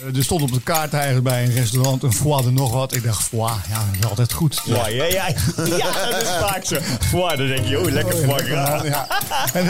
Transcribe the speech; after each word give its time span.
Eh, 0.00 0.16
Er 0.16 0.24
stond 0.24 0.42
op 0.42 0.52
de 0.52 0.60
kaart 0.60 0.92
eigenlijk 0.92 1.24
bij 1.24 1.44
een 1.44 1.52
restaurant 1.52 2.02
een 2.02 2.12
foie 2.12 2.42
de 2.42 2.50
nog 2.50 2.72
wat. 2.72 2.94
Ik 2.94 3.02
dacht, 3.04 3.22
foie, 3.22 3.52
ja, 3.68 3.84
dat 3.90 3.98
is 4.00 4.08
altijd 4.08 4.32
goed. 4.32 4.54
Foie, 4.60 4.94
ja, 4.94 5.04
ja. 5.04 5.26
ja, 5.56 6.06
dat 6.10 6.22
is 6.22 6.28
vaak 6.28 6.64
zo. 6.64 6.76
Foie, 7.00 7.36
dan 7.36 7.46
denk 7.46 7.66
je, 7.66 7.78
oh, 7.80 7.90
lekker 7.90 8.14
foie 8.16 8.44
gras. 8.44 8.82
Ja. 8.82 9.06
Eh, 9.52 9.68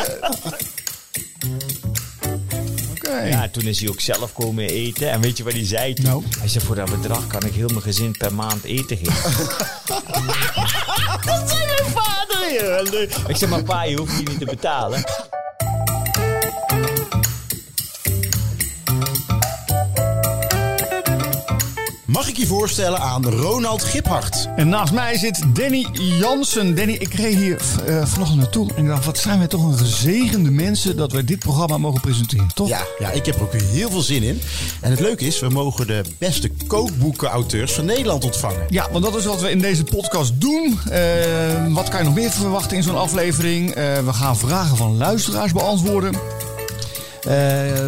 Oké. 2.91 3.21
Ja, 3.21 3.49
toen 3.49 3.63
is 3.63 3.81
hij 3.81 3.89
ook 3.89 4.01
zelf 4.01 4.33
komen 4.33 4.69
eten. 4.69 5.11
En 5.11 5.21
weet 5.21 5.37
je 5.37 5.45
wat 5.45 5.53
hij 5.53 5.67
zei 5.67 5.95
toen? 5.95 6.05
Nou? 6.05 6.25
Hij 6.39 6.49
zei, 6.49 6.65
voor 6.65 6.75
dat 6.75 6.91
bedrag 6.91 7.27
kan 7.27 7.43
ik 7.43 7.53
heel 7.55 7.69
mijn 7.69 7.83
gezin 7.83 8.17
per 8.19 8.35
maand 8.35 8.65
eten 8.65 8.97
geven. 8.97 9.15
dat 11.27 11.51
zei 11.51 11.67
mijn 11.67 11.91
vader. 11.95 13.29
Ik 13.29 13.37
zeg, 13.37 13.49
maar 13.49 13.63
pa, 13.63 13.83
je 13.83 13.97
hoeft 13.97 14.17
die 14.17 14.29
niet 14.29 14.39
te 14.39 14.45
betalen. 14.45 15.05
Mag 22.19 22.29
ik 22.29 22.37
je 22.37 22.47
voorstellen 22.47 23.01
aan 23.01 23.27
Ronald 23.27 23.83
Giphart? 23.83 24.49
En 24.57 24.69
naast 24.69 24.93
mij 24.93 25.19
zit 25.19 25.45
Danny 25.55 25.87
Jansen. 25.93 26.75
Danny, 26.75 26.93
ik 26.93 27.15
reed 27.15 27.35
hier 27.35 27.61
eh, 27.87 28.07
vanochtend 28.07 28.39
naartoe 28.41 28.75
en 28.75 28.83
ik 28.83 28.89
dacht, 28.89 29.05
wat 29.05 29.19
zijn 29.19 29.39
wij 29.39 29.47
toch 29.47 29.65
een 29.65 29.79
gezegende 29.79 30.51
mensen 30.51 30.97
dat 30.97 31.13
wij 31.13 31.25
dit 31.25 31.39
programma 31.39 31.79
mogen 31.79 32.01
presenteren, 32.01 32.51
toch? 32.55 32.69
Ja, 32.69 32.81
ja, 32.99 33.11
ik 33.11 33.27
heb 33.27 33.35
er 33.35 33.43
ook 33.43 33.53
heel 33.53 33.91
veel 33.91 34.01
zin 34.01 34.23
in. 34.23 34.41
En 34.81 34.91
het 34.91 35.01
leuke 35.01 35.27
is, 35.27 35.41
we 35.41 35.49
mogen 35.49 35.87
de 35.87 36.03
beste 36.19 36.51
kookboeken-auteurs 36.67 37.73
van 37.73 37.85
Nederland 37.85 38.25
ontvangen. 38.25 38.67
Ja, 38.69 38.89
want 38.93 39.05
dat 39.05 39.17
is 39.17 39.25
wat 39.25 39.41
we 39.41 39.51
in 39.51 39.61
deze 39.61 39.85
podcast 39.85 40.41
doen. 40.41 40.79
Eh, 40.91 41.75
wat 41.75 41.89
kan 41.89 41.99
je 41.99 42.05
nog 42.05 42.15
meer 42.15 42.31
verwachten 42.31 42.77
in 42.77 42.83
zo'n 42.83 42.99
aflevering? 42.99 43.71
Eh, 43.71 43.99
we 43.99 44.13
gaan 44.13 44.37
vragen 44.37 44.77
van 44.77 44.97
luisteraars 44.97 45.53
beantwoorden. 45.53 46.13
Eh, 47.29 47.35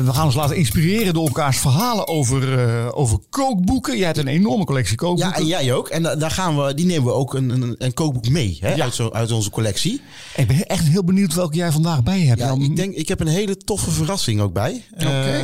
we 0.05 0.12
gaan 0.12 0.25
ons 0.25 0.35
laten 0.35 0.57
inspireren 0.57 1.15
door 1.15 1.27
elkaars 1.27 1.59
verhalen 1.59 2.09
over, 2.09 2.59
eh, 2.69 2.89
over 2.99 3.19
kookboeken. 3.30 3.97
Jij 3.97 4.07
hebt 4.07 4.19
een 4.19 4.27
enorme 4.27 4.65
collectie 4.65 4.91
Ja, 5.01 5.07
kookboeken. 5.07 5.41
en 5.41 5.46
jij 5.46 5.73
ook. 5.74 5.88
En 5.88 6.02
da- 6.02 6.16
daar 6.16 6.30
gaan 6.30 6.57
we, 6.65 6.74
die 6.74 6.87
nemen 6.87 7.05
we 7.05 7.13
ook 7.13 7.35
een, 7.35 7.49
een, 7.51 7.74
een 7.79 7.95
kookboek 7.95 8.29
mee 8.29 8.57
hè, 8.61 8.74
Ja. 8.74 8.83
uit, 8.85 8.95
zo, 8.95 9.11
uit 9.11 9.30
onze 9.33 9.51
collectie. 9.51 10.01
Ik 10.37 10.46
ben 10.46 10.66
echt 10.66 10.85
heel 10.88 11.05
benieuwd 11.05 11.35
welke 11.35 11.57
jij 11.57 11.73
vandaag 11.73 12.02
bij 12.02 12.21
hebt. 12.21 12.41
Ja, 12.41 12.46
Dan- 12.49 12.63
ik, 12.63 12.77
denk, 12.77 12.95
ik 12.95 13.09
heb 13.09 13.21
een 13.21 13.27
hele 13.27 13.57
toffe 13.57 13.91
verrassing 13.91 14.41
ook 14.41 14.52
bij. 14.52 14.85
Oké. 14.95 15.05
Eh, 15.05 15.41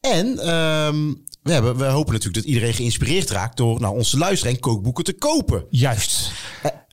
en 0.00 0.38
ehm, 0.38 1.12
we, 1.42 1.52
hebben, 1.52 1.76
we 1.76 1.84
hopen 1.84 2.12
natuurlijk 2.12 2.44
dat 2.44 2.52
iedereen 2.54 2.74
geïnspireerd 2.74 3.30
raakt 3.30 3.56
door 3.56 3.80
naar 3.80 3.90
onze 3.92 4.18
luisteren 4.18 4.54
en 4.54 4.60
kookboeken 4.60 5.04
te 5.04 5.12
kopen. 5.12 5.64
Juist. 5.70 6.30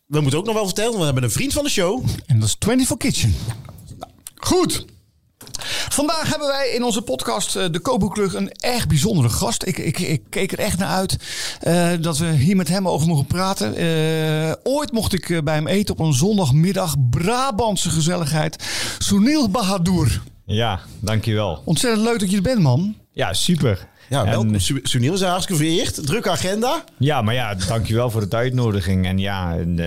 We 0.05 0.22
moeten 0.22 0.39
ook 0.39 0.45
nog 0.45 0.55
wel 0.55 0.66
vertellen, 0.66 0.97
we 1.00 1.05
hebben 1.05 1.23
een 1.23 1.31
vriend 1.31 1.53
van 1.53 1.64
de 1.64 1.70
show. 1.70 2.03
En 2.25 2.39
dat 2.39 2.47
is 2.47 2.55
24 2.59 2.97
Kitchen. 2.97 3.36
Goed. 4.36 4.86
Vandaag 5.89 6.29
hebben 6.29 6.47
wij 6.47 6.69
in 6.69 6.83
onze 6.83 7.02
podcast 7.02 7.55
eh, 7.55 7.65
De 7.71 7.79
Kookboekclub 7.79 8.33
een 8.33 8.52
erg 8.52 8.88
bijzondere 8.88 9.29
gast. 9.29 9.65
Ik, 9.65 9.77
ik, 9.77 9.99
ik 9.99 10.21
keek 10.29 10.52
er 10.52 10.59
echt 10.59 10.77
naar 10.77 10.88
uit 10.89 11.17
eh, 11.61 11.89
dat 12.02 12.17
we 12.17 12.31
hier 12.31 12.55
met 12.55 12.67
hem 12.67 12.88
over 12.88 13.07
mogen 13.07 13.25
praten. 13.25 13.75
Eh, 13.75 14.52
ooit 14.63 14.91
mocht 14.91 15.13
ik 15.13 15.41
bij 15.43 15.55
hem 15.55 15.67
eten 15.67 15.93
op 15.97 16.05
een 16.05 16.13
zondagmiddag. 16.13 16.95
Brabantse 17.09 17.89
gezelligheid. 17.89 18.63
Sunil 18.99 19.49
Bahadur. 19.49 20.21
Ja, 20.45 20.80
dankjewel. 20.99 21.61
Ontzettend 21.65 22.03
leuk 22.03 22.19
dat 22.19 22.30
je 22.30 22.35
er 22.35 22.41
bent, 22.41 22.59
man. 22.61 22.95
Ja, 23.13 23.33
super. 23.33 23.87
Ja, 24.09 24.19
En- 24.23 24.30
welkom. 24.30 24.59
Su- 24.59 24.80
Sunil 24.83 25.13
is 25.13 25.21
hartstikke 25.21 25.63
vereerd. 25.63 26.05
Drukke 26.05 26.30
agenda. 26.30 26.83
Ja, 26.97 27.21
maar 27.21 27.33
ja, 27.33 27.55
dankjewel 27.55 28.09
voor 28.09 28.30
de 28.30 28.35
uitnodiging. 28.35 29.05
En 29.05 29.17
ja, 29.17 29.53
en, 29.57 29.80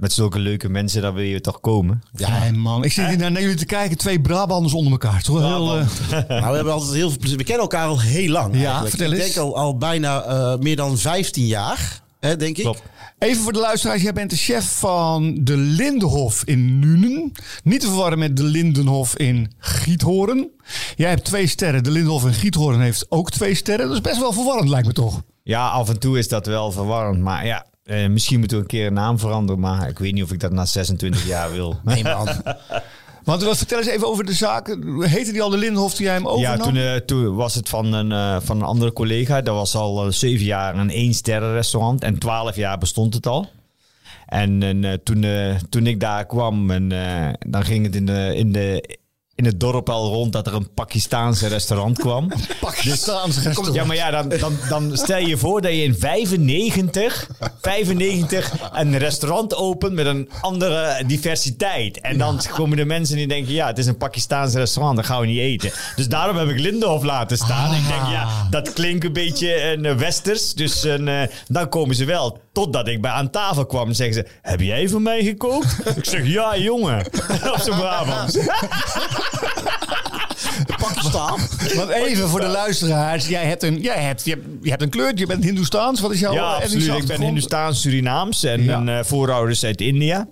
met 0.00 0.12
zulke 0.12 0.38
leuke 0.38 0.68
mensen, 0.68 1.02
daar 1.02 1.14
wil 1.14 1.24
je 1.24 1.40
toch 1.40 1.60
komen. 1.60 2.02
Ja, 2.12 2.50
man. 2.54 2.84
Ik 2.84 2.92
zit 2.92 3.06
hier 3.06 3.16
naar 3.18 3.40
jullie 3.42 3.56
te 3.56 3.64
kijken. 3.64 3.98
Twee 3.98 4.20
Brabanders 4.20 4.74
onder 4.74 4.92
elkaar. 4.92 5.22
Toch 5.22 5.38
wel 5.40 5.48
heel... 5.74 5.78
eh, 5.78 6.28
Nou, 6.28 6.48
we 6.50 6.54
hebben 6.54 6.72
altijd 6.72 6.92
heel 6.92 7.08
veel 7.10 7.18
plezier. 7.18 7.36
We 7.38 7.44
kennen 7.44 7.62
elkaar 7.62 7.86
al 7.86 8.00
heel 8.00 8.30
lang. 8.30 8.54
Ja, 8.54 8.60
eigenlijk. 8.60 8.90
vertel 8.90 9.12
Ik 9.12 9.18
eens. 9.22 9.34
denk 9.34 9.46
al, 9.46 9.56
al 9.56 9.76
bijna 9.76 10.22
eh, 10.22 10.58
meer 10.58 10.76
dan 10.76 10.98
15 10.98 11.46
jaar, 11.46 12.00
hè, 12.20 12.36
denk 12.36 12.56
ik. 12.56 12.62
Klopt. 12.64 12.82
Even 13.18 13.42
voor 13.42 13.52
de 13.52 13.58
luisteraars, 13.58 14.02
jij 14.02 14.12
bent 14.12 14.30
de 14.30 14.36
chef 14.36 14.78
van 14.78 15.38
de 15.40 15.56
Lindenhof 15.56 16.42
in 16.44 16.78
Nuenen. 16.78 17.32
Niet 17.64 17.80
te 17.80 17.86
verwarren 17.86 18.18
met 18.18 18.36
de 18.36 18.42
Lindenhof 18.42 19.16
in 19.16 19.52
Giethoorn. 19.58 20.48
Jij 20.96 21.08
hebt 21.08 21.24
twee 21.24 21.46
sterren. 21.46 21.82
De 21.82 21.90
Lindenhof 21.90 22.24
in 22.24 22.32
Giethoorn 22.34 22.80
heeft 22.80 23.06
ook 23.08 23.30
twee 23.30 23.54
sterren. 23.54 23.86
Dat 23.86 23.94
is 23.96 24.00
best 24.02 24.18
wel 24.18 24.32
verwarrend, 24.32 24.68
lijkt 24.68 24.86
me 24.86 24.92
toch? 24.92 25.22
Ja, 25.42 25.68
af 25.68 25.88
en 25.88 25.98
toe 25.98 26.18
is 26.18 26.28
dat 26.28 26.46
wel 26.46 26.72
verwarrend. 26.72 27.20
Maar 27.20 27.46
ja, 27.46 27.66
eh, 27.90 28.08
misschien 28.08 28.38
moeten 28.38 28.56
we 28.56 28.62
een 28.62 28.68
keer 28.68 28.86
een 28.86 28.92
naam 28.92 29.18
veranderen. 29.18 29.60
Maar 29.60 29.88
ik 29.88 29.98
weet 29.98 30.12
niet 30.12 30.22
of 30.22 30.32
ik 30.32 30.40
dat 30.40 30.52
na 30.52 30.64
26 30.64 31.26
jaar 31.26 31.52
wil. 31.52 31.80
Nee, 31.84 32.02
man. 32.02 32.28
Want 33.24 33.42
wat, 33.42 33.56
vertel 33.56 33.78
eens 33.78 33.86
even 33.86 34.08
over 34.08 34.24
de 34.24 34.32
zaak. 34.32 34.76
Heette 34.98 35.32
die 35.32 35.42
al 35.42 35.50
de 35.50 35.56
Lindenhof 35.56 35.94
die 35.94 36.04
jij 36.04 36.14
hem 36.14 36.28
overnam? 36.28 36.58
Ja, 36.58 36.64
toen, 36.64 36.76
eh, 36.76 36.94
toen 36.94 37.34
was 37.34 37.54
het 37.54 37.68
van 37.68 37.92
een, 37.92 38.12
eh, 38.12 38.36
van 38.40 38.56
een 38.56 38.62
andere 38.62 38.92
collega. 38.92 39.40
Dat 39.40 39.54
was 39.54 39.74
al 39.74 40.12
zeven 40.12 40.44
jaar 40.44 40.76
een 40.76 40.90
één 40.90 41.14
sterren 41.14 41.52
restaurant. 41.52 42.02
En 42.02 42.18
twaalf 42.18 42.56
jaar 42.56 42.78
bestond 42.78 43.14
het 43.14 43.26
al. 43.26 43.48
En, 44.26 44.62
en, 44.62 45.00
toen, 45.02 45.26
toen 45.68 45.86
ik 45.86 46.00
daar 46.00 46.26
kwam, 46.26 46.70
en, 46.70 46.88
dan 47.38 47.64
ging 47.64 47.84
het 47.84 47.96
in, 47.96 48.06
de, 48.06 48.32
in, 48.34 48.52
de, 48.52 48.98
in 49.40 49.46
het 49.46 49.60
dorp 49.60 49.88
al 49.88 50.08
rond 50.08 50.32
dat 50.32 50.46
er 50.46 50.54
een 50.54 50.74
Pakistaanse 50.74 51.46
restaurant 51.46 51.98
kwam. 51.98 52.28
Pakistaanse 52.60 53.40
restaurant. 53.40 53.74
Ja, 53.74 53.84
maar 53.84 53.96
ja, 53.96 54.10
dan, 54.10 54.28
dan, 54.28 54.56
dan 54.68 54.96
stel 54.96 55.18
je 55.18 55.28
je 55.28 55.36
voor 55.36 55.60
dat 55.60 55.70
je 55.70 55.82
in 55.82 55.96
95, 55.98 57.28
95 57.60 58.52
een 58.72 58.98
restaurant 58.98 59.54
opent 59.54 59.92
met 59.92 60.06
een 60.06 60.30
andere 60.40 61.02
diversiteit. 61.06 62.00
En 62.00 62.18
dan 62.18 62.40
komen 62.54 62.76
de 62.76 62.84
mensen 62.84 63.16
die 63.16 63.26
denken, 63.26 63.52
ja, 63.52 63.66
het 63.66 63.78
is 63.78 63.86
een 63.86 63.96
Pakistaans 63.96 64.54
restaurant, 64.54 64.96
dan 64.96 65.04
gaan 65.04 65.20
we 65.20 65.26
niet 65.26 65.38
eten. 65.38 65.70
Dus 65.96 66.08
daarom 66.08 66.36
heb 66.36 66.48
ik 66.48 66.58
Lindenhof 66.58 67.02
laten 67.02 67.36
staan. 67.36 67.74
Ik 67.74 67.86
denk, 67.86 68.06
ja, 68.06 68.46
dat 68.50 68.72
klinkt 68.72 69.04
een 69.04 69.12
beetje 69.12 69.62
een 69.62 69.98
westers. 69.98 70.54
Dus 70.54 70.82
een, 70.82 71.08
eh, 71.08 71.28
dan 71.48 71.68
komen 71.68 71.94
ze 71.94 72.04
wel. 72.04 72.40
Totdat 72.52 72.88
ik 72.88 73.00
bij 73.00 73.10
aan 73.10 73.30
tafel 73.30 73.66
kwam 73.66 73.88
en 73.88 73.94
zeggen 73.94 74.14
ze, 74.14 74.26
heb 74.42 74.60
jij 74.60 74.88
voor 74.88 75.02
mij? 75.02 75.18
Ik 75.18 76.04
zeg, 76.04 76.26
ja, 76.26 76.56
jongen. 76.56 77.06
Op 77.52 77.58
zijn 77.58 77.78
Brabants. 77.78 78.38
Pakistan. 80.80 81.38
Want 81.76 81.88
even 81.90 82.28
voor 82.28 82.40
de 82.40 82.46
luisteraars. 82.46 83.28
Jij 83.28 83.44
hebt 83.46 83.62
een, 83.62 83.80
jij 83.80 84.02
hebt, 84.02 84.24
je, 84.24 84.30
hebt, 84.30 84.44
je 84.62 84.70
hebt 84.70 84.82
een 84.82 84.88
kleur. 84.90 85.12
Je 85.14 85.26
bent 85.26 85.44
Hindoestaans. 85.44 86.00
Wat 86.00 86.12
is 86.12 86.20
jouw 86.20 86.32
Ja, 86.32 86.42
absoluut. 86.54 86.94
Ik 86.96 87.06
ben? 87.06 87.20
Hindoestaans, 87.20 87.80
Surinaams 87.80 88.44
en 88.44 88.62
Ja. 88.64 88.78
mijn 88.78 88.98
eh, 88.98 89.04
voorouders 89.04 89.64
uit 89.64 89.80
India. 89.80 90.28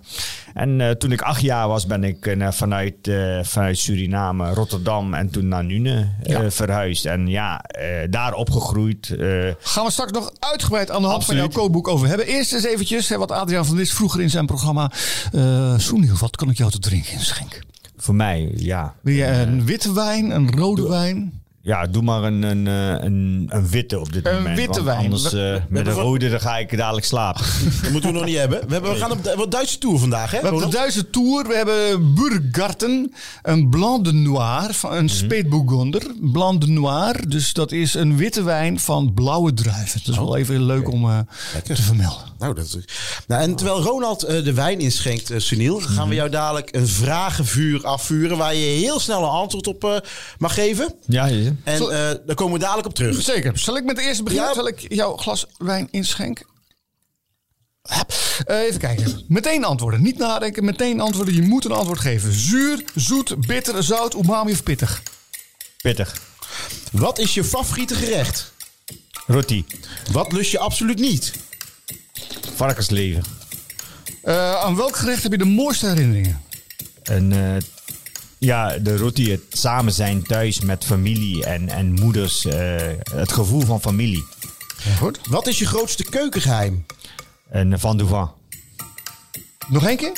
En 0.53 0.81
eh, 0.81 0.89
toen 0.89 1.11
ik 1.11 1.21
acht 1.21 1.41
jaar 1.41 1.67
was, 1.67 1.85
ben 1.85 2.03
ik 2.03 2.25
eh, 2.25 2.47
vanuit, 2.51 3.07
eh, 3.07 3.39
vanuit 3.43 3.77
Suriname, 3.77 4.53
Rotterdam 4.53 5.13
en 5.13 5.29
toen 5.29 5.47
naar 5.47 5.63
Nune 5.63 6.09
eh, 6.23 6.39
verhuisd. 6.47 7.05
En 7.05 7.27
ja, 7.27 7.61
eh, 7.61 7.85
daar 8.09 8.33
opgegroeid. 8.33 9.09
eh, 9.09 9.27
Gaan 9.59 9.85
we 9.85 9.91
straks 9.91 10.11
nog 10.11 10.31
uitgebreid 10.39 10.91
aan 10.91 11.01
de 11.01 11.07
hand 11.07 11.25
van 11.25 11.35
jouw 11.35 11.47
kookboek 11.47 11.87
over 11.87 12.07
hebben. 12.07 12.25
Eerst 12.27 12.53
eens 12.53 12.65
eventjes, 12.65 13.09
hè, 13.09 13.17
wat 13.17 13.31
Adriaan 13.31 13.65
van 13.65 13.75
Dis 13.75 13.93
vroeger 13.93 14.21
in 14.21 14.29
zijn 14.29 14.45
programma. 14.45 14.91
eh 15.33 15.73
Soeniel, 15.77 16.15
wat 16.19 16.35
kan 16.35 16.49
ik 16.49 16.57
jou 16.57 16.71
te 16.71 16.79
drinken 16.79 17.13
inschenken? 17.13 17.67
Voor 18.01 18.15
mij, 18.15 18.51
ja. 18.55 18.95
Wil 19.01 19.13
je 19.13 19.25
een 19.25 19.65
witte 19.65 19.93
wijn, 19.93 20.31
een 20.31 20.51
rode 20.51 20.87
wijn? 20.87 21.38
Ja, 21.61 21.87
doe 21.87 22.01
maar 22.03 22.23
een, 22.23 22.41
een, 22.43 22.67
eh, 22.67 23.03
een, 23.05 23.45
een 23.49 23.67
witte 23.69 23.99
op 23.99 24.13
dit 24.13 24.25
Een 24.27 24.33
moment. 24.35 24.57
witte 24.57 24.73
want 24.73 24.85
wijn. 24.85 24.99
Anders 24.99 25.31
We- 25.31 25.53
eh, 25.55 25.61
met 25.69 25.87
een 25.87 25.93
rode 25.93 26.29
dan 26.29 26.39
ga 26.41 26.57
ik 26.57 26.77
dadelijk 26.77 27.05
slapen. 27.05 27.45
Dat 27.81 27.91
moeten 27.91 28.09
we 28.11 28.15
nog 28.17 28.25
niet 28.25 28.37
hebben. 28.37 28.67
We, 28.67 28.73
hebben, 28.73 28.91
we 28.91 28.97
gaan 28.97 29.11
op 29.11 29.23
de 29.23 29.33
wat 29.37 29.51
Duitse 29.51 29.77
tour 29.77 29.99
vandaag, 29.99 30.31
hè? 30.31 30.37
We 30.37 30.43
hebben 30.47 30.69
de? 30.69 30.75
Duitse 30.75 31.09
Tour. 31.09 31.47
We 31.47 31.55
hebben 31.55 32.13
Burgarten, 32.15 33.13
een 33.41 33.69
Blanc 33.69 34.05
de 34.05 34.13
Noir, 34.13 34.73
van 34.73 34.93
een 34.93 35.09
Spätburgunder. 35.09 36.01
Blanc 36.21 36.61
de 36.61 36.67
Noir, 36.67 37.29
dus 37.29 37.53
dat 37.53 37.71
is 37.71 37.93
een 37.93 38.17
witte 38.17 38.43
wijn 38.43 38.79
van 38.79 39.13
blauwe 39.13 39.53
druiven. 39.53 39.99
Dat 40.03 40.13
is 40.13 40.19
wel 40.19 40.37
even 40.37 40.63
leuk 40.65 40.91
om 40.91 41.09
eh, 41.09 41.19
te 41.63 41.75
vermelden. 41.75 42.27
Nou, 42.39 42.53
dat 42.55 42.65
is... 42.65 42.77
nou, 43.27 43.41
en 43.41 43.55
terwijl 43.55 43.81
Ronald 43.81 44.23
eh, 44.23 44.43
de 44.43 44.53
wijn 44.53 44.79
inschenkt, 44.79 45.31
Sunil, 45.37 45.79
gaan 45.79 46.09
we 46.09 46.15
jou 46.15 46.29
dadelijk 46.29 46.75
een 46.75 46.87
vragenvuur 46.87 47.85
afvuren 47.85 48.37
waar 48.37 48.55
je 48.55 48.65
heel 48.65 48.99
snel 48.99 49.23
een 49.23 49.29
antwoord 49.29 49.67
op 49.67 49.83
eh, 49.83 49.95
mag 50.37 50.53
geven. 50.53 50.93
Ja, 51.05 51.29
En 51.63 51.81
eh, 51.81 51.89
daar 52.25 52.35
komen 52.35 52.53
we 52.53 52.59
dadelijk 52.59 52.87
op 52.87 52.95
terug. 52.95 53.21
Zeker. 53.21 53.59
Zal 53.59 53.77
ik 53.77 53.83
met 53.83 53.95
de 53.95 54.01
eerste 54.01 54.23
beginnen? 54.23 54.47
Ja. 54.47 54.53
Zal 54.53 54.67
ik 54.67 54.93
jouw 54.93 55.17
glas 55.17 55.45
wijn 55.57 55.87
inschenken? 55.91 56.45
Eh, 58.45 58.59
even 58.59 58.79
kijken. 58.79 59.23
Meteen 59.27 59.63
antwoorden. 59.63 60.01
Niet 60.01 60.17
nadenken, 60.17 60.65
meteen 60.65 60.99
antwoorden. 60.99 61.33
Je 61.33 61.41
moet 61.41 61.65
een 61.65 61.71
antwoord 61.71 61.99
geven. 61.99 62.33
Zuur, 62.33 62.83
zoet, 62.95 63.47
bitter, 63.47 63.83
zout, 63.83 64.13
umami 64.13 64.51
of 64.51 64.63
pittig? 64.63 65.01
pittig. 65.81 66.21
Wat 66.91 67.19
is 67.19 67.33
je 67.33 67.43
favoriete 67.43 67.95
gerecht? 67.95 68.53
Roti. 69.27 69.65
Wat 70.11 70.31
lust 70.31 70.51
je 70.51 70.59
absoluut 70.59 70.99
niet? 70.99 71.33
Varkensleven. 72.55 73.23
Eh, 74.21 74.55
aan 74.55 74.75
welk 74.75 74.95
gerecht 74.95 75.23
heb 75.23 75.31
je 75.31 75.37
de 75.37 75.45
mooiste 75.45 75.87
herinneringen? 75.87 76.41
En 77.03 77.31
eh, 77.31 77.61
ja, 78.39 78.77
de 78.77 78.97
roti, 78.97 79.31
het 79.31 79.41
samen 79.49 79.93
zijn 79.93 80.23
thuis 80.23 80.59
met 80.61 80.85
familie 80.85 81.45
en, 81.45 81.69
en 81.69 81.91
moeders. 81.91 82.45
eh, 82.45 82.75
het 83.13 83.31
gevoel 83.31 83.61
van 83.61 83.81
familie. 83.81 84.23
Goed. 84.97 85.19
Wat 85.29 85.47
is 85.47 85.59
je 85.59 85.65
grootste 85.65 86.03
keukengeheim? 86.03 86.85
En 87.49 87.79
van 87.79 87.97
Douvan. 87.97 88.31
Nog 89.67 89.87
één 89.87 89.97
keer? 89.97 90.13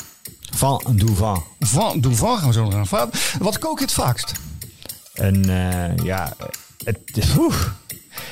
Van 0.54 0.82
Douvan. 0.94 1.44
Van, 1.60 2.00
doe 2.00 2.14
van 2.14 2.38
gaan 2.38 2.46
we 2.48 2.52
zo 2.52 2.68
nog 2.68 2.94
aan. 2.94 3.10
Wat 3.38 3.58
kook 3.58 3.78
je 3.78 3.84
het 3.84 3.94
vaakst? 3.94 4.32
En 5.14 5.48
eh, 5.48 6.04
ja, 6.04 6.36
het, 6.84 6.98
oeh. 7.38 7.56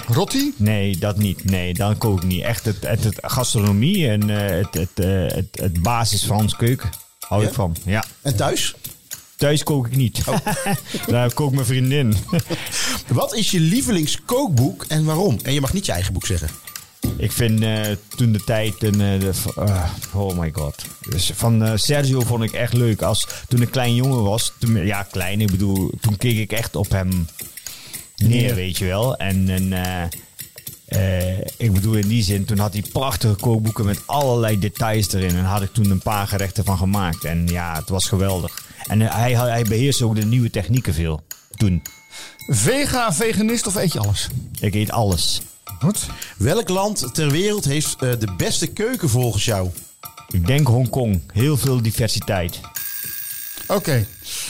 Rotti? 0.07 0.55
Nee, 0.57 0.97
dat 0.99 1.17
niet. 1.17 1.45
Nee, 1.45 1.75
dan 1.75 1.99
kook 1.99 2.19
ik 2.19 2.25
niet. 2.29 2.43
Echt 2.43 2.65
het, 2.65 2.87
het, 2.87 3.05
het 3.05 3.19
gastronomie 3.23 4.09
en 4.09 4.31
eh, 4.31 4.57
het, 4.57 4.75
het, 4.75 5.05
eh, 5.07 5.37
het, 5.37 5.49
het 5.61 5.83
basis 5.83 6.25
Frans 6.25 6.57
keuken. 6.57 6.91
Hou 7.29 7.43
Ja? 7.43 7.49
ik 7.49 7.55
van. 7.55 7.77
Ja. 7.85 8.05
En 8.23 8.37
thuis? 8.37 8.75
Thuis 9.41 9.63
kook 9.63 9.87
ik 9.87 9.97
niet. 9.97 10.23
Oh. 10.27 10.37
Daar 11.07 11.35
kookt 11.35 11.55
mijn 11.55 11.67
vriendin. 11.67 12.15
Wat 13.09 13.35
is 13.35 13.51
je 13.51 13.61
lievelingskookboek 13.61 14.85
en 14.89 15.05
waarom? 15.05 15.39
En 15.43 15.53
je 15.53 15.61
mag 15.61 15.73
niet 15.73 15.87
je 15.87 15.93
eigen 15.93 16.13
boek 16.13 16.27
zeggen. 16.27 16.49
ik 17.17 17.33
vind 17.33 17.63
eh, 17.63 17.81
toen 18.17 18.33
de 18.33 18.45
tijd 18.45 18.83
een... 18.83 19.01
eh, 19.01 19.21
de, 19.21 19.31
eh, 19.57 19.85
oh 20.15 20.39
my 20.39 20.51
god. 20.53 20.85
Dus 21.11 21.31
van 21.35 21.65
eh, 21.65 21.73
Sergio 21.77 22.21
vond 22.21 22.43
ik 22.43 22.53
echt 22.53 22.73
leuk. 22.73 23.03
Als, 23.03 23.27
toen 23.49 23.63
ik 23.63 23.71
klein 23.71 23.95
jongen 23.95 24.23
was. 24.23 24.53
Toen, 24.59 24.87
ja, 24.87 25.03
klein. 25.03 25.41
Ik 25.41 25.51
bedoel, 25.51 25.91
toen 26.01 26.17
keek 26.17 26.39
ik 26.39 26.53
echt 26.53 26.77
op 26.77 26.91
hem 26.91 27.29
neer, 28.17 28.55
weet 28.55 28.79
je 28.79 28.85
wel. 28.85 29.17
En... 29.17 29.49
en 29.49 29.73
eh, 29.73 30.03
eh, 30.87 31.39
ik 31.57 31.73
bedoel 31.73 31.95
in 31.95 32.09
die 32.09 32.23
zin, 32.23 32.45
toen 32.45 32.59
had 32.59 32.73
hij 32.73 32.83
prachtige 32.93 33.35
kookboeken 33.35 33.85
met 33.85 34.01
allerlei 34.07 34.59
details 34.59 35.13
erin. 35.13 35.37
En 35.37 35.45
had 35.45 35.63
ik 35.63 35.73
toen 35.73 35.91
een 35.91 36.03
paar 36.03 36.27
gerechten 36.27 36.65
van 36.65 36.77
gemaakt. 36.79 37.25
En 37.25 37.47
ja, 37.47 37.75
het 37.79 37.89
was 37.89 38.09
geweldig. 38.09 38.69
En 38.87 39.03
eh, 39.03 39.15
hij, 39.15 39.33
hij 39.35 39.63
beheerste 39.63 40.05
ook 40.05 40.15
de 40.15 40.27
nieuwe 40.27 40.51
technieken 40.51 40.95
veel. 40.95 41.23
Toen. 41.51 41.83
Vega, 42.49 43.13
veganist 43.13 43.67
of 43.67 43.75
eet 43.75 43.93
je 43.93 43.99
alles? 43.99 44.29
Ik 44.61 44.75
eet 44.75 44.91
alles. 44.91 45.41
Goed. 45.79 46.07
Welk 46.37 46.69
land 46.69 47.15
ter 47.15 47.31
wereld 47.31 47.65
heeft 47.65 48.03
eh, 48.03 48.11
de 48.19 48.35
beste 48.37 48.67
keuken 48.67 49.09
volgens 49.09 49.45
jou? 49.45 49.71
Ik 50.29 50.47
denk 50.47 50.67
Hongkong. 50.67 51.23
Heel 51.33 51.57
veel 51.57 51.83
diversiteit. 51.83 52.61
Oké. 53.67 54.07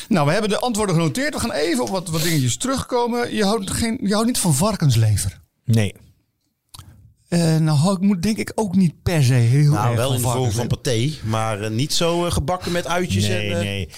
Nou, 0.08 0.26
we 0.26 0.32
hebben 0.32 0.50
de 0.50 0.58
antwoorden 0.58 0.94
genoteerd. 0.94 1.34
We 1.34 1.40
gaan 1.40 1.52
even 1.52 1.82
op 1.82 1.88
wat, 1.88 2.08
wat 2.08 2.22
dingetjes 2.22 2.56
terugkomen. 2.56 3.34
Je 3.34 3.44
houdt, 3.44 3.70
geen, 3.70 3.98
je 4.02 4.12
houdt 4.12 4.26
niet 4.26 4.38
van 4.38 4.54
varkenslever. 4.54 5.40
Nee. 5.64 5.94
Eh, 7.28 7.56
nou, 7.56 7.92
ik 7.92 8.00
moet 8.00 8.22
denk 8.22 8.36
ik 8.36 8.52
ook 8.54 8.76
niet 8.76 9.02
per 9.02 9.24
se 9.24 9.32
heel 9.32 9.72
Nou, 9.72 9.86
erg 9.86 9.96
wel 9.96 10.06
van 10.06 10.16
in 10.16 10.22
de 10.22 10.28
vorm 10.28 10.50
van 10.50 10.66
paté, 10.66 11.10
maar 11.24 11.70
niet 11.70 11.92
zo 11.92 12.20
gebakken 12.30 12.72
met 12.72 12.86
uitjes. 12.86 13.26
Nee, 13.26 13.52
en, 13.52 13.64
nee. 13.64 13.88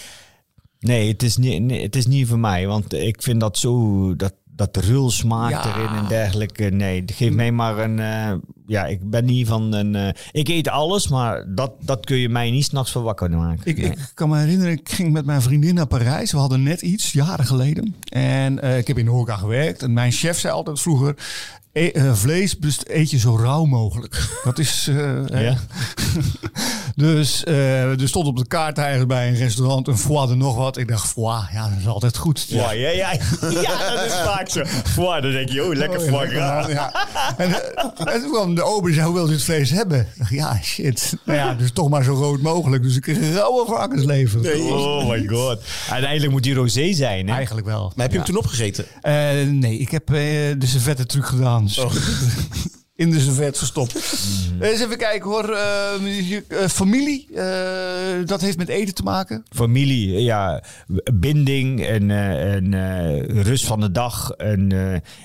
Nee, 0.83 1.09
het 1.09 1.23
is 1.23 1.37
niet, 1.37 1.63
nee, 1.63 1.83
het 1.83 1.97
is 1.97 2.07
niet 2.07 2.27
voor 2.29 2.39
mij. 2.39 2.67
Want 2.67 2.93
ik 2.95 3.23
vind 3.23 3.41
dat 3.41 3.59
zo... 3.59 4.17
Dat, 4.17 4.35
dat 4.55 4.77
rul 4.77 5.11
smaakt 5.11 5.65
Ja. 5.65 5.75
erin 5.77 5.97
en 5.97 6.09
dergelijke. 6.09 6.65
Nee, 6.65 7.03
geef 7.07 7.33
mij 7.33 7.53
maar 7.53 7.79
een... 7.79 7.99
eh, 7.99 8.33
ja, 8.67 8.87
ik 8.87 9.11
ben 9.11 9.25
niet 9.25 9.47
van 9.47 9.73
een... 9.73 9.95
eh, 9.95 10.09
ik 10.33 10.49
eet 10.49 10.69
alles, 10.69 11.09
maar 11.09 11.55
dat, 11.55 11.73
dat 11.81 12.05
kun 12.07 12.17
je 12.17 12.29
mij 12.29 12.51
niet 12.51 12.65
s'nachts 12.65 12.91
voor 12.93 13.03
wakker 13.03 13.31
maken. 13.31 13.61
Ik, 13.65 13.77
Nee. 13.77 13.91
ik 13.91 14.11
kan 14.15 14.29
me 14.29 14.39
herinneren, 14.39 14.73
ik 14.73 14.89
ging 14.89 15.13
met 15.13 15.25
mijn 15.27 15.43
vriendin 15.43 15.75
naar 15.75 15.87
Parijs. 15.87 16.33
We 16.33 16.39
hadden 16.39 16.63
net 16.63 16.83
iets, 16.83 17.13
jaren 17.13 17.47
geleden. 17.47 17.95
En 18.09 18.61
eh, 18.63 18.79
ik 18.79 18.87
heb 18.87 18.99
in 18.99 19.05
de 19.05 19.11
horeca 19.11 19.37
gewerkt. 19.37 19.83
En 19.83 19.93
mijn 19.93 20.13
chef 20.13 20.39
zei 20.39 20.53
altijd 20.53 20.81
vroeger... 20.81 21.17
"E- 21.73 21.87
eh, 21.89 22.15
vlees 22.15 22.59
best- 22.59 22.85
eet 22.89 23.11
je 23.11 23.19
zo 23.19 23.37
rauw 23.37 23.65
mogelijk. 23.65 24.29
Dat 24.45 24.59
is... 24.59 24.87
eh, 24.91 24.97
hè. 25.27 25.41
Ja. 25.41 25.57
Dus 26.95 27.45
eh, 27.45 28.01
er 28.01 28.09
stond 28.09 28.27
op 28.27 28.37
de 28.37 28.47
kaart 28.47 28.79
eigenlijk 28.79 29.09
bij 29.09 29.29
een 29.29 29.37
restaurant 29.37 29.89
een 29.89 29.99
foie 29.99 30.27
de 30.27 30.35
nog 30.35 30.57
wat. 30.57 30.77
Ik 30.77 30.89
dacht, 30.89 31.09
foie, 31.09 31.41
ja, 31.53 31.69
dat 31.69 31.79
is 31.79 31.87
altijd 31.87 32.17
goed. 32.17 32.45
Ja, 32.49 32.73
ja, 32.73 32.89
ja. 32.91 33.13
ja, 33.63 33.95
dat 33.95 34.05
is 34.05 34.13
vaak 34.25 34.49
zo. 34.49 34.65
Foie, 34.85 35.21
dan 35.21 35.31
denk 35.31 35.49
je, 35.49 35.65
oh, 35.65 35.75
lekker 35.75 35.99
Oh, 36.01 36.07
foie 36.09 36.21
lekker, 36.29 36.37
gras. 36.37 36.63
man, 36.67 36.73
ja. 36.75 36.93
En, 37.37 37.53
en 38.13 38.21
toen 38.21 38.31
kwam 38.31 38.55
de 38.55 38.63
ober 38.63 38.89
en 38.89 38.95
zei, 38.95 39.07
hoe 39.07 39.15
wil 39.17 39.27
je 39.27 39.33
het 39.33 39.43
vlees 39.43 39.71
hebben? 39.71 40.01
Ik 40.01 40.07
dacht, 40.19 40.31
ja, 40.31 40.59
shit. 40.63 41.17
Nou 41.25 41.39
ja, 41.39 41.55
dus 41.55 41.71
toch 41.73 41.89
maar 41.89 42.05
zo 42.05 42.15
rood 42.15 42.41
mogelijk. 42.41 42.83
Dus 42.83 42.97
ik 42.97 43.03
kreeg 43.03 43.17
een 43.17 43.33
rauwe 43.35 43.67
varkensleven. 43.67 44.41
Oh 44.73 45.09
my 45.09 45.27
god. 45.27 45.59
Uiteindelijk 45.91 46.33
moet 46.33 46.43
die 46.43 46.55
rosé 46.55 46.93
zijn, 46.93 47.29
hè? 47.29 47.35
Eigenlijk 47.35 47.67
wel. 47.67 47.83
Maar 47.95 48.05
heb 48.05 48.11
je 48.11 48.17
hem 48.17 48.27
toen 48.27 48.37
opgegeten? 48.37 48.85
Eh, 49.01 49.13
nee, 49.51 49.79
ik 49.79 49.91
heb 49.91 50.09
eh, 50.11 50.15
de 50.59 50.67
servette 50.67 51.07
truc 51.07 51.27
gedaan. 51.27 51.62
Dus 51.65 51.79
In 52.95 53.11
de 53.11 53.21
servet 53.21 53.59
verstopt. 53.59 53.95
Eens 54.61 54.81
even 54.81 54.97
kijken 54.99 55.31
hoor. 55.31 55.49
Eh, 55.49 56.29
je- 56.29 56.45
eh, 56.49 56.69
familie, 56.69 57.27
eh, 57.35 58.27
dat 58.27 58.41
heeft 58.41 58.57
met 58.57 58.69
eten 58.69 58.95
te 58.95 59.03
maken. 59.03 59.43
Familie, 59.49 60.23
ja, 60.23 60.63
binding 61.15 61.87
en, 61.87 62.11
eh, 62.11 62.55
en 62.55 62.75
rust 63.43 63.65
van 63.65 63.81
de 63.81 63.91
dag. 63.91 64.31
En 64.31 64.73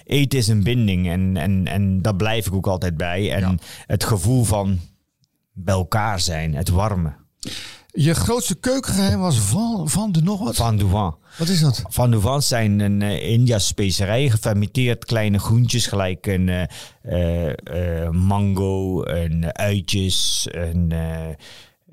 eten 0.05 0.39
is 0.39 0.47
een 0.47 0.63
binding 0.63 1.09
en, 1.09 1.37
en, 1.37 1.67
en 1.67 2.01
daar 2.01 2.15
blijf 2.15 2.47
ik 2.47 2.53
ook 2.53 2.67
altijd 2.67 2.97
bij. 2.97 3.31
En 3.33 3.59
het 3.85 4.03
gevoel 4.03 4.43
van 4.43 4.79
bij 5.53 5.73
elkaar 5.75 6.19
zijn, 6.19 6.55
het 6.55 6.69
warme. 6.69 7.13
Je 7.99 8.13
grootste 8.13 8.55
keukengeheim 8.55 9.19
was 9.19 9.39
van, 9.39 9.89
van 9.89 10.11
de 10.11 10.21
nog 10.21 10.39
wat? 10.39 10.55
Van 10.55 10.77
Douvan. 10.77 11.17
Wat 11.38 11.47
is 11.47 11.59
dat? 11.59 11.83
Van 11.88 12.11
Douvan 12.11 12.41
zijn 12.41 12.79
een 12.79 13.01
uh, 13.01 13.29
India's 13.29 13.67
specerij, 13.67 14.29
gefermenteerd 14.29 15.05
kleine 15.05 15.39
groentjes, 15.39 15.88
gelijk 15.88 16.27
een 16.27 16.49
eh, 16.49 16.63
eh, 17.01 18.03
eh, 18.03 18.09
mango, 18.09 19.03
en 19.03 19.55
uitjes, 19.55 20.47
een 20.51 20.91
eh, 20.91 21.29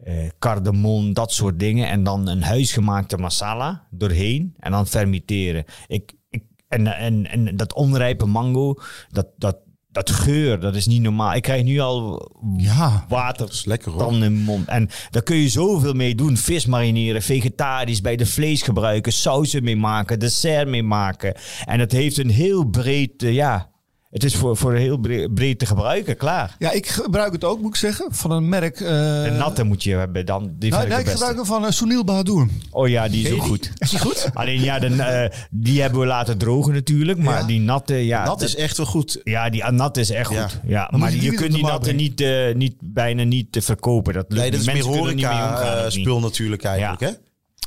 eh, 0.04 0.30
cardamom, 0.38 1.12
dat 1.12 1.32
soort 1.32 1.58
dingen. 1.58 1.88
En 1.88 2.02
dan 2.02 2.28
een 2.28 2.42
huisgemaakte 2.42 3.16
masala 3.16 3.86
doorheen 3.90 4.54
en 4.58 4.70
dan 4.70 4.86
fermenteren. 4.86 5.64
Ik, 5.86 6.12
ik, 6.30 6.42
en, 6.68 6.86
en, 6.86 7.26
en 7.26 7.56
dat 7.56 7.74
onrijpe 7.74 8.26
mango, 8.26 8.74
dat, 9.10 9.26
dat, 9.36 9.56
dat 9.94 10.10
geur, 10.10 10.60
dat 10.60 10.74
is 10.74 10.86
niet 10.86 11.02
normaal. 11.02 11.34
Ik 11.34 11.42
krijg 11.42 11.62
nu 11.64 11.78
al 11.78 12.30
Ja. 12.56 13.04
water 13.08 13.48
is 13.50 13.64
lekker, 13.64 13.90
hoor. 13.92 14.00
tanden 14.00 14.22
in 14.22 14.32
mijn 14.32 14.44
mond. 14.44 14.68
En 14.68 14.88
daar 15.10 15.22
kun 15.22 15.36
je 15.36 15.48
zoveel 15.48 15.92
mee 15.92 16.14
doen. 16.14 16.36
Vis 16.36 16.66
marineren, 16.66 17.22
vegetarisch 17.22 18.00
bij 18.00 18.16
de 18.16 18.26
vlees 18.26 18.62
gebruiken, 18.62 19.12
sauzen 19.12 19.64
mee 19.64 19.76
maken, 19.76 20.18
dessert 20.18 20.68
mee 20.68 20.82
maken. 20.82 21.34
En 21.64 21.80
het 21.80 21.92
heeft 21.92 22.18
een 22.18 22.30
heel 22.30 22.64
breed, 22.64 23.22
eh, 23.22 23.34
ja, 23.34 23.70
het 24.14 24.24
is 24.24 24.34
voor, 24.36 24.56
voor 24.56 24.74
heel 24.74 24.98
breed, 25.34 25.58
te 25.58 25.66
gebruiken, 25.66 26.16
klaar. 26.16 26.56
Ja, 26.58 26.70
ik 26.70 26.88
gebruik 26.88 27.32
het 27.32 27.44
ook, 27.44 27.60
moet 27.60 27.68
ik 27.70 27.76
zeggen. 27.76 28.06
Van 28.10 28.30
een 28.30 28.48
merk. 28.48 28.78
De 28.78 29.34
natte 29.38 29.64
moet 29.64 29.82
je 29.82 29.94
hebben 29.94 30.26
dan. 30.26 30.54
Die 30.58 30.70
nou, 30.70 30.88
nee, 30.88 30.98
ik 30.98 31.08
gebruik 31.08 31.36
hem 31.36 31.44
van 31.44 31.64
eh, 31.64 31.70
Sunil 31.70 32.04
Bahadur. 32.04 32.46
Oh 32.70 32.88
ja, 32.88 33.08
die 33.08 33.26
is 33.26 33.32
ook 33.32 33.42
goed. 33.42 33.70
Is 33.78 33.90
die 33.90 33.98
goed? 33.98 34.28
Alleen 34.34 34.60
ja, 34.60 34.78
de, 34.78 34.86
eh, 34.86 35.38
die 35.50 35.80
hebben 35.80 36.00
we 36.00 36.06
laten 36.06 36.38
drogen 36.38 36.72
natuurlijk. 36.72 37.18
Maar 37.18 37.40
Ja. 37.40 37.46
die 37.46 37.60
natte, 37.60 37.94
ja. 37.94 38.24
dat 38.24 38.42
is 38.42 38.56
echt 38.56 38.76
wel 38.76 38.86
goed. 38.86 39.20
Ja, 39.24 39.50
die 39.50 39.64
natte 39.64 40.00
is 40.00 40.10
echt 40.10 40.30
Ja. 40.30 40.48
goed. 40.48 40.60
Ja, 40.66 40.90
maar 40.96 41.10
je 41.10 41.14
die 41.14 41.24
je 41.24 41.30
niet 41.30 41.40
kunt 41.40 41.52
die 41.54 41.62
natte 41.64 41.92
niet, 41.92 42.24
niet, 42.54 42.74
bijna 42.80 43.22
niet 43.22 43.52
te 43.52 43.62
verkopen. 43.62 44.14
Dat, 44.14 44.28
Nee, 44.28 44.50
dat 44.50 44.60
is 44.60 44.66
meer 44.66 44.74
mensen 44.74 44.92
kunnen 44.92 45.10
er 45.10 45.16
niet 45.16 45.24
mee 45.26 45.34
omgaan, 45.34 45.52
horeca 45.54 45.72
eh, 45.78 45.84
ook 45.86 45.92
niet. 45.92 46.00
spul 46.00 46.20
natuurlijk 46.20 46.64
eigenlijk. 46.64 47.00
Ja. 47.00 47.06
Hè? 47.06 47.12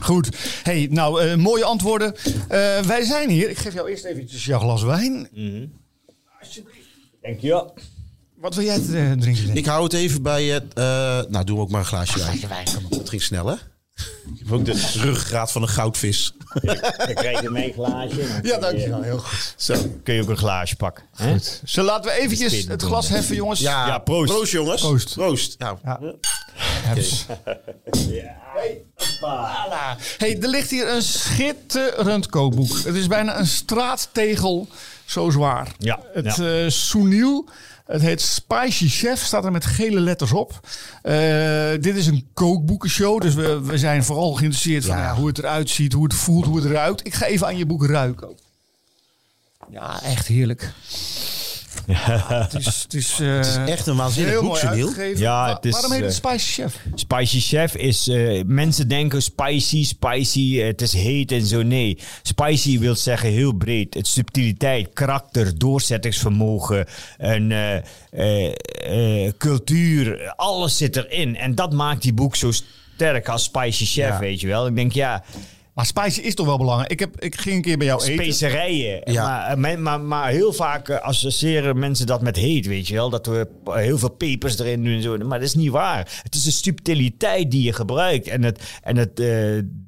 Goed. 0.01 0.37
Hey, 0.63 0.87
nou, 0.91 1.35
mooie 1.35 1.63
antwoorden. 1.63 2.13
Wij 2.87 3.03
zijn 3.03 3.29
hier. 3.29 3.49
Ik 3.49 3.57
geef 3.57 3.73
jou 3.73 3.89
eerst 3.89 4.05
eventjes 4.05 4.45
jouw 4.45 4.59
glas 4.59 4.83
wijn. 4.83 5.27
Denk 7.21 7.39
je? 7.39 7.65
Wat 8.35 8.55
wil 8.55 8.65
jij 8.65 8.79
te 8.79 8.97
eh, 8.97 9.11
drinken? 9.11 9.49
ik? 9.49 9.55
Ik 9.55 9.65
hou 9.65 9.83
het 9.83 9.93
even 9.93 10.21
bij 10.21 10.45
het. 10.45 10.73
eh, 10.73 10.83
nou, 11.29 11.43
doen 11.45 11.55
we 11.55 11.61
ook 11.61 11.69
maar 11.69 11.79
een 11.79 11.85
glaasje 11.85 12.19
wijn. 12.47 12.65
Dat 12.89 13.09
ging 13.09 13.21
snel, 13.21 13.45
hè? 13.47 13.53
Ik 14.33 14.39
heb 14.39 14.51
ook 14.51 14.65
de 14.65 14.91
ruggengraat 14.93 15.51
van 15.51 15.61
een 15.61 15.67
goudvis. 15.67 16.33
Dan 16.61 17.13
krijg 17.13 17.41
je 17.41 17.49
mijn 17.49 17.73
glaasje. 17.73 18.39
Ja, 18.43 18.57
dankjewel. 18.57 19.01
Heel 19.01 19.17
goed. 19.17 19.53
Zo. 19.57 19.75
Kun 20.03 20.13
je 20.13 20.21
ook 20.21 20.29
een 20.29 20.37
glaasje 20.37 20.75
pakken. 20.75 21.03
Hè? 21.15 21.35
Zo, 21.65 21.83
laten 21.83 22.11
we 22.11 22.17
eventjes 22.19 22.65
het 22.67 22.81
glas 22.81 23.09
heffen, 23.09 23.35
jongens. 23.35 23.59
Ja, 23.59 23.87
Ja, 23.87 23.97
proost. 23.97 24.33
Proost, 24.33 24.51
jongens. 24.51 24.81
Proost. 24.81 25.13
Proost. 25.13 25.55
Ja. 25.57 25.77
Ja. 25.83 25.99
Hey, 30.17 30.37
er 30.41 30.47
ligt 30.47 30.69
hier 30.69 30.89
een 30.93 31.01
schitterend 31.01 32.27
kookboek. 32.27 32.77
Het 32.83 32.95
is 32.95 33.07
bijna 33.07 33.39
een 33.39 33.47
straattegel, 33.47 34.67
zo 35.07 35.29
zwaar. 35.29 35.71
Ja, 35.77 35.99
Het 36.13 36.35
ja. 36.35 36.63
eh 36.63 36.69
Soenil. 36.69 37.49
Het 37.85 38.01
heet 38.01 38.21
Spicy 38.21 38.87
Chef, 38.89 39.19
staat 39.23 39.45
er 39.45 39.51
met 39.51 39.65
gele 39.65 39.99
letters 39.99 40.31
op. 40.31 40.59
Eh, 41.01 41.69
dit 41.81 41.95
is 41.95 42.07
een 42.07 42.27
kookboekenshow, 42.33 43.21
dus 43.21 43.33
we, 43.33 43.61
we 43.61 43.77
zijn 43.77 44.03
vooral 44.03 44.33
geïnteresseerd 44.33 44.85
van 44.85 44.97
Ja. 44.97 45.03
ja, 45.03 45.15
hoe 45.15 45.27
het 45.27 45.37
eruit 45.37 45.69
ziet, 45.69 45.93
hoe 45.93 46.03
het 46.03 46.13
voelt, 46.13 46.45
hoe 46.45 46.55
het 46.61 46.65
ruikt. 46.71 47.05
Ik 47.05 47.13
ga 47.13 47.25
even 47.25 47.47
aan 47.47 47.57
je 47.57 47.65
boek 47.65 47.85
ruiken. 47.85 48.29
Ja, 49.69 50.01
echt 50.03 50.27
heerlijk. 50.27 50.71
Het 51.87 52.53
is, 52.53 52.65
het 52.83 52.93
is, 52.93 53.19
eh, 53.19 53.35
Het 53.35 53.45
is 53.45 53.55
echt 53.55 53.87
een 53.87 53.95
waanzinnig 53.95 54.31
heel 54.31 54.41
boek. 54.41 54.95
Ja, 55.15 55.53
het 55.53 55.65
is, 55.65 55.71
Waarom 55.71 55.91
heet 55.91 56.01
het 56.01 56.09
eh, 56.11 56.15
Spicy 56.17 56.61
Chef? 56.61 56.75
Spicy 56.95 57.39
Chef 57.39 57.75
is... 57.75 58.07
eh, 58.07 58.43
mensen 58.45 58.87
denken 58.87 59.21
spicy, 59.21 59.83
spicy, 59.85 60.57
het 60.57 60.81
is 60.81 60.93
heet 60.93 61.31
en 61.31 61.45
zo. 61.45 61.61
Nee, 61.61 61.97
spicy 62.21 62.79
wil 62.79 62.95
zeggen 62.95 63.29
heel 63.29 63.53
breed. 63.53 63.93
Het 63.93 64.07
subtiliteit, 64.07 64.89
karakter, 64.93 65.57
doorzettingsvermogen, 65.57 66.85
en, 67.17 67.51
eh, 67.51 67.75
eh, 68.11 69.25
eh, 69.25 69.33
cultuur, 69.37 70.33
alles 70.35 70.77
zit 70.77 70.95
erin. 70.95 71.35
En 71.35 71.55
dat 71.55 71.73
maakt 71.73 72.01
die 72.01 72.13
boek 72.13 72.35
zo 72.35 72.51
sterk 72.95 73.29
als 73.29 73.43
Spicy 73.43 73.85
Chef, 73.85 73.95
Ja. 74.09 74.19
weet 74.19 74.41
je 74.41 74.47
wel. 74.47 74.67
Ik 74.67 74.75
denk, 74.75 74.91
ja, 74.91 75.23
Maar 75.77 75.85
spicy 75.85 76.19
is 76.21 76.35
toch 76.35 76.45
wel 76.45 76.57
belangrijk? 76.57 76.91
Ik, 76.91 76.99
heb, 76.99 77.19
ik 77.21 77.35
ging 77.39 77.55
een 77.55 77.61
keer 77.61 77.77
bij 77.77 77.87
jou 77.87 78.03
eten. 78.03 78.13
specerijen. 78.13 79.01
Ja. 79.11 79.55
Maar, 79.55 79.73
eh, 79.73 79.79
maar, 79.79 79.99
maar, 80.01 80.29
heel 80.29 80.53
vaak 80.53 80.89
eh, 80.89 80.99
associëren 80.99 81.79
mensen 81.79 82.05
dat 82.05 82.21
met 82.21 82.35
heet, 82.35 82.65
weet 82.65 82.87
je 82.87 82.93
wel. 82.93 83.09
Dat 83.09 83.25
we 83.25 83.47
p- 83.63 83.73
heel 83.73 83.97
veel 83.97 84.09
pepers 84.09 84.59
erin 84.59 84.83
doen 84.83 84.93
en 84.93 85.01
zo. 85.01 85.17
Maar 85.17 85.39
dat 85.39 85.47
is 85.47 85.55
niet 85.55 85.71
waar. 85.71 86.19
Het 86.23 86.35
is 86.35 86.43
de 86.43 86.51
subtiliteit 86.51 87.51
die 87.51 87.63
je 87.63 87.73
gebruikt. 87.73 88.27
En 88.27 88.43
het, 88.43 88.79
en 88.81 88.97
het 88.97 89.09
eh, 89.19 89.25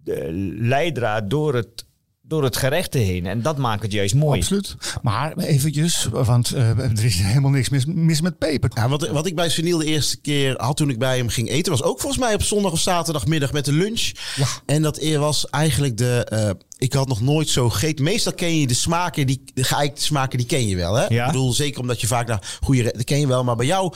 de 0.04 0.28
leidraad 0.60 1.30
door 1.30 1.56
het 1.56 1.86
door 2.30 2.44
het 2.44 2.58
gerecht 2.58 2.94
heen. 2.94 3.26
En 3.26 3.42
dat 3.42 3.58
maakt 3.58 3.82
het 3.82 3.92
juist 3.92 4.16
mooi. 4.16 4.40
Absoluut. 4.40 4.76
Maar 5.02 5.38
eventjes, 5.38 6.08
want 6.12 6.52
eh, 6.52 6.70
er 6.80 7.06
is 7.06 7.16
helemaal 7.20 7.52
niks 7.52 7.70
mis, 7.70 7.86
mis 7.86 8.22
met 8.22 8.38
peper. 8.38 8.72
Ja, 8.74 8.90
wat, 8.90 9.08
wat 9.08 9.26
ik 9.26 9.36
bij 9.36 9.50
Sunil 9.50 9.78
de 9.78 9.86
eerste 9.86 10.18
keer 10.22 10.54
had 10.62 10.78
toen 10.78 10.90
ik 10.90 11.00
bij 11.00 11.18
hem 11.18 11.30
ging 11.30 11.50
eten, 11.50 11.72
was 11.72 11.84
ook 11.84 12.00
volgens 12.00 12.22
mij 12.22 12.34
op 12.34 12.44
zondag 12.44 12.72
of 12.72 12.80
zaterdagmiddag 12.80 13.52
met 13.54 13.66
de 13.66 13.72
lunch. 13.72 14.12
Ja. 14.36 14.46
En 14.66 14.82
dat 14.82 15.00
eer 15.00 15.20
was 15.20 15.50
eigenlijk 15.50 15.98
de. 15.98 16.24
eh, 16.30 16.50
ik 16.78 16.94
had 16.94 17.08
nog 17.08 17.22
nooit 17.22 17.50
zo 17.50 17.70
gegeten. 17.70 18.04
Meestal 18.06 18.34
ken 18.34 18.60
je 18.60 18.68
de 18.68 18.74
smaken, 18.74 19.28
die, 19.28 19.44
de 19.54 19.64
geëikte 19.64 20.02
smaken, 20.02 20.38
die 20.38 20.48
ken 20.48 20.68
je 20.68 20.76
wel. 20.76 20.94
Hè? 20.94 21.06
Ja. 21.08 21.26
Ik 21.26 21.32
bedoel, 21.32 21.54
zeker 21.54 21.82
omdat 21.82 22.02
je 22.02 22.08
vaak 22.08 22.28
naar 22.28 22.58
goede. 22.62 22.84
Dat 22.84 23.04
ken 23.04 23.20
je 23.20 23.28
wel. 23.28 23.44
Maar 23.44 23.56
bij 23.56 23.66
jou, 23.66 23.94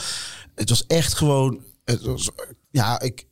het 0.55 0.69
was 0.69 0.85
echt 0.87 1.13
gewoon. 1.13 1.59
Het 1.85 2.01
was, 2.01 2.29
ja, 2.71 2.99
ik. 3.01 3.25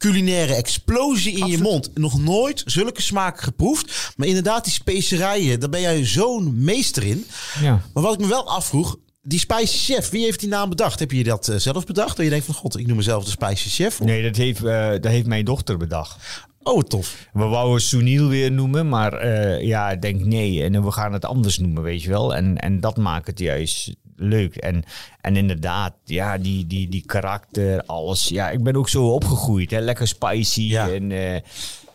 Culinaire 0.00 0.54
explosie 0.54 1.38
in 1.38 1.46
je 1.46 1.58
mond. 1.58 1.90
Nog 1.94 2.18
nooit 2.20 2.62
zulke 2.66 3.02
smaken 3.02 3.42
geproefd. 3.42 4.12
Maar 4.16 4.26
inderdaad, 4.26 4.64
die 4.64 4.72
specerijen, 4.72 5.60
daar 5.60 5.68
ben 5.68 5.80
jij 5.80 6.06
zo'n 6.06 6.64
meester 6.64 7.04
in. 7.04 7.26
Ja. 7.60 7.82
Maar 7.94 8.02
wat 8.02 8.14
ik 8.14 8.20
me 8.20 8.26
wel 8.26 8.48
afvroeg, 8.48 8.96
die 9.22 9.38
Spicy 9.38 9.92
Chef, 9.92 10.10
wie 10.10 10.24
heeft 10.24 10.40
die 10.40 10.48
naam 10.48 10.68
bedacht? 10.68 10.98
Heb 10.98 11.12
je 11.12 11.24
dat 11.24 11.48
eh, 11.48 11.56
zelf 11.56 11.86
bedacht? 11.86 12.16
Dat 12.16 12.24
je 12.24 12.30
denkt 12.30 12.44
van, 12.44 12.54
god, 12.54 12.78
ik 12.78 12.86
noem 12.86 12.96
mezelf 12.96 13.24
de 13.24 13.30
Spicy 13.30 13.68
Chef? 13.68 14.00
Nee, 14.00 14.22
dat 14.22 14.36
heeft, 14.36 14.64
eh, 14.64 14.90
dat 14.90 15.04
heeft 15.04 15.26
mijn 15.26 15.44
dochter 15.44 15.76
bedacht. 15.76 16.16
Oh, 16.62 16.82
tof. 16.82 17.28
We 17.32 17.44
wouden 17.44 17.80
Sunil 17.80 18.28
weer 18.28 18.52
noemen, 18.52 18.88
maar 18.88 19.12
eh, 19.12 19.66
ja, 19.66 19.90
ik 19.90 20.02
denk 20.02 20.24
nee. 20.24 20.62
En 20.62 20.84
we 20.84 20.90
gaan 20.90 21.12
het 21.12 21.24
anders 21.24 21.58
noemen, 21.58 21.82
weet 21.82 22.02
je 22.02 22.08
wel. 22.08 22.34
En, 22.34 22.56
en 22.56 22.80
dat 22.80 22.96
maakt 22.96 23.26
het 23.26 23.38
juist 23.38 23.94
leuk. 24.20 24.56
En, 24.56 24.84
en 25.20 25.36
inderdaad, 25.36 25.92
ja, 26.04 26.38
die, 26.38 26.66
die, 26.66 26.88
die 26.88 27.02
karakter, 27.06 27.82
alles. 27.86 28.28
Ja, 28.28 28.50
ik 28.50 28.62
ben 28.62 28.76
ook 28.76 28.88
zo 28.88 29.08
opgegroeid, 29.08 29.70
hè. 29.70 29.78
Lekker 29.80 30.08
spicy. 30.08 30.62
Ja. 30.62 30.88
En, 30.90 31.12
eh, 31.12 31.40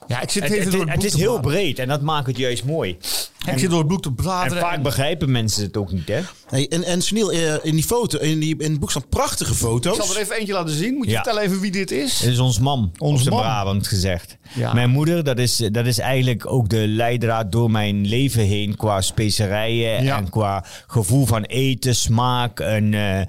Ja, 0.07 0.21
ik 0.21 0.29
zit 0.29 0.43
het, 0.43 0.51
even 0.51 0.63
het, 0.63 0.71
door 0.71 0.81
het, 0.81 0.89
het 0.89 0.99
bloed 0.99 1.13
is 1.13 1.19
heel 1.19 1.39
breed 1.39 1.79
en 1.79 1.87
dat 1.87 2.01
maakt 2.01 2.27
het 2.27 2.37
juist 2.37 2.63
mooi. 2.65 2.97
Ik 3.51 3.59
zit 3.59 3.69
door 3.69 3.79
het 3.79 3.87
bloed 3.87 4.03
te 4.03 4.09
En 4.09 4.15
bladeren. 4.15 4.61
vaak 4.61 4.75
en- 4.75 4.81
begrijpen 4.81 5.31
mensen 5.31 5.63
het 5.63 5.77
ook 5.77 5.91
niet, 5.91 6.07
hè? 6.07 6.21
Hey, 6.55 6.67
en, 6.69 6.83
en 6.83 7.01
Sunil, 7.01 7.31
eh, 7.31 7.53
in 7.61 7.73
die 7.75 7.83
foto, 7.83 8.17
in, 8.17 8.39
die, 8.39 8.55
in 8.57 8.71
het 8.71 8.79
boek 8.79 8.89
staan 8.89 9.07
prachtige 9.09 9.51
Ik 9.51 9.57
foto's. 9.57 9.97
zal 9.97 10.15
er 10.15 10.21
even 10.21 10.35
eentje 10.35 10.53
laten 10.53 10.75
zien. 10.75 10.93
Moet 10.95 11.05
je 11.05 11.11
Ja. 11.11 11.23
vertellen 11.23 11.43
even 11.43 11.59
wie 11.59 11.71
dit 11.71 11.91
is? 11.91 12.19
Het 12.19 12.29
is 12.31 12.39
ons 12.39 12.59
mam, 12.59 12.91
Ons 12.97 13.11
ons 13.19 13.29
mam. 13.29 13.39
Brabant 13.39 13.87
gezegd. 13.87 14.37
Ja. 14.53 14.73
Mijn 14.73 14.89
moeder, 14.89 15.23
dat 15.23 15.39
is, 15.39 15.55
dat 15.71 15.85
is 15.85 15.97
eigenlijk 15.99 16.51
ook 16.51 16.69
de 16.69 16.87
leidraad 16.87 17.51
door 17.51 17.71
mijn 17.71 18.07
leven 18.07 18.43
heen 18.43 18.75
qua 18.75 19.01
specerijen 19.01 20.03
Ja. 20.03 20.17
en 20.17 20.29
qua 20.29 20.65
gevoel 20.87 21.25
van 21.25 21.43
eten, 21.43 21.95
smaak 21.95 22.59
en 22.59 22.93
eh, 22.93 23.21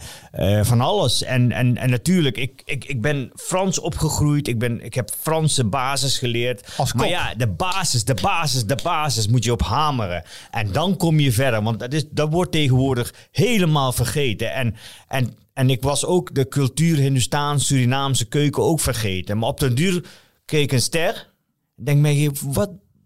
eh, 0.59 0.65
van 0.65 0.81
alles. 0.81 1.23
En, 1.23 1.53
en, 1.53 1.77
en 1.77 1.91
natuurlijk, 1.91 2.37
ik, 2.37 2.63
ik, 2.65 2.85
ik 2.85 3.01
ben 3.01 3.31
Frans 3.35 3.79
opgegroeid, 3.81 4.49
ik, 4.49 4.59
ben, 4.59 4.85
ik 4.85 4.95
heb 4.95 5.11
Franse 5.21 5.65
basis 5.65 6.19
geleerd. 6.19 6.69
Als 6.77 6.93
maar 6.93 7.09
ja, 7.09 7.35
de 7.37 7.49
basis, 7.49 8.05
de 8.05 8.17
basis, 8.23 8.65
de 8.67 8.79
basis 8.83 9.27
moet 9.29 9.45
je 9.45 9.53
op 9.53 9.63
hameren. 9.63 10.23
En 10.51 10.73
dan 10.73 10.97
kom 10.97 11.21
je 11.21 11.33
verder, 11.33 11.63
want 11.63 11.81
dat, 11.81 11.93
is, 11.93 12.05
dat 12.11 12.33
wordt 12.33 12.53
tegenwoordig 12.53 13.15
helemaal 13.31 13.93
vergeten. 13.93 14.53
En, 14.55 14.75
en, 15.09 15.35
en 15.53 15.71
ik 15.71 15.83
was 15.83 16.05
ook 16.05 16.35
de 16.35 16.49
cultuur 16.49 16.97
Hindustaans, 16.97 17.67
Surinaamse 17.67 18.25
keuken 18.25 18.63
ook 18.63 18.81
vergeten. 18.81 19.39
Maar 19.39 19.49
op 19.49 19.61
den 19.61 19.75
duur 19.75 20.05
kreeg 20.45 20.63
ik 20.63 20.73
een 20.73 20.81
ster. 20.83 21.33
Denk 21.77 22.01
mij, 22.01 22.31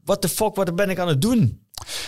wat 0.04 0.20
the 0.20 0.28
fuck, 0.28 0.54
wat 0.54 0.76
ben 0.76 0.90
ik 0.90 0.98
aan 0.98 1.08
het 1.08 1.22
doen? 1.22 1.58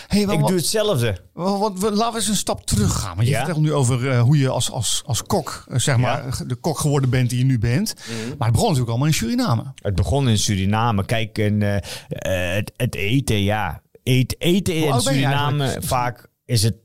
Hey, 0.07 0.25
wel, 0.25 0.33
Ik 0.35 0.39
wat- 0.39 0.49
doe 0.49 0.57
hetzelfde. 0.57 1.17
we- 1.33 1.91
laten 1.91 2.11
we 2.11 2.17
eens 2.19 2.27
een 2.27 2.35
stap 2.35 2.65
terug 2.65 2.99
gaan. 2.99 3.15
Want 3.15 3.27
je 3.27 3.33
Ja? 3.33 3.43
vertelt 3.45 3.63
nu 3.63 3.73
over 3.73 4.09
eh, 4.09 4.21
hoe 4.21 4.37
je 4.37 4.49
als, 4.49 4.71
als, 4.71 5.03
als 5.05 5.23
kok, 5.23 5.65
eh, 5.69 5.77
zeg 5.79 5.97
maar, 5.97 6.37
de 6.47 6.55
kok 6.55 6.79
geworden 6.79 7.09
bent 7.09 7.29
die 7.29 7.39
je 7.39 7.45
nu 7.45 7.59
bent. 7.59 7.93
Maar 7.97 8.25
het 8.27 8.37
begon 8.37 8.61
natuurlijk 8.61 8.89
allemaal 8.89 9.07
in 9.07 9.13
Suriname. 9.13 9.63
Het 9.75 9.95
begon 9.95 10.29
in 10.29 10.37
Suriname. 10.37 11.05
Kijk, 11.05 11.37
en, 11.37 11.61
eh, 11.61 12.55
het, 12.55 12.71
het 12.77 12.95
eten, 12.95 13.41
ja. 13.43 13.81
Eet, 14.03 14.35
eten 14.41 14.75
in 14.75 15.01
Suriname, 15.01 15.77
vaak 15.79 16.27
is 16.45 16.63
het... 16.63 16.75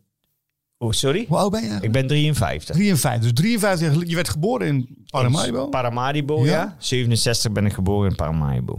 Oh, 0.78 0.92
sorry? 0.92 1.24
Hoe 1.28 1.36
oud 1.38 1.50
ben 1.50 1.62
je? 1.62 1.78
Ik 1.80 1.92
ben 1.92 2.06
53. 2.06 2.74
53. 2.76 3.22
Dus 3.22 3.32
53 3.32 3.80
jaar 3.80 3.90
geleden- 3.90 4.08
Je 4.08 4.14
werd 4.14 4.28
geboren 4.28 4.66
in 4.66 4.88
Paramaribo. 5.10 5.64
In 5.64 5.70
Paramaribo, 5.70 6.44
Ja? 6.44 6.50
ja. 6.52 6.76
67 6.78 7.52
ben 7.52 7.66
ik 7.66 7.72
geboren 7.72 8.10
in 8.10 8.16
Paramaribo. 8.16 8.78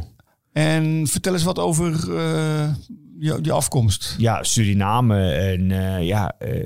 En 0.54 1.08
vertel 1.08 1.34
eens 1.34 1.44
wat 1.44 1.60
over 1.60 2.18
eh, 2.18 2.70
je, 3.20 3.40
je 3.42 3.52
afkomst. 3.52 4.16
Ja, 4.18 4.44
Suriname 4.44 5.32
en 5.32 5.72
eh, 5.72 6.06
ja... 6.08 6.34
eh, 6.40 6.66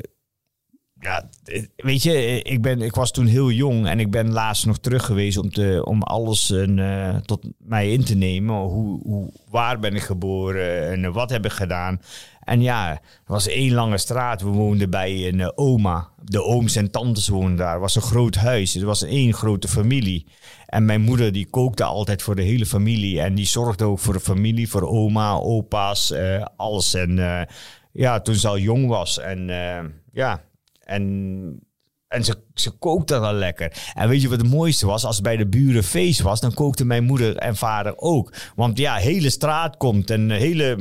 ja, 1.03 1.29
weet 1.75 2.03
je, 2.03 2.41
ik, 2.41 2.61
ben, 2.61 2.81
ik 2.81 2.95
was 2.95 3.11
toen 3.11 3.25
heel 3.25 3.51
jong 3.51 3.87
en 3.87 3.99
ik 3.99 4.11
ben 4.11 4.31
laatst 4.31 4.65
nog 4.65 4.77
terug 4.79 5.05
geweest 5.05 5.37
om, 5.37 5.49
te, 5.49 5.81
om 5.85 6.01
alles 6.01 6.51
eh, 6.51 7.15
tot 7.15 7.47
mij 7.57 7.91
in 7.91 8.03
te 8.03 8.15
nemen. 8.15 8.55
Hoe, 8.55 9.01
hoe, 9.03 9.31
waar 9.49 9.79
ben 9.79 9.95
ik 9.95 10.01
geboren 10.01 10.91
en 10.91 11.13
wat 11.13 11.29
heb 11.29 11.45
ik 11.45 11.51
gedaan. 11.51 12.01
En 12.43 12.61
ja, 12.61 12.89
er 12.91 12.99
was 13.25 13.47
één 13.47 13.73
lange 13.73 13.97
straat. 13.97 14.41
We 14.41 14.49
woonden 14.49 14.89
bij 14.89 15.27
een 15.27 15.39
eh, 15.39 15.49
oma. 15.55 16.09
De 16.21 16.43
ooms 16.43 16.75
en 16.75 16.91
tantes 16.91 17.27
woonden 17.27 17.55
daar. 17.55 17.71
Het 17.71 17.81
was 17.81 17.95
een 17.95 18.01
groot 18.01 18.35
huis. 18.35 18.73
Het 18.73 18.83
was 18.83 19.03
één 19.03 19.33
grote 19.33 19.67
familie. 19.67 20.25
En 20.65 20.85
mijn 20.85 21.01
moeder 21.01 21.31
die 21.31 21.49
kookte 21.49 21.83
altijd 21.83 22.21
voor 22.21 22.35
de 22.35 22.43
hele 22.43 22.65
familie. 22.65 23.21
En 23.21 23.35
die 23.35 23.47
zorgde 23.47 23.83
ook 23.83 23.99
voor 23.99 24.13
de 24.13 24.19
familie, 24.19 24.69
voor 24.69 24.87
oma, 24.87 25.33
opa's, 25.33 26.11
eh, 26.11 26.45
alles. 26.55 26.93
En 26.93 27.47
ja, 27.91 28.19
toen 28.19 28.35
ze 28.35 28.47
al 28.47 28.57
jong 28.57 28.87
was. 28.87 29.19
En 29.19 29.49
ja, 30.11 30.41
en, 30.83 31.67
en 32.07 32.23
ze, 32.23 32.35
ze 32.53 32.71
kookte 32.71 33.19
wel 33.19 33.33
lekker. 33.33 33.71
En 33.93 34.09
weet 34.09 34.21
je 34.21 34.29
wat 34.29 34.41
het 34.41 34.49
mooiste 34.49 34.85
was? 34.85 35.05
Als 35.05 35.15
het 35.15 35.23
bij 35.23 35.37
de 35.37 35.47
buren 35.47 35.83
feest 35.83 36.21
was, 36.21 36.41
dan 36.41 36.53
kookte 36.53 36.85
mijn 36.85 37.03
moeder 37.03 37.37
en 37.37 37.55
vader 37.55 37.97
ook. 37.97 38.33
Want 38.55 38.77
ja, 38.77 38.95
hele 38.95 39.29
straat 39.29 39.77
komt 39.77 40.09
en 40.09 40.29
hele, 40.29 40.77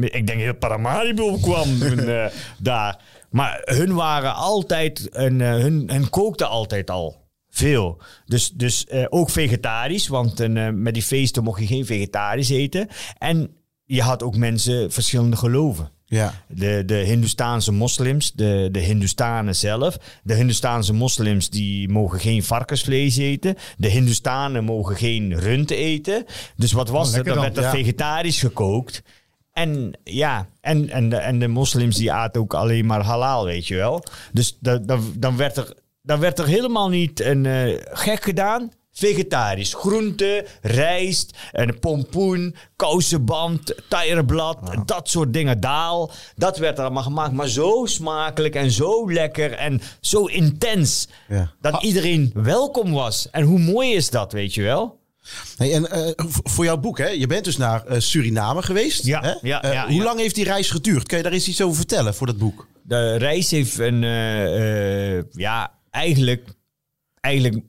ik 0.00 0.26
denk 0.26 0.40
heel 0.40 0.54
Paramaribo 0.54 1.36
kwam 1.36 1.82
eh, 1.82 2.26
daar. 2.58 3.02
Maar 3.30 3.60
hun 3.64 3.94
waren 3.94 4.34
altijd, 4.34 5.08
een, 5.10 5.40
eh, 5.40 5.50
hun, 5.50 5.90
hun 5.90 6.10
kookten 6.10 6.48
altijd 6.48 6.90
al. 6.90 7.20
Veel. 7.48 8.02
Dus, 8.24 8.50
dus 8.50 8.86
eh, 8.86 9.04
ook 9.08 9.30
vegetarisch, 9.30 10.08
want 10.08 10.48
met 10.72 10.94
die 10.94 11.02
feesten 11.02 11.42
mocht 11.42 11.60
je 11.60 11.66
geen 11.66 11.86
vegetarisch 11.86 12.50
eten. 12.50 12.88
En 13.18 13.56
je 13.84 14.02
had 14.02 14.22
ook 14.22 14.36
mensen 14.36 14.92
verschillende 14.92 15.36
geloven. 15.36 15.90
Ja. 16.12 16.34
De, 16.48 16.82
de 16.86 16.94
Hindoestaanse 16.94 17.72
moslims, 17.72 18.32
de, 18.32 18.68
de 18.72 18.78
Hindoestanen 18.78 19.54
zelf. 19.56 19.96
De 20.22 20.34
Hindoestaanse 20.34 20.92
moslims 20.92 21.50
die 21.50 21.88
mogen 21.88 22.20
geen 22.20 22.42
varkensvlees 22.42 23.16
eten. 23.16 23.56
De 23.76 23.88
Hindoestanen 23.88 24.64
mogen 24.64 24.96
geen 24.96 25.38
rund 25.38 25.70
eten. 25.70 26.24
Dus 26.56 26.72
wat 26.72 26.88
was 26.88 27.08
Oh, 27.08 27.16
er? 27.16 27.16
lekker 27.24 27.34
Dan 27.34 27.42
dan, 27.44 27.52
werd 27.54 27.66
er 27.66 27.78
ja. 27.78 27.84
vegetarisch 27.84 28.40
gekookt. 28.40 29.02
En 29.52 29.98
ja, 30.04 30.46
en, 30.60 30.88
en, 30.90 31.08
de, 31.08 31.16
en 31.16 31.38
de 31.38 31.48
moslims 31.48 31.96
die 31.96 32.12
aten 32.12 32.40
ook 32.40 32.54
alleen 32.54 32.86
maar 32.86 33.02
halal, 33.04 33.44
weet 33.44 33.66
je 33.66 33.76
wel. 33.76 34.04
Dus 34.32 34.56
da, 34.60 34.78
da- 34.78 34.98
dan, 35.16 35.36
werd 35.36 35.56
er, 35.56 35.74
dan 36.02 36.20
werd 36.20 36.38
er 36.38 36.46
helemaal 36.46 36.88
niet 36.88 37.20
een 37.20 37.46
eh, 37.46 37.78
gek 37.92 38.22
gedaan. 38.22 38.70
Vegetarisch. 38.92 39.74
Groente, 39.74 40.46
rijst, 40.62 41.36
een 41.52 41.78
pompoen, 41.78 42.54
kousenband, 42.76 43.74
tijgerblad, 43.88 44.58
dat 44.84 45.08
soort 45.08 45.32
dingen. 45.32 45.60
Daal, 45.60 46.10
dat 46.36 46.58
werd 46.58 46.78
er 46.78 46.84
allemaal 46.84 47.02
gemaakt. 47.02 47.32
Maar 47.32 47.48
zo 47.48 47.86
smakelijk 47.86 48.54
en 48.54 48.70
zo 48.70 49.12
lekker 49.12 49.52
en 49.52 49.80
zo 50.00 50.24
intens. 50.24 51.08
Ja. 51.28 51.52
Dat 51.60 51.82
iedereen 51.82 52.30
welkom 52.34 52.92
was. 52.92 53.28
En 53.30 53.42
hoe 53.42 53.58
mooi 53.58 53.92
is 53.92 54.10
dat, 54.10 54.32
weet 54.32 54.54
je 54.54 54.62
wel? 54.62 55.00
Hey, 55.56 55.72
en 55.74 55.90
eh, 55.90 56.26
voor 56.26 56.64
jouw 56.64 56.76
boek, 56.76 56.98
hè? 56.98 57.08
je 57.08 57.26
bent 57.26 57.44
dus 57.44 57.56
naar 57.56 57.86
eh, 57.86 58.00
Suriname 58.00 58.62
geweest. 58.62 59.04
Ja, 59.04 59.20
hè? 59.20 59.34
ja, 59.42 59.62
Eh, 59.62 59.72
ja, 59.72 59.86
hoe 59.86 59.94
ja. 59.96 60.02
lang 60.04 60.18
heeft 60.18 60.34
die 60.34 60.44
reis 60.44 60.70
geduurd? 60.70 61.06
Kun 61.06 61.16
je 61.16 61.22
daar 61.22 61.32
eens 61.32 61.48
iets 61.48 61.62
over 61.62 61.76
vertellen 61.76 62.14
voor 62.14 62.26
dat 62.26 62.38
boek? 62.38 62.66
De 62.82 63.16
reis 63.16 63.50
heeft 63.50 63.78
een, 63.78 64.04
eh, 64.04 65.16
eh, 65.18 65.24
ja, 65.30 65.72
eigenlijk, 65.90 66.48
eigenlijk, 67.20 67.64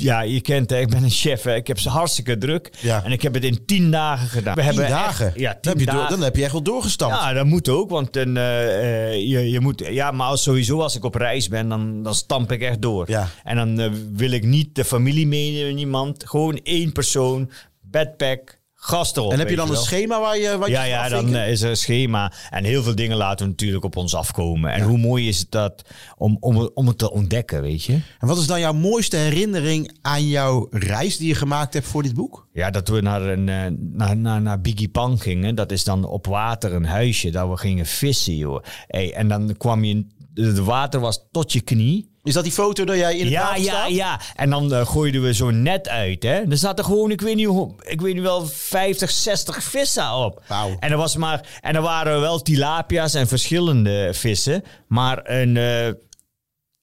ja, 0.00 0.20
je 0.20 0.40
kent 0.40 0.70
het, 0.70 0.80
ik 0.80 0.88
ben 0.88 1.02
een 1.02 1.10
chef, 1.10 1.42
hè. 1.42 1.54
ik 1.54 1.66
heb 1.66 1.78
ze 1.78 1.88
hartstikke 1.88 2.38
druk. 2.38 2.70
Ja. 2.80 3.04
En 3.04 3.12
ik 3.12 3.22
heb 3.22 3.34
het 3.34 3.44
in 3.44 3.64
tien 3.66 3.90
dagen 3.90 4.28
gedaan. 4.28 4.54
We 4.54 4.60
Tien 4.60 4.68
hebben 4.70 4.84
echt- 4.96 5.04
dagen? 5.04 5.32
ja, 5.36 5.52
dan, 5.52 5.60
tien 5.60 5.70
heb 5.70 5.80
je 5.80 5.86
door- 5.86 5.94
dagen. 5.94 6.10
dan 6.10 6.22
heb 6.22 6.36
je 6.36 6.42
echt 6.42 6.52
wel 6.52 6.62
doorgestampt. 6.62 7.14
Ja, 7.16 7.32
dat 7.32 7.46
moet 7.46 7.68
ook, 7.68 7.90
want 7.90 8.12
dan, 8.12 8.36
eh, 8.36 9.08
eh, 9.08 9.14
je, 9.14 9.50
je 9.50 9.60
moet, 9.60 9.82
ja, 9.90 10.10
maar 10.10 10.26
als, 10.26 10.42
sowieso 10.42 10.80
als 10.80 10.96
ik 10.96 11.04
op 11.04 11.14
reis 11.14 11.48
ben, 11.48 11.68
dan, 11.68 12.02
dan 12.02 12.14
stamp 12.14 12.52
ik 12.52 12.60
echt 12.62 12.82
door. 12.82 13.10
Ja. 13.10 13.28
En 13.44 13.56
dan 13.56 13.80
eh, 13.80 13.90
wil 14.12 14.30
ik 14.30 14.44
niet 14.44 14.74
de 14.74 14.84
familie 14.84 15.26
meenemen, 15.26 15.74
niemand. 15.74 16.24
Gewoon 16.28 16.60
één 16.62 16.92
persoon, 16.92 17.50
bedpack, 17.82 18.57
erop. 18.90 19.32
en 19.32 19.38
heb 19.38 19.48
je 19.48 19.56
dan 19.56 19.66
een 19.68 19.72
wel. 19.72 19.82
schema 19.82 20.20
waar 20.20 20.36
je, 20.36 20.58
je 20.60 20.70
Ja, 20.70 20.82
ja, 20.82 21.08
dan 21.08 21.34
eh, 21.34 21.50
is 21.50 21.60
er 21.60 21.70
een 21.70 21.76
schema. 21.76 22.32
En 22.50 22.64
heel 22.64 22.82
veel 22.82 22.94
dingen 22.94 23.16
laten 23.16 23.44
we 23.44 23.50
natuurlijk 23.50 23.84
op 23.84 23.96
ons 23.96 24.14
afkomen. 24.14 24.72
En 24.72 24.82
hoe 24.82 24.98
mooi 24.98 25.28
is 25.28 25.38
het 25.38 25.50
dat 25.50 25.82
om, 26.16 26.36
om, 26.40 26.70
om 26.74 26.86
het 26.86 26.98
te 26.98 27.10
ontdekken, 27.10 27.62
weet 27.62 27.84
je? 27.84 27.92
En 27.92 28.28
wat 28.28 28.38
is 28.38 28.46
dan 28.46 28.60
jouw 28.60 28.72
mooiste 28.72 29.16
herinnering 29.16 29.98
aan 30.02 30.28
jouw 30.28 30.66
reis 30.70 31.16
die 31.16 31.28
je 31.28 31.34
gemaakt 31.34 31.74
hebt 31.74 31.86
voor 31.86 32.02
dit 32.02 32.14
boek? 32.14 32.48
Ja, 32.52 32.70
dat 32.70 32.88
we 32.88 33.00
naar, 33.00 33.22
een, 33.22 33.48
eh, 33.48 33.64
naar, 33.78 34.16
naar, 34.16 34.42
naar 34.42 34.60
Biggie 34.60 34.88
Pang 34.88 35.22
gingen. 35.22 35.54
Dat 35.54 35.72
is 35.72 35.84
dan 35.84 36.04
op 36.04 36.26
water 36.26 36.72
een 36.72 36.86
huisje. 36.86 37.30
Dat 37.30 37.48
we 37.48 37.56
gingen 37.56 37.86
vissen, 37.86 38.36
joh. 38.36 38.62
Hey, 38.86 39.12
en 39.14 39.28
dan 39.28 39.56
kwam 39.56 39.84
je... 39.84 40.06
Het 40.34 40.58
water 40.58 41.00
was 41.00 41.26
tot 41.30 41.52
je 41.52 41.60
knie. 41.60 42.07
Is 42.24 42.32
dat 42.34 42.42
die 42.44 42.52
foto 42.52 42.84
dat 42.84 42.96
jij 42.96 43.14
in 43.16 43.24
het 43.24 43.32
Ja, 43.32 43.42
water 43.42 43.62
ja, 43.62 43.70
staat? 43.72 43.90
ja. 43.90 44.20
En 44.36 44.50
dan 44.50 44.74
eh, 44.74 44.86
gooiden 44.86 45.22
we 45.22 45.32
zo'n 45.32 45.62
net 45.62 45.88
uit, 45.88 46.22
hè. 46.22 46.34
Er 46.50 46.56
zaten 46.56 46.84
gewoon, 46.84 47.10
ik 47.10 47.20
weet 47.20 47.36
niet, 47.36 47.46
hoe, 47.46 47.74
ik 47.82 48.00
weet 48.00 48.14
niet 48.14 48.22
wel, 48.22 48.46
50, 48.46 49.10
60 49.10 49.62
vissen 49.62 50.12
op. 50.14 50.42
Wauw. 50.48 50.76
En 50.80 50.90
er, 50.90 50.96
was 50.96 51.16
maar, 51.16 51.58
en 51.60 51.74
er 51.74 51.82
waren 51.82 52.20
wel 52.20 52.42
tilapia's 52.42 53.14
en 53.14 53.28
verschillende 53.28 54.08
vissen. 54.12 54.62
Maar 54.88 55.30
een... 55.30 55.56
eh, 55.56 55.92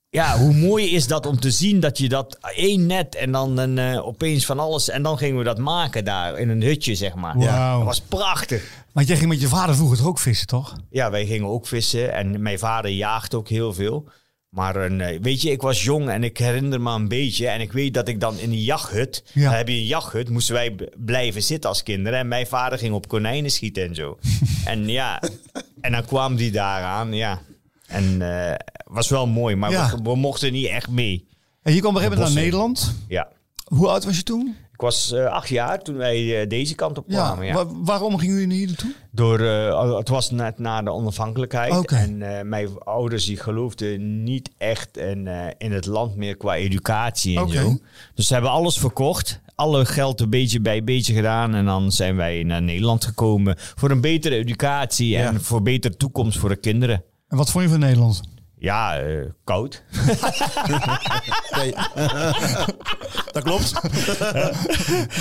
ja, 0.09 0.37
hoe 0.37 0.53
mooi 0.53 0.89
is 0.91 1.07
dat 1.07 1.25
om 1.25 1.39
te 1.39 1.51
zien 1.51 1.79
dat 1.79 1.97
je 1.97 2.09
dat 2.09 2.37
één 2.55 2.85
net 2.85 3.15
en 3.15 3.31
dan 3.31 3.57
een, 3.57 3.77
eh, 3.77 4.07
opeens 4.07 4.45
van 4.45 4.59
alles. 4.59 4.89
En 4.89 5.03
dan 5.03 5.17
gingen 5.17 5.37
we 5.37 5.43
dat 5.43 5.57
maken 5.57 6.05
daar 6.05 6.37
in 6.39 6.49
een 6.49 6.61
hutje, 6.61 6.95
zeg 6.95 7.15
maar. 7.15 7.37
Wauw. 7.37 7.77
Dat 7.77 7.85
was 7.87 8.01
prachtig. 8.01 8.63
Want 8.93 9.07
jij 9.07 9.17
ging 9.17 9.29
met 9.29 9.41
je 9.41 9.47
vader 9.47 9.75
vroeger 9.75 9.97
toch 9.97 10.07
ook 10.07 10.19
vissen, 10.19 10.47
toch? 10.47 10.75
Ja, 10.89 11.11
wij 11.11 11.25
gingen 11.25 11.47
ook 11.49 11.67
vissen 11.67 12.13
en 12.13 12.41
mijn 12.41 12.59
vader 12.59 12.91
jaagt 12.91 13.33
ook 13.33 13.49
heel 13.49 13.73
veel. 13.73 14.07
Maar 14.55 14.75
een, 14.75 15.01
eh, 15.01 15.19
weet 15.21 15.41
je, 15.41 15.51
ik 15.51 15.61
was 15.61 15.83
jong 15.83 16.09
en 16.09 16.23
ik 16.23 16.37
herinner 16.37 16.81
me 16.81 16.91
een 16.91 17.07
beetje. 17.07 17.47
En 17.47 17.61
ik 17.61 17.71
weet 17.71 17.93
dat 17.93 18.07
ik 18.07 18.19
dan 18.19 18.39
in 18.39 18.49
die 18.49 18.63
jachthut, 18.63 19.23
Ja. 19.33 19.43
dan 19.43 19.53
heb 19.53 19.67
je 19.67 19.73
een 19.73 19.85
jachthut, 19.85 20.29
moesten 20.29 20.53
wij 20.53 20.75
blijven 20.97 21.43
zitten 21.43 21.69
als 21.69 21.83
kinderen. 21.83 22.19
En 22.19 22.27
mijn 22.27 22.47
vader 22.47 22.77
ging 22.77 22.93
op 22.93 23.07
konijnen 23.07 23.51
schieten 23.51 23.83
en 23.87 23.95
zo. 23.95 24.17
en 24.65 24.87
ja, 24.87 25.21
en 25.81 25.91
dan 25.91 26.05
kwam 26.05 26.35
die 26.35 26.51
daaraan, 26.51 27.13
ja. 27.13 27.41
En 27.87 28.21
eh 28.21 28.55
was 28.85 29.09
wel 29.09 29.27
mooi, 29.27 29.55
maar 29.55 29.71
Ja. 29.71 29.91
we, 29.95 30.01
we 30.03 30.15
mochten 30.15 30.51
niet 30.53 30.67
echt 30.67 30.89
mee. 30.89 31.27
En 31.61 31.73
je 31.73 31.79
kwam 31.79 31.95
op 31.95 32.01
een 32.01 32.01
gegeven 32.03 32.23
moment 32.23 32.33
naar. 32.35 32.43
Nederland. 32.43 32.95
Ja. 33.07 33.27
Hoe 33.65 33.87
oud 33.87 34.05
was 34.05 34.15
je 34.17 34.23
toen? 34.23 34.55
Ik 34.75 34.81
was 34.81 35.11
eh, 35.11 35.25
acht 35.25 35.49
jaar 35.49 35.81
toen 35.81 35.95
wij 35.97 36.41
eh, 36.41 36.49
deze 36.49 36.75
kant 36.75 36.97
op 36.97 37.07
kwamen. 37.07 37.45
Ja. 37.45 37.53
Wa- 37.53 37.65
waarom 37.83 38.17
gingen 38.17 38.39
jullie 38.39 38.57
hier 38.57 38.67
naartoe? 38.67 38.93
Door, 39.11 39.39
eh, 39.39 39.97
het 39.97 40.09
was 40.09 40.31
net 40.31 40.59
na 40.59 40.81
de 40.81 40.91
onafhankelijkheid. 40.91 41.91
En 41.91 42.49
mijn 42.49 42.69
ouders 42.79 43.25
die 43.25 43.37
geloofden 43.37 44.23
niet 44.23 44.49
echt 44.57 44.97
in, 44.97 45.27
in 45.57 45.71
het 45.71 45.85
land 45.85 46.15
meer 46.15 46.37
qua 46.37 46.55
educatie 46.55 47.39
en 47.39 47.49
zo. 47.49 47.77
Dus 48.15 48.27
ze 48.27 48.33
hebben 48.33 48.51
alles 48.51 48.77
verkocht. 48.77 49.39
Alle 49.55 49.85
geld 49.85 50.21
een 50.21 50.29
beetje 50.29 50.59
bij 50.61 50.83
beetje 50.83 51.13
gedaan. 51.13 51.55
En 51.55 51.65
dan 51.65 51.91
zijn 51.91 52.15
wij 52.15 52.43
naar 52.43 52.61
Nederland 52.61 53.05
gekomen. 53.05 53.55
Voor 53.57 53.91
een 53.91 54.01
betere 54.01 54.35
educatie 54.35 55.09
Ja. 55.09 55.27
en 55.27 55.41
voor 55.41 55.61
betere 55.61 55.95
toekomst 55.97 56.37
voor 56.37 56.49
de 56.49 56.55
kinderen. 56.55 57.03
En 57.27 57.37
wat 57.37 57.51
vond 57.51 57.63
je 57.63 57.69
van 57.69 57.79
Nederland? 57.79 58.21
Ja, 58.65 58.99
eh, 58.99 59.25
koud. 59.43 59.83
Dat 63.31 63.43
klopt. 63.43 63.73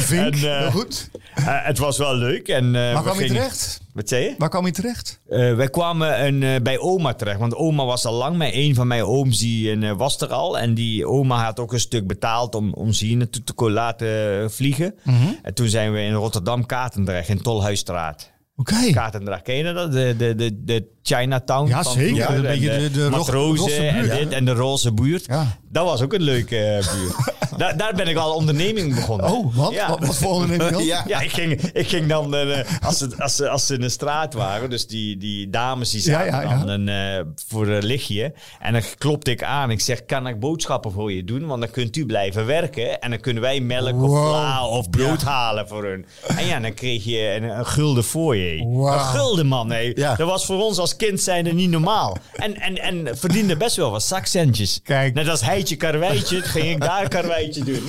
Vink, 0.08 0.34
En, 0.34 0.64
eh, 0.64 0.72
goed. 0.72 1.10
Eh, 1.34 1.44
het 1.46 1.78
was 1.78 1.98
wel 1.98 2.16
leuk. 2.16 2.48
En, 2.48 2.72
Waar 2.72 2.94
we 2.94 3.00
kwam 3.00 3.20
je 3.20 3.26
terecht? 3.26 3.80
Wat 3.92 4.08
zei 4.08 4.24
je? 4.24 4.34
Waar 4.38 4.48
kwam 4.48 4.66
je 4.66 4.72
terecht? 4.72 5.20
Wij 5.26 5.70
kwamen 5.70 6.24
een, 6.24 6.62
bij 6.62 6.78
oma 6.78 7.14
terecht. 7.14 7.38
Want 7.38 7.54
oma 7.54 7.84
was 7.84 8.04
al 8.04 8.14
lang 8.14 8.36
met 8.36 8.50
een 8.54 8.74
van 8.74 8.86
mijn 8.86 9.02
ooms. 9.02 9.38
Die 9.38 9.94
was 9.94 10.20
er 10.20 10.32
al. 10.32 10.58
En 10.58 10.74
die 10.74 11.06
oma 11.06 11.44
had 11.44 11.60
ook 11.60 11.72
een 11.72 11.80
stuk 11.80 12.06
betaald 12.06 12.54
om, 12.54 12.72
om 12.72 12.92
ze 12.92 13.04
hier 13.04 13.16
naartoe 13.16 13.42
te 13.42 13.70
laten 13.70 14.50
vliegen. 14.52 14.94
Mhm. 15.02 15.28
En 15.42 15.54
toen 15.54 15.68
zijn 15.68 15.92
we 15.92 16.00
in 16.00 16.12
Rotterdam, 16.12 16.66
Katendrecht, 16.66 17.28
in 17.28 17.42
Tolhuisstraat. 17.42 18.32
Oké. 18.56 18.90
Katendrecht, 18.92 19.42
ken 19.42 19.54
je 19.54 19.72
dat? 19.72 19.92
De, 19.92 20.14
de, 20.16 20.34
de, 20.34 20.64
de 20.64 20.93
Chinatown. 21.06 21.68
Ja, 21.68 21.82
van 21.82 21.92
zeker. 21.92 22.30
Een 22.34 22.42
beetje 22.42 22.78
de- 22.78 22.90
de 22.90 23.04
ro- 23.08 23.16
matrozen 23.16 23.88
en 23.88 24.00
buurt. 24.02 24.18
dit 24.18 24.32
en 24.32 24.44
de 24.44 24.52
roze 24.52 24.92
buurt. 24.92 25.24
Ja. 25.26 25.58
Dat 25.70 25.84
was 25.84 26.00
ook 26.02 26.12
een 26.12 26.22
leuke 26.22 26.58
eh, 26.58 26.92
buurt. 26.94 27.14
daar, 27.58 27.76
daar 27.76 27.94
ben 27.94 28.08
ik 28.08 28.16
al 28.16 28.34
onderneming 28.34 28.94
begonnen. 28.94 29.30
Oh, 29.30 29.56
wat? 29.56 29.72
Ja. 29.72 29.88
Wat, 29.88 30.06
wat 30.06 30.16
voor 30.16 30.30
onderneming 30.32 30.70
dan? 30.70 30.84
Ja. 30.94 31.04
Ja, 31.06 31.20
ik 31.20 31.30
ging, 31.32 31.52
ik 31.62 31.88
ging 31.88 32.06
dan, 32.08 32.34
eh, 32.34 32.58
als, 32.82 32.98
ze, 32.98 33.14
als, 33.18 33.36
ze, 33.36 33.48
als 33.48 33.66
ze 33.66 33.74
in 33.74 33.80
de 33.80 33.88
straat 33.88 34.34
waren, 34.34 34.70
dus 34.70 34.86
die, 34.86 35.16
die 35.16 35.50
dames 35.50 35.90
die 35.90 36.00
zaten 36.00 36.26
Ja, 36.26 36.40
ja, 36.42 36.50
ja. 36.50 36.64
dan 36.64 36.68
een, 36.68 36.88
eh, 36.88 37.24
voor 37.48 37.66
een 37.68 37.84
lichtje. 37.84 38.32
En 38.60 38.72
dan 38.72 38.82
klopte 38.98 39.30
ik 39.30 39.42
aan. 39.42 39.70
Ik 39.70 39.80
zeg, 39.80 40.04
kan 40.04 40.26
ik 40.26 40.40
boodschappen 40.40 40.92
voor 40.92 41.12
je 41.12 41.24
doen? 41.24 41.46
Want 41.46 41.60
dan 41.60 41.70
kunt 41.70 41.96
u 41.96 42.06
blijven 42.06 42.46
werken. 42.46 43.00
En 43.00 43.10
dan 43.10 43.20
kunnen 43.20 43.42
wij 43.42 43.60
melk 43.60 44.02
of 44.02 44.10
vla 44.28 44.66
of 44.66 44.90
brood 44.90 45.22
halen 45.22 45.68
voor 45.68 45.84
hun. 45.84 46.06
En 46.36 46.46
ja, 46.46 46.60
dan 46.60 46.74
kreeg 46.74 47.04
je 47.04 47.34
een, 47.36 47.42
een 47.42 47.66
gulden 47.66 48.04
voor 48.04 48.36
je. 48.36 48.64
Wow. 48.64 48.92
Een 48.92 49.00
gulden, 49.00 49.46
man. 49.46 49.72
Ja. 49.94 50.14
Dat 50.14 50.28
was 50.28 50.46
voor 50.46 50.62
ons 50.62 50.78
als 50.78 50.93
kind 50.96 51.20
zijnde 51.20 51.52
niet 51.52 51.70
normaal. 51.70 52.18
En, 52.32 52.60
en, 52.60 52.76
en 52.78 53.18
verdiende 53.18 53.56
best 53.56 53.76
wel 53.76 53.90
wat 53.90 54.02
zakcentjes. 54.02 54.80
Kijk. 54.84 55.14
Net 55.14 55.28
als 55.28 55.40
heitje 55.40 55.76
karweitje, 55.76 56.40
ging 56.42 56.70
ik 56.70 56.80
daar 56.80 57.08
karweitje 57.08 57.64
doen. 57.64 57.82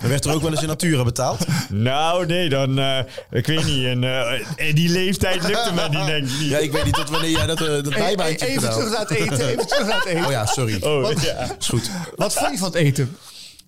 Er 0.00 0.08
werd 0.08 0.24
er 0.24 0.32
ook 0.34 0.42
wel 0.42 0.50
eens 0.50 0.62
in 0.62 0.68
natura 0.68 1.02
betaald. 1.04 1.38
Nou, 1.68 2.26
nee, 2.26 2.48
dan... 2.48 2.78
eh, 2.78 2.98
ik 3.30 3.46
weet 3.46 3.64
niet. 3.64 3.84
En, 3.86 4.04
eh, 4.04 4.68
in 4.68 4.74
die 4.74 4.88
leeftijd 4.88 5.42
lukte 5.48 5.72
me 5.74 5.88
die 5.88 6.04
denk 6.04 6.24
ik 6.26 6.38
niet. 6.38 6.48
Ja, 6.50 6.58
ik 6.58 6.72
weet 6.72 6.84
niet 6.84 6.94
tot 6.94 7.10
wanneer 7.10 7.30
jij 7.30 7.46
dat, 7.46 7.60
eh, 7.60 7.66
dat 7.66 7.88
bijbaantje 7.94 8.46
even 8.46 8.62
gedaan. 8.62 8.74
terug 8.78 8.90
naar 8.90 9.00
het 9.00 9.10
eten. 9.10 9.48
Even 9.48 9.66
terug 9.66 9.86
naar 9.86 9.96
het 9.96 10.04
eten. 10.06 10.24
Oh 10.24 10.30
ja, 10.30 10.46
sorry. 10.46 10.78
Oh, 10.82 11.02
Wat? 11.02 11.22
ja. 11.22 11.56
Is 11.58 11.66
goed. 11.68 11.90
Wat 12.16 12.34
vond 12.34 12.50
je 12.52 12.58
van 12.58 12.66
het 12.68 12.76
eten? 12.76 13.16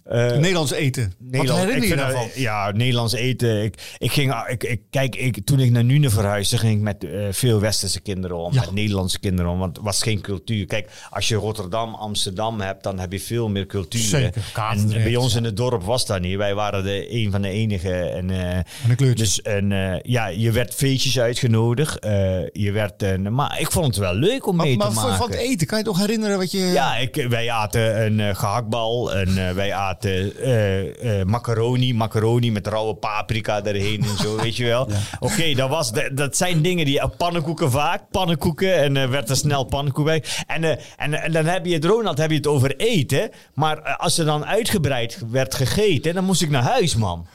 Eh, 0.04 0.32
Nederlands 0.36 0.72
eten. 0.72 1.12
Nederland, 1.18 1.48
wat 1.48 1.58
herinner 1.58 1.76
ik 1.76 1.82
je 1.82 1.88
vind 1.88 2.00
daarvan? 2.00 2.26
dat- 2.26 2.34
Ja, 2.36 2.70
Nederlands 2.70 3.12
eten. 3.12 3.62
Ik, 3.62 3.94
ik 3.98 4.12
ging, 4.12 4.34
ik, 4.48 4.64
ik, 4.64 4.80
kijk, 4.90 5.16
ik, 5.16 5.44
toen 5.44 5.60
ik 5.60 5.70
naar 5.70 5.84
Nune 5.84 6.10
verhuisde, 6.10 6.58
ging 6.58 6.72
ik 6.76 6.80
met 6.80 7.04
eh, 7.04 7.26
veel 7.30 7.60
westerse 7.60 8.00
kinderen 8.00 8.36
om. 8.36 8.52
Ja. 8.54 8.60
Met 8.60 8.72
Nederlandse 8.72 9.18
kinderen 9.18 9.50
om. 9.50 9.58
Want 9.58 9.76
het 9.76 9.84
was 9.84 10.02
geen 10.02 10.20
cultuur. 10.20 10.66
Kijk, 10.66 10.88
als 11.10 11.28
je 11.28 11.34
Rotterdam, 11.34 11.94
Amsterdam 11.94 12.60
hebt, 12.60 12.82
dan 12.82 12.98
heb 12.98 13.12
je 13.12 13.20
veel 13.20 13.48
meer 13.48 13.66
cultuur. 13.66 14.00
Zeker, 14.00 14.42
En 14.70 14.88
bij 14.88 15.16
ons 15.16 15.34
in 15.34 15.44
het 15.44 15.56
dorp 15.56 15.82
was 15.82 16.06
dat 16.06 16.20
niet. 16.20 16.36
Wij 16.36 16.54
waren 16.54 16.84
de, 16.84 17.06
een 17.14 17.30
van 17.30 17.42
de 17.42 17.48
enige. 17.48 17.92
En, 17.92 18.30
eh, 18.30 18.58
een 18.88 18.96
kleurtje. 18.96 19.24
Dus 19.24 19.42
en, 19.42 19.72
eh, 19.72 20.00
ja, 20.02 20.26
je 20.26 20.50
werd 20.52 20.74
feestjes 20.74 21.18
uitgenodigd. 21.20 21.98
eh, 21.98 22.10
je 22.52 22.70
werd, 22.72 23.02
eh, 23.02 23.18
maar 23.18 23.60
ik 23.60 23.70
vond 23.70 23.86
het 23.86 23.96
wel 23.96 24.14
leuk 24.14 24.46
om 24.46 24.56
mee 24.56 24.76
Maar, 24.76 24.88
te 24.88 24.94
maar 24.94 25.02
maken. 25.04 25.18
van 25.18 25.26
van 25.28 25.36
het 25.36 25.46
eten, 25.46 25.66
kan 25.66 25.78
je 25.78 25.84
toch 25.84 25.98
herinneren 25.98 26.38
wat 26.38 26.50
je... 26.50 26.58
Ja, 26.58 26.96
ik, 26.96 27.26
wij 27.28 27.50
aten 27.50 28.04
een 28.04 28.20
eh, 28.20 28.34
gehaktbal 28.34 29.12
en 29.14 29.48
eh, 29.48 29.54
wij 29.54 29.72
aten 29.72 29.90
eh, 30.00 31.20
eh, 31.20 31.26
macaroni, 31.26 31.94
macaroni 31.94 32.50
met 32.52 32.66
rauwe 32.66 32.94
paprika 32.94 33.64
erheen 33.64 34.02
en 34.02 34.16
zo, 34.16 34.36
weet 34.42 34.56
je 34.56 34.64
wel. 34.64 34.88
Oké, 35.20 35.54
dat, 35.54 35.68
was 35.68 35.92
de- 35.92 36.10
dat 36.14 36.36
zijn 36.36 36.62
dingen 36.62 36.84
die, 36.84 37.00
eh, 37.00 37.08
pannenkoeken 37.16 37.70
vaak, 37.70 38.02
pannenkoeken 38.10 38.74
en 38.76 38.96
eh, 38.96 39.08
werd 39.08 39.30
er 39.30 39.36
snel 39.36 39.64
pannenkoek 39.64 40.04
bij. 40.04 40.24
En, 40.46 40.64
eh, 40.64 40.84
en, 40.96 41.14
en 41.22 41.32
dan 41.32 41.44
heb 41.44 41.66
je 41.66 41.74
het, 41.74 41.84
Ronald, 41.84 42.18
heb 42.18 42.30
je 42.30 42.36
het 42.36 42.46
over 42.46 42.76
eten, 42.76 43.30
maar 43.54 43.78
eh, 43.78 43.96
als 43.98 44.18
er 44.18 44.24
dan 44.24 44.46
uitgebreid 44.46 45.18
werd 45.30 45.54
gegeten, 45.54 46.14
dan 46.14 46.24
moest 46.24 46.42
ik 46.42 46.50
naar 46.50 46.62
huis, 46.62 46.96
man. 46.96 47.26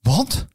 Want? 0.00 0.46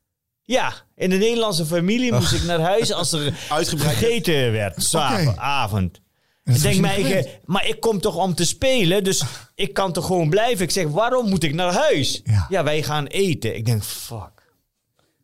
Ja, 0.45 0.73
in 0.95 1.09
de 1.09 1.15
Nederlandse 1.17 1.65
familie 1.65 2.13
moest 2.13 2.33
ik 2.33 2.43
naar 2.43 2.59
huis 2.59 2.93
als 2.93 3.11
er 3.11 3.33
Uitgebreid. 3.49 3.95
gegeten 3.95 4.51
werd, 4.51 4.83
s'avond, 4.83 5.37
avond. 5.37 6.01
Ik 6.43 6.61
denk 6.61 6.79
mij, 6.79 7.39
maar 7.45 7.67
ik 7.67 7.79
kom 7.79 8.01
toch 8.01 8.15
om 8.15 8.35
te 8.35 8.45
spelen, 8.45 9.03
dus 9.03 9.23
ik 9.55 9.73
kan 9.73 9.93
toch 9.93 10.05
gewoon 10.05 10.29
blijven. 10.29 10.63
Ik 10.63 10.71
zeg, 10.71 10.87
waarom 10.87 11.29
moet 11.29 11.43
ik 11.43 11.53
naar 11.53 11.73
huis? 11.73 12.21
Ja. 12.49 12.63
wij 12.63 12.83
gaan 12.83 13.05
eten. 13.05 13.55
Ik 13.55 13.65
denk, 13.65 13.83
fuck. 13.83 14.31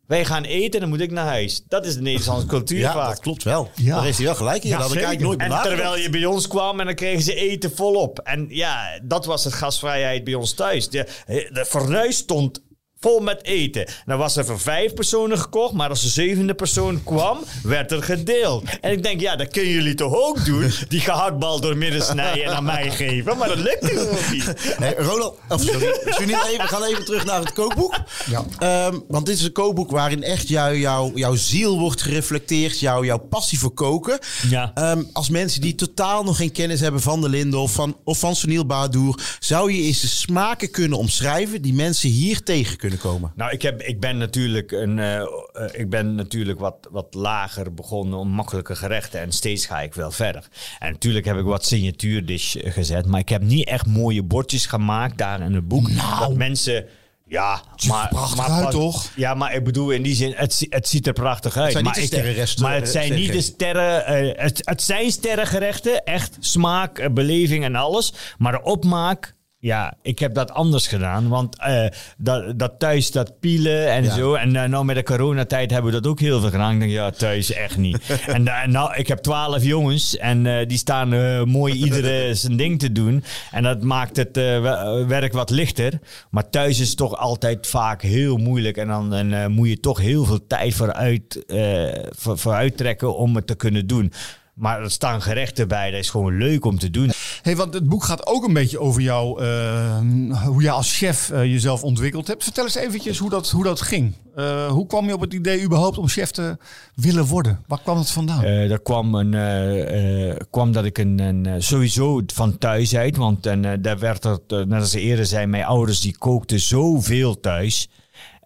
Wij 0.06 0.24
gaan 0.24 0.44
eten 0.44 0.72
en 0.72 0.80
dan 0.80 0.88
moet 0.88 1.00
ik 1.00 1.10
naar 1.10 1.26
huis. 1.26 1.62
Dat 1.68 1.86
is 1.86 1.94
de 1.94 2.00
Nederlandse 2.00 2.46
cultuur 2.56 2.78
Ja, 2.78 2.92
vaak. 2.92 3.08
dat 3.08 3.20
klopt 3.20 3.42
wel. 3.42 3.70
Ja. 3.74 3.94
Daar 3.94 4.04
heeft 4.04 4.16
hij 4.16 4.26
wel 4.26 4.34
gelijk 4.34 4.62
in. 4.62 4.68
Ja, 4.68 4.76
dat 4.78 4.86
had 4.86 4.96
ik 4.96 5.02
eigenlijk 5.02 5.38
nooit 5.38 5.52
En 5.52 5.62
terwijl 5.62 5.96
je 5.96 6.10
bij 6.10 6.24
ons 6.24 6.48
kwam 6.48 6.80
en 6.80 6.86
dan 6.86 6.94
kregen 6.94 7.22
ze 7.22 7.34
eten 7.34 7.76
volop. 7.76 8.18
En 8.18 8.46
ja, 8.48 9.00
dat 9.02 9.24
was 9.24 9.44
het 9.44 9.52
gastvrijheid 9.52 10.24
bij 10.24 10.34
ons 10.34 10.52
thuis. 10.54 10.88
De, 10.88 11.06
de 11.26 11.64
fornuis 11.68 12.16
stond 12.16 12.62
vol 13.02 13.20
met 13.20 13.44
eten. 13.44 13.88
Dan 14.06 14.18
was 14.18 14.36
er 14.36 14.44
voor 14.44 14.60
vijf 14.60 14.94
personen 14.94 15.38
gekocht, 15.38 15.72
maar 15.72 15.88
als 15.88 16.02
de 16.02 16.08
zevende 16.08 16.54
persoon 16.54 17.02
kwam, 17.04 17.38
werd 17.62 17.92
er 17.92 18.02
gedeeld. 18.02 18.64
En 18.80 18.92
ik 18.92 19.02
denk, 19.02 19.20
ja, 19.20 19.36
dat 19.36 19.48
kunnen 19.48 19.72
jullie 19.72 19.94
toch 19.94 20.14
ook 20.14 20.44
doen? 20.44 20.72
Die 20.88 21.00
gehaktbal 21.00 21.60
door 21.60 21.76
midden 21.76 22.02
snijden 22.02 22.44
en 22.44 22.54
aan 22.54 22.64
mij 22.64 22.90
geven. 22.90 23.38
Maar 23.38 23.48
dat 23.48 23.58
lukt 23.58 23.86
gewoon 23.86 24.16
niet. 24.30 24.76
Nee, 24.78 24.94
Ronald, 24.94 25.38
of 25.48 25.62
sorry, 25.62 26.00
Sunil, 26.04 26.46
even, 26.46 26.60
we 26.60 26.66
gaan 26.66 26.82
even 26.82 27.04
terug 27.04 27.24
naar 27.24 27.40
het 27.40 27.52
kookboek. 27.52 27.94
Ja. 28.26 28.44
Ehm, 28.58 28.98
want 29.08 29.26
dit 29.26 29.36
is 29.36 29.44
een 29.44 29.52
kookboek 29.52 29.90
waarin 29.90 30.22
echt 30.22 30.48
jou, 30.48 30.78
jou, 30.78 31.12
jouw 31.14 31.34
ziel 31.34 31.78
wordt 31.78 32.02
gereflecteerd, 32.02 32.80
jou, 32.80 33.06
jouw 33.06 33.18
passie 33.18 33.58
voor 33.58 33.74
koken. 33.74 34.18
Ja. 34.48 34.70
Ehm, 34.74 35.02
als 35.12 35.28
mensen 35.28 35.60
die 35.60 35.74
totaal 35.74 36.22
nog 36.22 36.36
geen 36.36 36.52
kennis 36.52 36.80
hebben 36.80 37.00
van 37.00 37.20
de 37.20 37.28
Linde 37.28 37.58
of 37.58 37.72
van, 37.72 37.96
of 38.04 38.18
van 38.18 38.36
Sunil 38.36 38.66
Bahadur, 38.66 39.18
zou 39.38 39.72
je 39.72 39.82
eens 39.82 40.00
de 40.00 40.06
smaken 40.06 40.70
kunnen 40.70 40.98
omschrijven 40.98 41.62
die 41.62 41.74
mensen 41.74 42.10
hier 42.10 42.42
tegen 42.42 42.76
kunnen 42.76 42.88
komen? 42.98 43.32
Nou, 43.36 43.50
ik, 43.52 43.62
heb, 43.62 43.82
ik 43.82 44.00
ben 44.00 44.18
natuurlijk, 44.18 44.72
een, 44.72 44.98
eh, 44.98 45.16
eh, 45.16 45.26
ik 45.72 45.90
ben 45.90 46.14
natuurlijk 46.14 46.58
wat, 46.58 46.88
wat 46.90 47.14
lager 47.14 47.74
begonnen 47.74 48.18
om 48.18 48.28
makkelijke 48.28 48.76
gerechten. 48.76 49.20
En 49.20 49.32
steeds 49.32 49.66
ga 49.66 49.80
ik 49.80 49.94
wel 49.94 50.10
verder. 50.10 50.48
En 50.78 50.92
natuurlijk 50.92 51.24
heb 51.24 51.36
ik 51.36 51.44
wat 51.44 51.64
signatuurdish 51.66 52.54
eh, 52.56 52.72
gezet. 52.72 53.06
Maar 53.06 53.20
ik 53.20 53.28
heb 53.28 53.42
niet 53.42 53.66
echt 53.68 53.86
mooie 53.86 54.22
bordjes 54.22 54.66
gemaakt 54.66 55.18
daar 55.18 55.40
in 55.40 55.54
het 55.54 55.68
boek. 55.68 55.90
Dat 56.18 56.34
mensen... 56.34 56.84
Ja, 57.26 57.62
maar, 57.88 58.08
prachtig 58.08 58.36
maar 58.36 58.50
uit, 58.50 58.70
toch? 58.70 59.10
Ja, 59.16 59.34
maar 59.34 59.54
ik 59.54 59.64
bedoel 59.64 59.90
in 59.90 60.02
die 60.02 60.14
zin, 60.14 60.32
het, 60.36 60.66
het 60.68 60.88
ziet 60.88 61.06
er 61.06 61.12
prachtig 61.12 61.56
uit. 61.56 61.82
maar 61.82 61.92
de 61.92 62.00
ik- 62.00 62.58
Maar 62.58 62.74
het 62.74 62.88
zijn 62.88 63.14
niet 63.14 63.32
de 63.32 63.40
sterren. 63.40 64.04
het, 64.36 64.60
het 64.64 64.82
zijn 64.82 65.10
sterrengerechten, 65.10 66.04
echt 66.04 66.36
smaak, 66.40 67.14
beleving 67.14 67.64
en 67.64 67.74
alles. 67.74 68.12
Maar 68.38 68.52
de 68.52 68.62
opmaak 68.62 69.34
Ja, 69.62 69.94
ik 70.02 70.18
heb 70.18 70.34
dat 70.34 70.50
anders 70.52 70.86
gedaan. 70.86 71.28
Want 71.28 71.58
eh, 71.58 71.84
dat, 72.18 72.58
dat 72.58 72.72
thuis, 72.78 73.10
dat 73.10 73.40
pielen 73.40 73.90
en 73.92 74.04
Ja. 74.04 74.14
zo. 74.14 74.34
En 74.34 74.56
eh, 74.56 74.68
nou 74.68 74.84
met 74.84 74.96
de 74.96 75.02
coronatijd 75.02 75.70
hebben 75.70 75.92
we 75.92 76.00
dat 76.00 76.10
ook 76.10 76.20
heel 76.20 76.40
veel 76.40 76.50
gedaan. 76.50 76.72
Ik 76.72 76.78
denk, 76.80 76.90
ja, 76.92 77.10
thuis 77.10 77.52
echt 77.52 77.76
niet. 77.76 77.98
en 78.26 78.44
da- 78.44 78.66
nou, 78.66 78.94
ik 78.96 79.08
heb 79.08 79.18
twaalf 79.18 79.62
jongens 79.64 80.16
en 80.16 80.46
eh, 80.46 80.66
die 80.68 80.78
staan 80.78 81.12
eh, 81.12 81.42
mooi 81.44 81.74
iedere 81.74 82.34
zijn 82.34 82.56
ding 82.56 82.78
te 82.78 82.92
doen. 82.92 83.24
En 83.50 83.62
dat 83.62 83.82
maakt 83.82 84.16
het 84.16 84.36
eh, 84.36 84.42
we- 84.44 85.04
werk 85.08 85.32
wat 85.32 85.50
lichter. 85.50 85.92
Maar 86.30 86.50
thuis 86.50 86.80
is 86.80 86.88
het 86.88 86.96
toch 86.96 87.16
altijd 87.16 87.66
vaak 87.66 88.02
heel 88.02 88.36
moeilijk. 88.36 88.76
En 88.76 88.86
dan 88.88 89.14
en, 89.14 89.32
eh, 89.42 89.46
moet 89.46 89.68
je 89.68 89.80
toch 89.80 89.98
heel 89.98 90.24
veel 90.24 90.46
tijd 90.46 90.74
vooruit, 90.74 91.44
eh 91.46 92.04
voor, 92.16 92.38
vooruit 92.38 92.76
trekken 92.76 93.16
om 93.16 93.36
het 93.36 93.46
te 93.46 93.54
kunnen 93.56 93.86
doen. 93.86 94.12
Maar 94.60 94.82
er 94.82 94.90
staan 94.90 95.22
gerechten 95.22 95.68
bij. 95.68 95.90
Dat 95.90 96.00
is 96.00 96.10
gewoon 96.10 96.36
leuk 96.38 96.64
om 96.64 96.78
te 96.78 96.90
doen. 96.90 97.10
Hey, 97.42 97.56
want 97.56 97.74
het 97.74 97.88
boek 97.88 98.04
gaat 98.04 98.26
ook 98.26 98.44
een 98.44 98.52
beetje 98.52 98.80
over 98.80 99.02
jou, 99.02 99.42
eh, 99.42 99.98
hoe 100.44 100.62
jij 100.62 100.70
als 100.70 100.96
chef 100.96 101.30
eh, 101.30 101.44
jezelf 101.44 101.82
ontwikkeld 101.82 102.26
hebt. 102.26 102.44
Vertel 102.44 102.64
eens 102.64 102.74
eventjes 102.74 103.18
hoe 103.18 103.30
dat, 103.30 103.50
hoe 103.50 103.64
dat 103.64 103.80
ging. 103.80 104.14
Eh, 104.34 104.66
hoe 104.66 104.86
kwam 104.86 105.06
je 105.06 105.14
op 105.14 105.20
het 105.20 105.34
idee 105.34 105.62
überhaupt 105.62 105.98
om 105.98 106.08
chef 106.08 106.30
te 106.30 106.56
willen 106.94 107.24
worden? 107.24 107.64
Waar 107.66 107.80
kwam 107.82 107.98
het 107.98 108.10
vandaan? 108.10 108.44
Er 108.44 108.80
kwam, 108.80 109.14
een, 109.14 110.46
kwam 110.50 110.72
dat 110.72 110.84
ik 110.84 110.98
een, 110.98 111.18
een, 111.18 111.62
sowieso 111.62 112.22
van 112.26 112.58
thuis 112.58 112.96
uit. 112.96 113.16
Want 113.16 113.46
en, 113.46 113.82
daar 113.82 113.98
werd 113.98 114.24
het, 114.24 114.50
net 114.50 114.80
als 114.80 114.92
eerder 114.92 115.26
zei, 115.26 115.46
mijn 115.46 115.64
ouders 115.64 116.00
die 116.00 116.18
kookten 116.18 116.60
zoveel 116.60 117.40
thuis. 117.40 117.88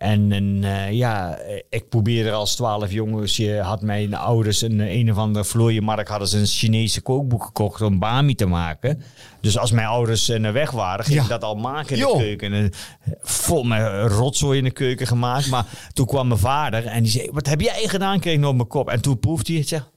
En, 0.04 0.32
en 0.32 0.64
eh, 0.64 0.92
ja, 0.92 1.38
ik 1.70 1.88
probeerde 1.88 2.32
als 2.32 2.56
twaalf 2.56 2.92
jongens, 2.92 3.36
je 3.36 3.60
had 3.60 3.82
mijn 3.82 4.14
ouders 4.14 4.62
een, 4.62 4.80
een 4.80 5.10
of 5.10 5.16
andere 5.16 5.44
vlooienmarkt, 5.44 6.08
hadden 6.08 6.28
ze 6.28 6.38
een 6.38 6.46
Chinese 6.46 7.00
kookboek 7.00 7.44
gekocht 7.44 7.80
om 7.80 7.98
bami 7.98 8.34
te 8.34 8.46
maken. 8.46 9.02
Dus 9.40 9.58
als 9.58 9.70
mijn 9.70 9.86
ouders 9.86 10.28
eh, 10.28 10.50
weg 10.50 10.70
waren, 10.70 11.04
ging 11.04 11.16
Ja. 11.16 11.22
ik 11.22 11.28
dat 11.28 11.44
al 11.44 11.54
maken 11.54 11.96
in 11.96 12.02
de 12.02 12.16
keuken. 12.18 12.52
En, 12.52 12.70
eh, 13.00 13.12
vol 13.22 13.62
met 13.62 14.10
rotzooi 14.12 14.58
in 14.58 14.64
de 14.64 14.70
keuken 14.70 15.06
gemaakt. 15.06 15.50
Maar 15.50 15.66
toen 15.92 16.06
kwam 16.06 16.28
mijn 16.28 16.40
vader 16.40 16.86
en 16.86 17.02
die 17.02 17.12
zei, 17.12 17.28
wat 17.32 17.46
heb 17.46 17.60
jij 17.60 17.86
gedaan? 17.88 18.20
Kreeg 18.20 18.34
ik 18.34 18.40
nog 18.40 18.50
op 18.50 18.56
mijn 18.56 18.68
kop. 18.68 18.88
En 18.88 19.00
toen 19.00 19.18
proefde 19.18 19.50
hij 19.52 19.60
het. 19.60 19.68
Zeg, 19.68 19.90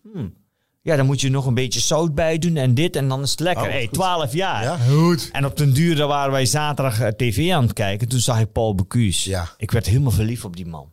ja, 0.87 0.95
dan 0.95 1.05
moet 1.05 1.21
je 1.21 1.29
nog 1.29 1.45
een 1.45 1.53
beetje 1.53 1.79
zout 1.79 2.15
bij 2.15 2.37
doen 2.37 2.55
en 2.55 2.73
dit. 2.73 2.95
En 2.95 3.07
dan 3.07 3.21
is 3.21 3.31
het 3.31 3.39
lekker. 3.39 3.65
Oh, 3.65 3.69
hey, 3.69 3.83
goed. 3.83 3.93
12 3.93 4.33
jaar. 4.33 4.63
Ja. 4.63 4.77
Goed. 4.77 5.29
En 5.31 5.45
op 5.45 5.57
den 5.57 5.73
duur 5.73 5.95
daar 5.95 6.07
waren 6.07 6.31
wij 6.31 6.45
zaterdag 6.45 6.99
eh, 6.99 7.07
tv 7.07 7.51
aan 7.51 7.63
het 7.63 7.73
kijken. 7.73 8.07
Toen 8.07 8.19
zag 8.19 8.39
ik 8.39 8.51
Paul 8.51 8.75
Bocuse. 8.75 9.29
Ja. 9.29 9.49
Ik 9.57 9.71
werd 9.71 9.85
helemaal 9.85 10.11
verliefd 10.11 10.45
op 10.45 10.55
die 10.55 10.65
man. 10.65 10.91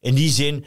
In 0.00 0.14
die 0.14 0.30
zin, 0.30 0.64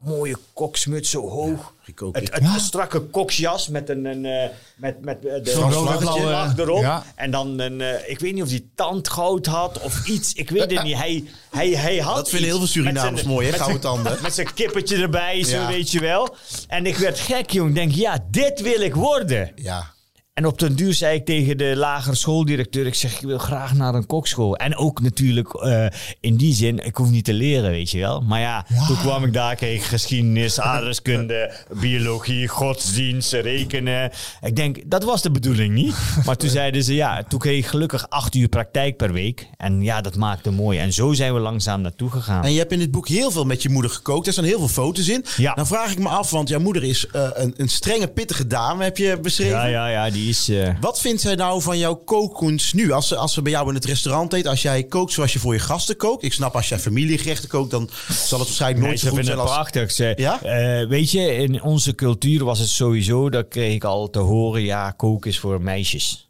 mooie 0.00 0.36
koksmuts 0.52 1.10
zo 1.10 1.28
hoog. 1.28 1.74
ik 1.84 2.02
ook. 2.02 2.14
Het, 2.16 2.32
het 2.34 2.42
Ja. 2.42 2.58
strakke 2.58 3.00
koksjas 3.00 3.68
met 3.68 3.88
een, 3.88 4.04
een 4.04 4.24
eh, 4.24 4.48
met, 4.76 5.00
met 5.04 5.26
eh, 5.26 5.42
de 5.44 5.52
rode 5.52 6.62
erop. 6.62 6.80
ja. 6.80 7.04
En 7.14 7.30
dan 7.30 7.58
een, 7.58 7.80
eh, 7.80 8.10
ik 8.10 8.18
weet 8.20 8.34
niet 8.34 8.42
of 8.42 8.48
hij 8.48 8.64
tandgoud 8.74 9.46
had 9.46 9.80
of 9.80 10.06
iets. 10.06 10.32
Ik 10.32 10.50
weet 10.50 10.70
het 10.70 10.82
niet. 10.82 10.96
Hij, 10.96 11.24
hij, 11.50 11.68
hij 11.68 11.98
had 11.98 12.16
Dat 12.16 12.28
vinden 12.28 12.48
heel 12.48 12.58
veel 12.58 12.66
Surinamers 12.66 13.22
mooi, 13.22 13.44
hè, 13.46 13.50
met 13.52 13.60
gouden 13.60 13.82
zijn- 13.82 13.94
tanden. 13.94 14.22
Met 14.22 14.34
zijn 14.34 14.54
kippetje 14.54 14.96
erbij, 14.96 15.42
zo 15.44 15.56
Ja. 15.56 15.66
weet 15.66 15.90
je 15.90 16.00
wel. 16.00 16.34
En 16.68 16.86
ik 16.86 16.96
werd 16.96 17.18
gek, 17.20 17.50
jong. 17.50 17.68
Ik 17.68 17.74
denk, 17.74 17.92
ja, 17.92 18.24
dit 18.30 18.60
wil 18.60 18.80
ik 18.80 18.94
worden. 18.94 19.52
Ja. 19.54 19.92
En 20.40 20.46
op 20.46 20.58
den 20.58 20.74
duur 20.74 20.94
zei 20.94 21.16
ik 21.16 21.24
tegen 21.24 21.58
de 21.58 21.76
lagere 21.76 22.16
schooldirecteur: 22.16 22.86
Ik 22.86 22.94
zeg, 22.94 23.14
ik 23.14 23.26
wil 23.26 23.38
graag 23.38 23.74
naar 23.74 23.94
een 23.94 24.06
kokschool. 24.06 24.56
En 24.56 24.76
ook 24.76 25.00
natuurlijk 25.00 25.54
eh, 25.54 25.86
in 26.20 26.36
die 26.36 26.54
zin, 26.54 26.86
ik 26.86 26.96
hoef 26.96 27.10
niet 27.10 27.24
te 27.24 27.32
leren, 27.32 27.70
weet 27.70 27.90
je 27.90 27.98
wel. 27.98 28.20
Maar 28.20 28.40
ja, 28.40 28.66
toen 28.86 28.96
kwam 28.96 29.24
ik 29.24 29.32
daar, 29.32 29.54
kreeg 29.54 29.76
ik 29.76 29.82
geschiedenis, 29.82 30.60
aardrijkskunde, 30.60 31.52
biologie, 31.80 32.48
godsdienst, 32.48 33.32
rekenen. 33.32 34.10
Ik 34.42 34.56
denk, 34.56 34.78
dat 34.86 35.04
was 35.04 35.22
de 35.22 35.30
bedoeling 35.30 35.74
niet. 35.74 35.94
Maar 36.24 36.36
toen 36.36 36.48
zeiden 36.48 36.82
ze, 36.82 36.94
ja, 36.94 37.22
toen 37.28 37.38
kreeg 37.38 37.58
ik 37.58 37.66
gelukkig 37.66 38.10
acht 38.10 38.34
uur 38.34 38.48
praktijk 38.48 38.96
per 38.96 39.12
week. 39.12 39.48
En 39.56 39.82
ja, 39.82 40.00
dat 40.00 40.16
maakte 40.16 40.50
mooi. 40.50 40.78
En 40.78 40.92
zo 40.92 41.12
zijn 41.12 41.34
we 41.34 41.40
langzaam 41.40 41.80
naartoe 41.80 42.10
gegaan. 42.10 42.44
En 42.44 42.52
je 42.52 42.58
hebt 42.58 42.72
in 42.72 42.78
dit 42.78 42.90
boek 42.90 43.08
heel 43.08 43.30
veel 43.30 43.44
met 43.44 43.62
je 43.62 43.68
moeder 43.68 43.90
gekookt. 43.90 44.26
Er 44.26 44.32
staan 44.32 44.44
heel 44.44 44.58
veel 44.58 44.68
foto's 44.68 45.08
in. 45.08 45.24
Ja. 45.36 45.54
Dan 45.54 45.66
vraag 45.66 45.90
ik 45.90 45.98
me 45.98 46.08
af, 46.08 46.30
want 46.30 46.48
jouw 46.48 46.60
moeder 46.60 46.84
is 46.84 47.06
eh, 47.06 47.28
een, 47.32 47.54
een 47.56 47.68
strenge, 47.68 48.08
pittige 48.08 48.46
dame, 48.46 48.84
heb 48.84 48.96
je 48.96 49.18
beschreven. 49.20 49.56
Ja, 49.56 49.66
ja, 49.66 49.88
ja, 49.88 50.10
die 50.10 50.29
is... 50.30 50.48
eh, 50.48 50.74
Wat 50.80 51.00
vindt 51.00 51.20
zij 51.20 51.34
nou 51.34 51.62
van 51.62 51.78
jouw 51.78 51.94
kookkunst 51.94 52.74
nu? 52.74 52.90
Als 52.92 53.08
ze, 53.08 53.16
als 53.16 53.32
ze 53.32 53.42
bij 53.42 53.52
jou 53.52 53.68
in 53.68 53.74
het 53.74 53.84
restaurant 53.84 54.32
eet, 54.32 54.46
als 54.46 54.62
jij 54.62 54.82
kookt 54.84 55.12
zoals 55.12 55.32
je 55.32 55.38
voor 55.38 55.52
je 55.54 55.58
gasten 55.60 55.96
kookt. 55.96 56.22
Ik 56.24 56.32
snap, 56.32 56.54
als 56.54 56.68
jij 56.68 56.78
familiegerechten 56.78 57.48
kookt, 57.48 57.70
dan 57.70 57.88
zal 58.08 58.38
het 58.38 58.48
waarschijnlijk 58.48 58.84
nooit 58.86 59.02
Nee, 59.02 59.02
zo 59.02 59.08
goed 59.08 59.16
vinden 59.16 59.24
zijn 59.24 59.38
het 59.38 59.46
als... 59.46 59.56
prachtig. 59.70 59.90
Ze, 59.92 60.12
Ja? 60.16 60.42
eh, 60.42 60.88
weet 60.88 61.10
je, 61.10 61.34
in 61.34 61.62
onze 61.62 61.94
cultuur 61.94 62.44
was 62.44 62.58
het 62.58 62.68
sowieso, 62.68 63.30
dat 63.30 63.48
kreeg 63.48 63.74
ik 63.74 63.84
al 63.84 64.10
te 64.10 64.18
horen, 64.18 64.62
ja, 64.62 64.90
koken 64.90 65.30
is 65.30 65.38
voor 65.38 65.62
meisjes. 65.62 66.28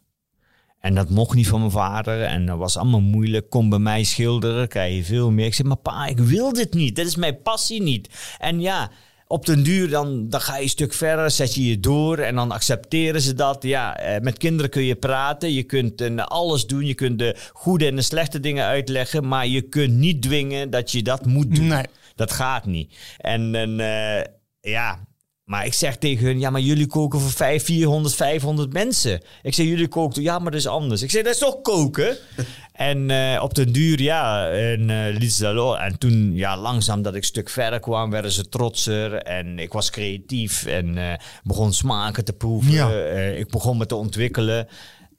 En 0.79 0.95
dat 0.95 1.09
mocht 1.09 1.35
niet 1.35 1.47
van 1.47 1.59
mijn 1.59 1.71
vader. 1.71 2.21
En 2.23 2.45
dat 2.45 2.57
was 2.57 2.77
allemaal 2.77 2.99
moeilijk. 3.01 3.49
Kom 3.49 3.69
bij 3.69 3.79
mij 3.79 4.03
schilderen, 4.03 4.67
krijg 4.67 4.95
je 4.95 5.03
veel 5.03 5.31
meer. 5.31 5.45
Ik 5.45 5.53
zeg, 5.53 5.65
maar 5.65 5.77
pa, 5.77 6.05
ik 6.05 6.17
wil 6.19 6.53
dit 6.53 6.73
niet. 6.73 6.95
Dat 6.95 7.05
is 7.05 7.15
mijn 7.15 7.41
passie 7.41 7.81
niet. 7.81 8.09
En 8.37 8.59
ja, 8.61 8.91
op 9.31 9.45
den 9.45 9.63
duur 9.63 9.89
dan, 9.89 10.29
dan 10.29 10.41
ga 10.41 10.55
je 10.55 10.63
een 10.63 10.69
stuk 10.69 10.93
verder, 10.93 11.31
zet 11.31 11.53
je 11.55 11.65
je 11.65 11.79
door 11.79 12.17
en 12.17 12.35
dan 12.35 12.51
accepteren 12.51 13.21
ze 13.21 13.33
dat. 13.33 13.63
Ja, 13.63 13.97
eh, 13.97 14.21
met 14.21 14.37
kinderen 14.37 14.71
kun 14.71 14.83
je 14.83 14.95
praten, 14.95 15.53
je 15.53 15.63
kunt 15.63 16.01
eh, 16.01 16.15
alles 16.15 16.67
doen, 16.67 16.85
je 16.85 16.93
kunt 16.93 17.19
de 17.19 17.35
goede 17.53 17.85
en 17.85 17.95
de 17.95 18.01
slechte 18.01 18.39
dingen 18.39 18.65
uitleggen, 18.65 19.27
maar 19.27 19.47
je 19.47 19.61
kunt 19.61 19.93
niet 19.93 20.21
dwingen 20.21 20.69
dat 20.69 20.91
je 20.91 21.03
dat 21.03 21.25
moet 21.25 21.55
doen. 21.55 21.67
Nee. 21.67 21.85
Dat 22.15 22.31
gaat 22.31 22.65
niet. 22.65 22.95
En, 23.17 23.55
en 23.55 23.79
eh, 23.79 24.23
ja, 24.61 24.99
maar 25.43 25.65
ik 25.65 25.73
zeg 25.73 25.97
tegen 25.97 26.25
hun, 26.25 26.39
ja, 26.39 26.49
maar 26.49 26.61
jullie 26.61 26.87
koken 26.87 27.19
voor 27.19 27.31
5, 27.31 27.63
400, 27.63 28.15
500 28.15 28.73
mensen. 28.73 29.21
Ik 29.41 29.53
zeg, 29.53 29.65
jullie 29.65 29.87
koken, 29.87 30.21
ja, 30.21 30.39
maar 30.39 30.51
dat 30.51 30.59
is 30.59 30.67
anders. 30.67 31.01
Ik 31.01 31.11
zeg, 31.11 31.23
dat 31.23 31.33
is 31.33 31.39
toch 31.39 31.61
koken? 31.61 32.17
en 32.73 33.09
eh, 33.09 33.43
op 33.43 33.53
den 33.53 33.71
duur, 33.71 34.01
ja, 34.01 34.49
en 34.49 35.09
liet 35.09 35.33
ze 35.33 35.53
dat 35.53 35.77
En 35.77 35.97
toen, 35.97 36.35
ja, 36.35 36.57
langzaam 36.57 37.01
dat 37.01 37.13
ik 37.13 37.21
een 37.21 37.27
stuk 37.27 37.49
verder 37.49 37.79
kwam, 37.79 38.09
werden 38.09 38.31
ze 38.31 38.49
trotser. 38.49 39.13
En 39.13 39.59
ik 39.59 39.73
was 39.73 39.89
creatief 39.89 40.65
en 40.65 40.97
eh, 40.97 41.13
begon 41.43 41.73
smaken 41.73 42.25
te 42.25 42.33
proeven. 42.33 42.71
Ja. 42.71 42.89
Ik 43.31 43.49
begon 43.49 43.77
me 43.77 43.85
te 43.85 43.95
ontwikkelen. 43.95 44.67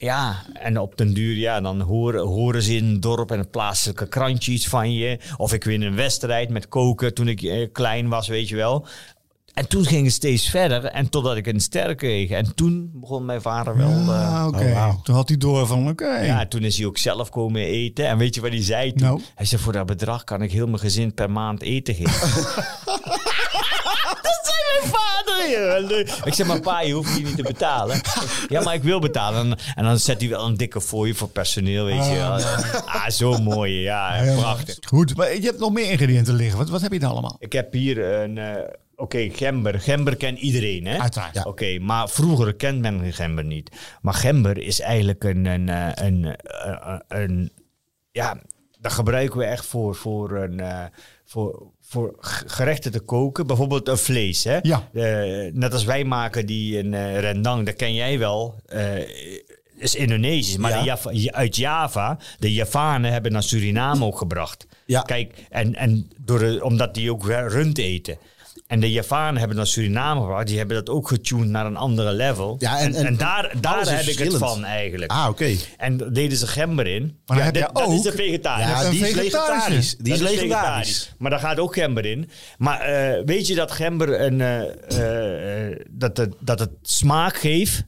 Ja, 0.02 0.42
en 0.52 0.78
op 0.78 0.96
den 0.96 1.14
duur, 1.14 1.36
ja, 1.36 1.60
dan 1.60 1.80
horen, 1.80 2.26
horen 2.26 2.62
ze 2.62 2.76
in 2.76 2.84
het 2.84 3.02
dorp 3.02 3.30
en 3.30 3.38
het 3.38 3.50
plaatselijke 3.50 4.08
krantje 4.08 4.52
iets 4.52 4.66
van 4.66 4.92
je. 4.92 5.18
Of 5.36 5.52
ik 5.52 5.64
win 5.64 5.82
een 5.82 5.96
wedstrijd 5.96 6.48
met 6.48 6.68
koken 6.68 7.14
toen 7.14 7.28
ik 7.28 7.42
eh, 7.42 7.68
klein 7.72 8.08
was, 8.08 8.28
weet 8.28 8.48
je 8.48 8.56
wel. 8.56 8.86
En 9.54 9.68
toen 9.68 9.84
ging 9.86 10.04
het 10.04 10.14
steeds 10.14 10.48
verder 10.48 10.84
en 10.84 11.08
totdat 11.08 11.36
ik 11.36 11.46
een 11.46 11.60
ster 11.60 11.94
kreeg. 11.94 12.30
En 12.30 12.54
toen 12.54 12.90
begon 12.94 13.24
mijn 13.24 13.42
vader 13.42 13.76
wel... 13.76 13.88
eh, 13.90 14.34
Ah, 14.40 14.46
oké. 14.46 14.64
oh, 14.64 14.72
wauw. 14.72 15.00
Toen 15.02 15.14
had 15.14 15.28
hij 15.28 15.36
door 15.38 15.66
van, 15.66 15.88
oké. 15.88 16.18
ja, 16.18 16.46
toen 16.46 16.62
is 16.62 16.76
hij 16.76 16.86
ook 16.86 16.98
zelf 16.98 17.30
komen 17.30 17.62
eten. 17.62 18.06
En 18.08 18.18
weet 18.18 18.34
je 18.34 18.40
wat 18.40 18.50
hij 18.50 18.62
zei 18.62 18.92
toen? 18.92 19.06
Nou? 19.06 19.20
Hij 19.34 19.46
zei, 19.46 19.62
voor 19.62 19.72
dat 19.72 19.86
bedrag 19.86 20.24
kan 20.24 20.42
ik 20.42 20.52
heel 20.52 20.66
mijn 20.66 20.78
gezin 20.78 21.14
per 21.14 21.30
maand 21.30 21.62
eten 21.62 21.94
geven. 21.94 22.12
dat 24.22 24.40
zei 24.42 24.80
mijn 24.80 24.92
vader. 24.92 26.26
Ik 26.26 26.34
zeg, 26.34 26.46
maar 26.46 26.60
pa, 26.60 26.80
je 26.80 26.92
hoeft 26.92 27.14
hier 27.16 27.24
niet 27.24 27.36
te 27.36 27.42
betalen. 27.42 28.00
ja, 28.48 28.62
maar 28.62 28.74
ik 28.74 28.82
wil 28.82 28.98
betalen. 29.00 29.56
En, 29.74 29.84
dan 29.84 29.98
zet 29.98 30.20
hij 30.20 30.28
wel 30.30 30.46
een 30.46 30.56
dikke 30.56 30.80
fooi 30.80 31.14
voor 31.14 31.28
personeel, 31.28 31.84
weet 31.84 32.06
je 32.06 32.14
wel. 32.14 32.32
Ah, 32.86 33.08
zo 33.08 33.38
mooi. 33.38 33.80
Ja, 33.80 34.22
prachtig. 34.36 34.76
Goed, 34.86 35.16
maar 35.16 35.34
je 35.34 35.40
hebt 35.40 35.58
nog 35.58 35.72
meer 35.72 35.90
ingrediënten 35.90 36.34
liggen. 36.34 36.58
Wat, 36.58 36.68
wat 36.68 36.80
heb 36.80 36.92
je 36.92 36.98
daar 36.98 37.10
allemaal? 37.10 37.36
Ik 37.38 37.52
heb 37.52 37.72
hier 37.72 38.04
een... 38.22 38.38
eh, 38.38 38.54
Oké, 39.02 39.28
gember. 39.32 39.80
Gember 39.80 40.16
kent 40.16 40.38
iedereen, 40.38 40.86
hè? 40.86 40.98
Uiteraard. 40.98 41.34
Ja. 41.34 41.42
Oké, 41.42 41.78
maar 41.78 42.08
vroeger 42.08 42.54
kent 42.54 42.80
men 42.80 43.12
gember 43.12 43.44
niet. 43.44 43.70
Maar 44.02 44.14
gember 44.14 44.58
is 44.58 44.80
eigenlijk 44.80 45.24
een... 45.24 45.44
een, 45.46 45.68
eh, 45.68 45.88
een, 46.06 46.36
eh, 46.36 46.96
een, 47.08 47.52
ja, 48.10 48.40
dat 48.80 48.92
gebruiken 48.92 49.38
we 49.38 49.44
echt 49.44 49.66
voor, 49.66 49.94
voor, 49.94 50.36
een, 50.36 50.60
eh, 50.60 50.84
voor, 51.24 51.66
voor 51.80 52.16
gerechten 52.46 52.92
te 52.92 53.00
koken. 53.00 53.46
Bijvoorbeeld 53.46 53.88
een 53.88 53.98
vlees, 53.98 54.44
hè? 54.44 54.58
Ja. 54.62 54.88
Eh, 54.92 55.52
net 55.52 55.72
als 55.72 55.84
wij 55.84 56.04
maken 56.04 56.46
die 56.46 56.78
een 56.78 56.94
eh, 56.94 57.18
rendang, 57.20 57.66
dat 57.66 57.76
ken 57.76 57.94
jij 57.94 58.18
wel. 58.18 58.54
eh, 58.66 58.90
is 59.76 59.94
Indonesisch, 59.94 60.56
maar 60.56 60.70
Ja. 60.70 60.78
de 60.78 60.84
Java- 60.84 61.32
uit 61.38 61.56
Java, 61.56 62.18
de 62.38 62.52
Javanen 62.52 63.12
hebben 63.12 63.32
naar 63.32 63.42
Suriname 63.42 64.04
ook 64.04 64.18
gebracht. 64.18 64.66
Ja. 64.86 65.00
Kijk, 65.00 65.46
en, 65.50 65.74
en 65.74 66.10
door 66.20 66.38
de, 66.38 66.60
omdat 66.64 66.94
die 66.94 67.10
ook 67.12 67.26
rund 67.26 67.78
eten. 67.78 68.18
En 68.72 68.80
de 68.80 68.90
Javanen 68.90 69.38
hebben 69.38 69.56
naar 69.56 69.66
Suriname 69.66 70.20
gebracht. 70.20 70.46
Die 70.46 70.58
hebben 70.58 70.76
dat 70.76 70.88
ook 70.94 71.08
getuned 71.08 71.48
naar 71.48 71.66
een 71.66 71.76
andere 71.76 72.12
level. 72.12 72.56
Ja, 72.58 72.78
en- 72.78 72.94
en, 72.94 73.06
en 73.06 73.16
daar, 73.16 73.52
daar 73.60 73.96
heb 73.96 74.04
ik 74.06 74.18
het 74.18 74.36
van 74.36 74.64
eigenlijk. 74.64 75.10
Ah, 75.10 75.26
oké. 75.28 75.56
En 75.76 75.96
daar 75.96 76.12
deden 76.12 76.38
ze 76.38 76.46
gember 76.46 76.86
in. 76.86 77.02
Maar 77.26 77.36
dan 77.36 77.44
heb 77.46 77.54
dit- 77.54 77.62
je 77.62 77.70
dat 77.72 77.90
is 77.92 78.02
de 78.02 78.12
vegetarisch. 78.12 78.66
Ja, 78.66 78.84
een 78.84 78.90
die 78.90 79.06
is 79.06 79.14
legendarisch. 79.14 79.96
Die 79.98 80.12
is 80.12 80.20
legendarisch. 80.20 81.14
Maar 81.18 81.30
daar 81.30 81.40
gaat 81.40 81.58
ook 81.58 81.74
gember 81.74 82.06
in. 82.06 82.30
Maar 82.58 82.80
eh, 82.80 83.22
weet 83.24 83.46
je 83.46 83.54
dat 83.54 83.70
gember 83.72 84.20
een, 84.20 84.40
eh, 84.40 85.68
eh, 85.70 85.78
dat, 85.90 86.16
het, 86.16 86.34
dat 86.40 86.58
het 86.58 86.70
smaak 86.82 87.36
geeft 87.36 87.84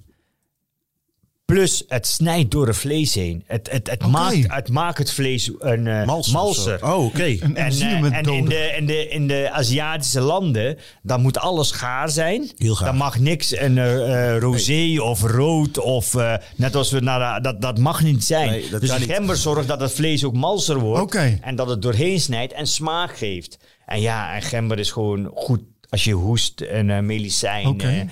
Plus, 1.44 1.84
het 1.88 2.06
snijdt 2.06 2.50
door 2.50 2.66
het 2.66 2.76
vlees 2.76 3.14
heen. 3.14 3.44
Het, 3.46 3.70
het, 3.70 3.90
het, 3.90 4.06
maakt, 4.06 4.52
het 4.54 4.68
maakt 4.68 4.98
het 4.98 5.12
vlees 5.12 5.50
een 5.58 5.86
eh, 5.86 6.06
Malser. 6.32 6.84
Oh, 6.84 7.04
oké. 7.04 7.36
En, 7.40 7.56
eh, 7.56 8.02
en 8.02 8.22
in, 8.24 8.44
de, 8.44 8.74
in, 8.76 8.86
de, 8.86 9.08
in 9.08 9.26
de 9.26 9.50
Aziatische 9.52 10.20
landen, 10.20 10.78
dan 11.02 11.20
moet 11.20 11.38
alles 11.38 11.70
gaar 11.70 12.10
zijn. 12.10 12.50
Heel 12.56 12.74
gaar. 12.74 12.86
Dan 12.86 12.96
mag 12.96 13.18
niks 13.18 13.56
een 13.56 13.78
eh, 13.78 14.38
rosé 14.38 15.00
of 15.00 15.22
rood 15.22 15.78
of 15.78 16.14
net 16.56 16.74
als 16.76 16.90
we 16.90 17.00
naar 17.00 17.34
de- 17.36 17.40
dat, 17.42 17.60
dat 17.60 17.78
mag 17.78 18.02
niet 18.02 18.24
zijn. 18.24 18.50
Nee, 18.50 18.68
dus 18.70 18.90
de 18.90 19.00
gember 19.00 19.36
zorgt 19.36 19.68
dat 19.68 19.80
het 19.80 19.92
vlees 19.92 20.24
ook 20.24 20.34
malser 20.34 20.78
wordt 20.78 21.02
Oké. 21.02 21.38
en 21.42 21.56
dat 21.56 21.68
het 21.68 21.82
doorheen 21.82 22.20
snijdt 22.20 22.52
en 22.52 22.66
smaak 22.66 23.16
geeft. 23.16 23.58
En 23.86 24.00
ja, 24.00 24.34
en 24.34 24.42
gember 24.42 24.78
is 24.78 24.90
gewoon 24.90 25.30
goed 25.34 25.60
als 25.94 26.04
je 26.04 26.12
hoest 26.12 26.60
en 26.60 26.90
eh, 26.90 26.98
medicijn. 27.00 27.80
Eh, 27.80 28.00
eh, 28.00 28.08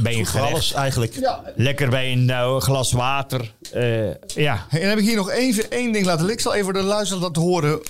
bij 0.00 0.12
een 0.12 0.18
alles 0.18 0.30
gerecht. 0.30 0.72
eigenlijk. 0.72 1.14
Lekker 1.56 1.88
bij 1.90 2.12
een 2.12 2.30
eh, 2.30 2.56
glas 2.60 2.92
water. 2.92 3.52
eh, 3.72 4.06
ja. 4.26 4.66
Hey, 4.68 4.80
en 4.80 4.80
dan 4.80 4.88
heb 4.88 4.98
ik 4.98 5.04
hier 5.04 5.16
nog 5.16 5.30
even 5.30 5.70
één 5.70 5.92
ding 5.92 6.04
laten 6.06 6.24
liggen. 6.26 6.32
Ik 6.34 6.40
zal 6.40 6.54
even 6.54 6.72
de 6.74 6.82
luisteraar 6.82 7.22
laten 7.22 7.42
horen. 7.42 7.80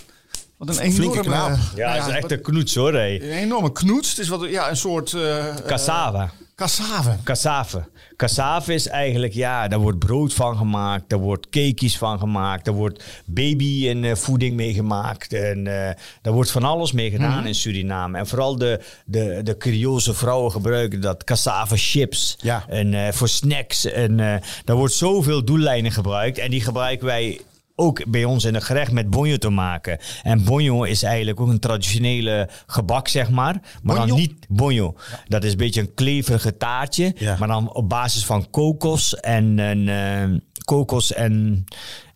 Wat 0.57 0.69
een 0.69 0.79
enorme... 0.79 0.93
Flinke 0.95 1.21
knaap. 1.21 1.57
Ja, 1.77 1.87
nou 1.87 1.99
dat 1.99 2.09
is 2.09 2.15
echt 2.15 2.31
een 2.33 2.43
knoets 2.43 2.75
hoor. 2.75 2.93
Hé. 2.95 3.15
Een 3.15 3.31
enorme 3.31 3.73
knoets. 3.73 4.09
Het 4.11 4.19
is 4.19 4.29
wat, 4.29 4.51
ja, 4.51 4.71
een 4.71 4.77
soort... 4.77 5.13
eh 5.13 5.49
eh, 5.49 5.57
Cassava. 5.67 6.31
Cassave. 6.61 7.17
Cassave. 7.25 7.89
Cassave 8.17 8.75
is 8.75 8.89
eigenlijk, 8.89 9.33
ja, 9.33 9.69
daar 9.69 9.79
wordt 9.79 9.99
brood 9.99 10.35
van 10.35 10.57
gemaakt, 10.57 11.09
daar 11.09 11.19
wordt 11.19 11.49
cakejes 11.49 11.99
van 11.99 12.19
gemaakt, 12.19 12.65
daar 12.65 12.75
wordt 12.75 13.05
baby 13.25 13.89
en 13.89 14.05
eh, 14.05 14.15
voeding 14.15 14.57
mee 14.57 14.75
gemaakt. 14.75 15.33
En 15.33 15.67
eh, 15.67 15.95
daar 16.23 16.33
wordt 16.33 16.51
van 16.51 16.65
alles 16.65 16.93
mee 16.93 17.11
gedaan 17.11 17.47
in 17.47 17.55
Suriname. 17.55 18.19
En 18.19 18.27
vooral 18.27 18.57
de, 18.59 18.81
de, 19.05 19.41
de 19.43 19.57
Creoolse 19.57 20.15
vrouwen 20.15 20.53
gebruiken 20.53 21.01
dat 21.01 21.25
cassave 21.25 21.77
chips. 21.77 22.37
Ja. 22.41 22.65
En 22.69 22.95
eh, 22.95 23.13
voor 23.13 23.29
snacks. 23.29 23.85
En 23.85 24.17
daar 24.65 24.77
wordt 24.77 24.95
zoveel 24.95 25.45
doellijnen 25.45 25.93
gebruikt. 25.93 26.39
En 26.39 26.51
die 26.51 26.61
gebruiken 26.61 27.07
wij 27.07 27.41
ook 27.81 28.11
bij 28.11 28.25
ons 28.25 28.45
in 28.45 28.55
een 28.55 28.63
gerecht 28.63 28.93
met 28.93 29.11
bonjo 29.11 29.37
te 29.37 29.49
maken. 29.49 29.99
En 30.23 30.45
bonjo 30.45 30.83
is 30.83 31.03
eigenlijk 31.03 31.41
ook 31.41 31.49
een 31.49 31.59
traditionele 31.59 32.49
gebak, 32.67 33.09
zeg 33.09 33.31
maar. 33.31 33.61
Maar 33.83 33.97
Bonjo? 33.97 34.07
dan 34.07 34.17
niet 34.17 34.47
bonjo. 34.49 34.95
Dat 35.27 35.45
is 35.45 35.51
een 35.53 35.59
beetje 35.59 35.81
een 35.81 35.95
kleverige 35.95 36.57
taartje. 36.57 37.13
Ja. 37.17 37.37
Maar 37.39 37.49
dan 37.49 37.73
op 37.75 37.89
basis 37.89 38.25
van 38.25 38.51
kokos 38.51 39.15
en, 39.15 39.59
en 39.59 39.89
eh, 39.89 40.39
kokos 40.65 41.13
en, 41.13 41.65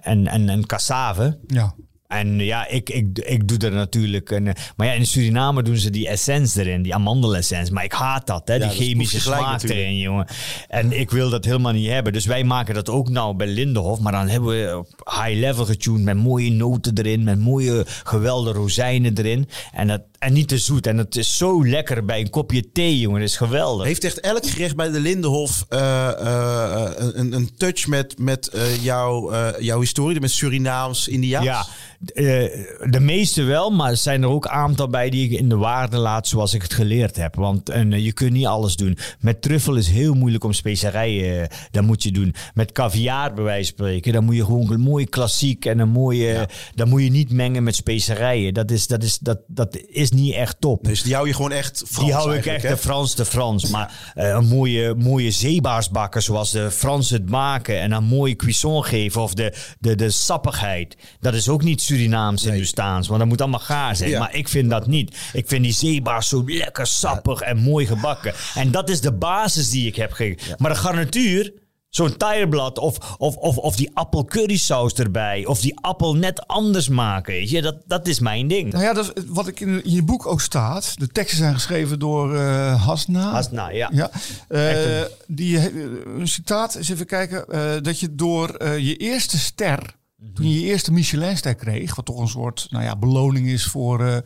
en, 0.00 0.26
en, 0.26 0.48
en 0.48 0.66
cassave. 0.66 1.38
Ja. 1.46 1.74
En 2.14 2.38
ja, 2.38 2.68
ik, 2.68 2.90
ik, 2.90 3.18
ik 3.18 3.48
doe 3.48 3.58
er 3.58 3.72
natuurlijk 3.72 4.30
een... 4.30 4.46
eh, 4.46 4.54
Maar 4.76 4.86
ja, 4.86 4.92
in 4.92 5.06
Suriname 5.06 5.62
doen 5.62 5.76
ze 5.76 5.90
die 5.90 6.08
essence 6.08 6.60
erin, 6.60 6.82
die 6.82 6.94
amandelessence. 6.94 7.72
Maar 7.72 7.84
ik 7.84 7.92
haat 7.92 8.26
dat, 8.26 8.48
hè, 8.48 8.54
Ja, 8.54 8.58
die 8.60 8.68
dat 8.68 8.76
chemische 8.76 9.20
smaak 9.20 9.40
natuurlijk. 9.40 9.80
erin, 9.80 9.98
jongen. 9.98 10.26
En 10.68 10.98
ik 11.00 11.10
wil 11.10 11.30
dat 11.30 11.44
helemaal 11.44 11.72
niet 11.72 11.88
hebben. 11.90 12.12
Dus 12.12 12.26
wij 12.26 12.44
maken 12.44 12.74
dat 12.74 12.88
ook 12.88 13.08
nou 13.08 13.36
bij 13.36 13.46
Lindenhof. 13.46 14.00
Maar 14.00 14.12
dan 14.12 14.28
hebben 14.28 14.48
we 14.50 14.76
op 14.78 15.10
high 15.24 15.38
level 15.38 15.64
getuned 15.64 16.02
met 16.02 16.16
mooie 16.16 16.50
noten 16.50 16.98
erin. 16.98 17.24
Met 17.24 17.38
mooie 17.38 17.84
geweldige 17.86 18.56
rozijnen 18.58 19.18
erin. 19.18 19.48
En, 19.72 19.86
dat, 19.86 20.02
en 20.24 20.32
niet 20.32 20.48
te 20.48 20.58
zoet. 20.58 20.86
En 20.86 20.98
het 20.98 21.16
is 21.16 21.36
zo 21.36 21.66
lekker 21.66 22.04
bij 22.04 22.20
een 22.20 22.30
kopje 22.30 22.70
thee, 22.72 22.98
jongen. 22.98 23.20
Dat 23.20 23.28
is 23.28 23.36
geweldig. 23.36 23.86
Heeft 23.86 24.04
echt 24.04 24.20
elk 24.20 24.46
gerecht 24.46 24.76
bij 24.76 24.90
de 24.90 25.00
Lindenhof 25.00 25.64
eh, 25.68 26.08
eh, 26.08 26.90
een, 26.96 27.32
een 27.32 27.50
touch 27.56 27.86
met, 27.86 28.18
met 28.18 28.48
eh, 28.48 28.84
jouw, 28.84 29.30
eh, 29.30 29.60
jouw 29.60 29.80
historie, 29.80 30.20
met 30.20 30.30
Surinaams, 30.30 31.08
Indiaans? 31.08 31.44
Ja, 31.44 31.66
de 32.90 33.00
meeste 33.00 33.42
wel, 33.42 33.70
maar 33.70 33.90
er 33.90 33.96
zijn 33.96 34.22
er 34.22 34.28
ook 34.28 34.46
aantal 34.46 34.88
bij 34.88 35.10
die 35.10 35.30
ik 35.30 35.38
in 35.38 35.48
de 35.48 35.56
waarde 35.56 35.96
laat 35.96 36.28
zoals 36.28 36.54
ik 36.54 36.62
het 36.62 36.74
geleerd 36.74 37.16
heb. 37.16 37.34
Want 37.34 37.68
en, 37.68 38.02
je 38.02 38.12
kunt 38.12 38.32
niet 38.32 38.46
alles 38.46 38.76
doen. 38.76 38.98
Met 39.20 39.42
truffel 39.42 39.74
is 39.74 39.88
heel 39.88 40.14
moeilijk 40.14 40.44
om 40.44 40.52
specerijen, 40.52 41.48
dat 41.70 41.84
moet 41.84 42.02
je 42.02 42.10
doen. 42.10 42.34
Met 42.54 42.72
caviar 42.72 43.34
bij 43.34 43.44
wijze 43.44 43.72
van 43.76 43.86
spreken, 43.86 44.12
dan 44.12 44.24
moet 44.24 44.36
je 44.36 44.44
gewoon 44.44 44.72
een 44.72 44.80
mooie 44.80 45.06
klassiek 45.06 45.64
en 45.64 45.78
een 45.78 45.88
mooie, 45.88 46.48
dan 46.74 46.88
moet 46.88 47.02
je 47.02 47.10
niet 47.10 47.30
mengen 47.30 47.62
met 47.62 47.74
specerijen. 47.74 48.54
Dat 48.54 48.70
is, 48.70 48.86
dat 48.86 49.02
is, 49.02 49.18
dat, 49.18 49.38
dat 49.46 49.78
is 49.86 50.10
niet 50.14 50.34
echt 50.34 50.56
top. 50.60 50.84
Dus 50.84 51.02
die 51.02 51.14
hou 51.14 51.26
je 51.26 51.34
gewoon 51.34 51.52
echt 51.52 51.82
Frans 51.86 52.06
Die 52.06 52.14
hou 52.14 52.36
ik 52.36 52.46
echt 52.46 52.62
hè? 52.62 52.68
de 52.68 52.76
Frans 52.76 53.14
de 53.14 53.24
Frans. 53.24 53.70
Maar 53.70 54.12
eh, 54.14 54.28
een 54.28 54.46
mooie, 54.46 54.94
mooie 54.94 55.30
zeebaarsbakken 55.30 56.22
zoals 56.22 56.50
de 56.50 56.70
Fransen 56.70 57.20
het 57.20 57.30
maken. 57.30 57.80
En 57.80 57.92
een 57.92 58.04
mooie 58.04 58.36
cuisson 58.36 58.84
geven. 58.84 59.22
Of 59.22 59.34
de, 59.34 59.54
de, 59.78 59.94
de 59.94 60.10
sappigheid. 60.10 60.96
Dat 61.20 61.34
is 61.34 61.48
ook 61.48 61.62
niet 61.62 61.82
Surinaams 61.82 62.44
Hindoestaans. 62.44 63.06
Want 63.06 63.20
dat 63.20 63.28
moet 63.28 63.40
allemaal 63.40 63.60
gaar 63.60 63.96
zijn. 63.96 64.10
Ja. 64.10 64.18
Maar 64.18 64.34
ik 64.34 64.48
vind 64.48 64.70
dat 64.70 64.86
niet. 64.86 65.16
Ik 65.32 65.48
vind 65.48 65.62
die 65.62 65.72
zeebaars 65.72 66.28
zo 66.28 66.42
lekker 66.46 66.86
sappig 66.86 67.40
en 67.40 67.56
mooi 67.56 67.86
gebakken. 67.86 68.34
En 68.54 68.70
dat 68.70 68.88
is 68.88 69.00
de 69.00 69.12
basis 69.12 69.70
die 69.70 69.86
ik 69.86 69.96
heb 69.96 70.12
gegeven. 70.12 70.54
Maar 70.58 70.70
de 70.70 70.78
garnituur... 70.78 71.52
Zo'n 71.94 72.16
tireblad 72.16 72.78
of, 72.78 73.16
of, 73.18 73.36
of, 73.36 73.56
of 73.56 73.76
die 73.76 73.90
appel 73.92 74.24
currysaus 74.24 74.92
erbij. 74.92 75.46
Of 75.46 75.60
die 75.60 75.80
appel 75.80 76.14
net 76.14 76.46
anders 76.46 76.88
maken. 76.88 77.32
Weet 77.32 77.50
je? 77.50 77.62
Dat, 77.62 77.76
dat 77.86 78.06
is 78.06 78.20
mijn 78.20 78.48
ding. 78.48 78.72
Nou 78.72 78.84
ja, 78.84 78.92
dat 78.92 79.12
is 79.14 79.24
wat 79.26 79.46
ik 79.46 79.60
in, 79.60 79.80
je 79.84 80.02
boek 80.02 80.26
ook 80.26 80.40
staat. 80.40 80.98
De 80.98 81.08
teksten 81.08 81.38
zijn 81.38 81.54
geschreven 81.54 81.98
door 81.98 82.34
eh, 82.36 82.84
Hasna. 82.86 83.30
Hasna, 83.30 83.70
ja. 83.70 83.90
Ja. 83.92 84.10
Eh, 84.48 85.02
die, 85.26 85.58
eh, 85.58 85.64
een 86.18 86.28
citaat, 86.28 86.74
eens 86.74 86.88
even 86.88 87.06
kijken. 87.06 87.44
dat 87.82 88.00
je 88.00 88.14
door 88.14 88.64
je 88.78 88.96
eerste 88.96 89.38
ster, 89.38 89.96
toen 90.34 90.48
je 90.48 90.60
je 90.60 90.66
eerste 90.66 90.92
Michelinster 90.92 91.54
kreeg, 91.54 91.94
wat 91.94 92.04
toch 92.04 92.18
een 92.18 92.28
soort 92.28 92.66
nou 92.70 92.84
ja, 92.84 92.96
beloning 92.96 93.48
is 93.48 93.64
voor 93.64 94.22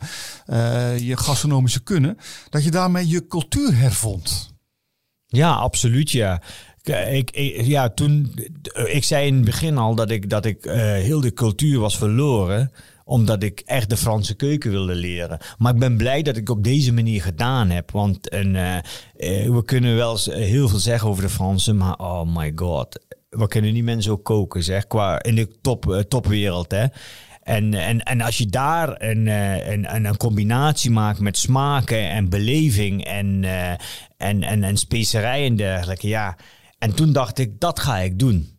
je 0.97 1.17
gastronomische 1.17 1.83
kunnen, 1.83 2.17
dat 2.49 2.63
je 2.63 2.71
daarmee 2.71 3.07
je 3.07 3.27
cultuur 3.27 3.77
hervond. 3.77 4.57
Ja, 5.31 5.53
absoluut, 5.53 6.11
ja. 6.11 6.41
Ik, 6.97 7.31
ik, 7.31 7.65
ja, 7.65 7.89
toen, 7.89 8.33
ik 8.85 9.03
zei 9.03 9.27
in 9.27 9.35
het 9.35 9.45
begin 9.45 9.77
al 9.77 9.95
dat 9.95 10.09
ik, 10.09 10.29
dat 10.29 10.45
ik 10.45 10.65
eh, 10.65 10.75
heel 10.77 11.21
de 11.21 11.33
cultuur 11.33 11.79
was 11.79 11.97
verloren 11.97 12.71
omdat 13.05 13.43
ik 13.43 13.61
echt 13.65 13.89
de 13.89 13.97
Franse 13.97 14.35
keuken 14.35 14.71
wilde 14.71 14.95
leren. 14.95 15.37
Maar 15.57 15.73
ik 15.73 15.79
ben 15.79 15.97
blij 15.97 16.21
dat 16.21 16.37
ik 16.37 16.49
op 16.49 16.63
deze 16.63 16.93
manier 16.93 17.21
gedaan 17.21 17.69
heb. 17.69 17.91
Want 17.91 18.33
een, 18.33 18.55
eh, 18.55 18.77
eh, 18.77 19.51
we 19.51 19.63
kunnen 19.65 19.95
wel 19.95 20.17
heel 20.23 20.67
veel 20.67 20.79
zeggen 20.79 21.09
over 21.09 21.23
de 21.23 21.29
Fransen, 21.29 21.77
maar 21.77 21.97
oh 21.97 22.35
my 22.35 22.51
god. 22.55 23.05
We 23.29 23.47
kunnen 23.47 23.73
niet 23.73 23.83
mensen 23.83 24.11
ook 24.11 24.23
koken, 24.23 24.63
zeg, 24.63 24.87
qua 24.87 25.23
in 25.23 25.35
de 25.35 25.47
top, 25.61 26.05
topwereld, 26.07 26.71
hè. 26.71 26.85
En, 27.43 27.73
en, 27.73 28.03
en 28.03 28.21
als 28.21 28.37
je 28.37 28.45
daar 28.45 29.01
een, 29.01 29.27
een, 29.27 30.05
een, 30.05 30.17
combinatie 30.17 30.91
maakt 30.91 31.19
met 31.19 31.37
smaken 31.37 32.09
en 32.09 32.29
beleving 32.29 33.05
en, 33.05 33.43
en, 34.17 34.43
en, 34.43 34.63
en 34.63 34.77
specerijen 34.77 35.47
en 35.47 35.55
dergelijke, 35.55 36.07
ja. 36.07 36.35
En 36.79 36.95
toen 36.95 37.13
dacht 37.13 37.37
ik, 37.39 37.59
dat 37.59 37.79
ga 37.79 37.97
ik 37.97 38.19
doen. 38.19 38.57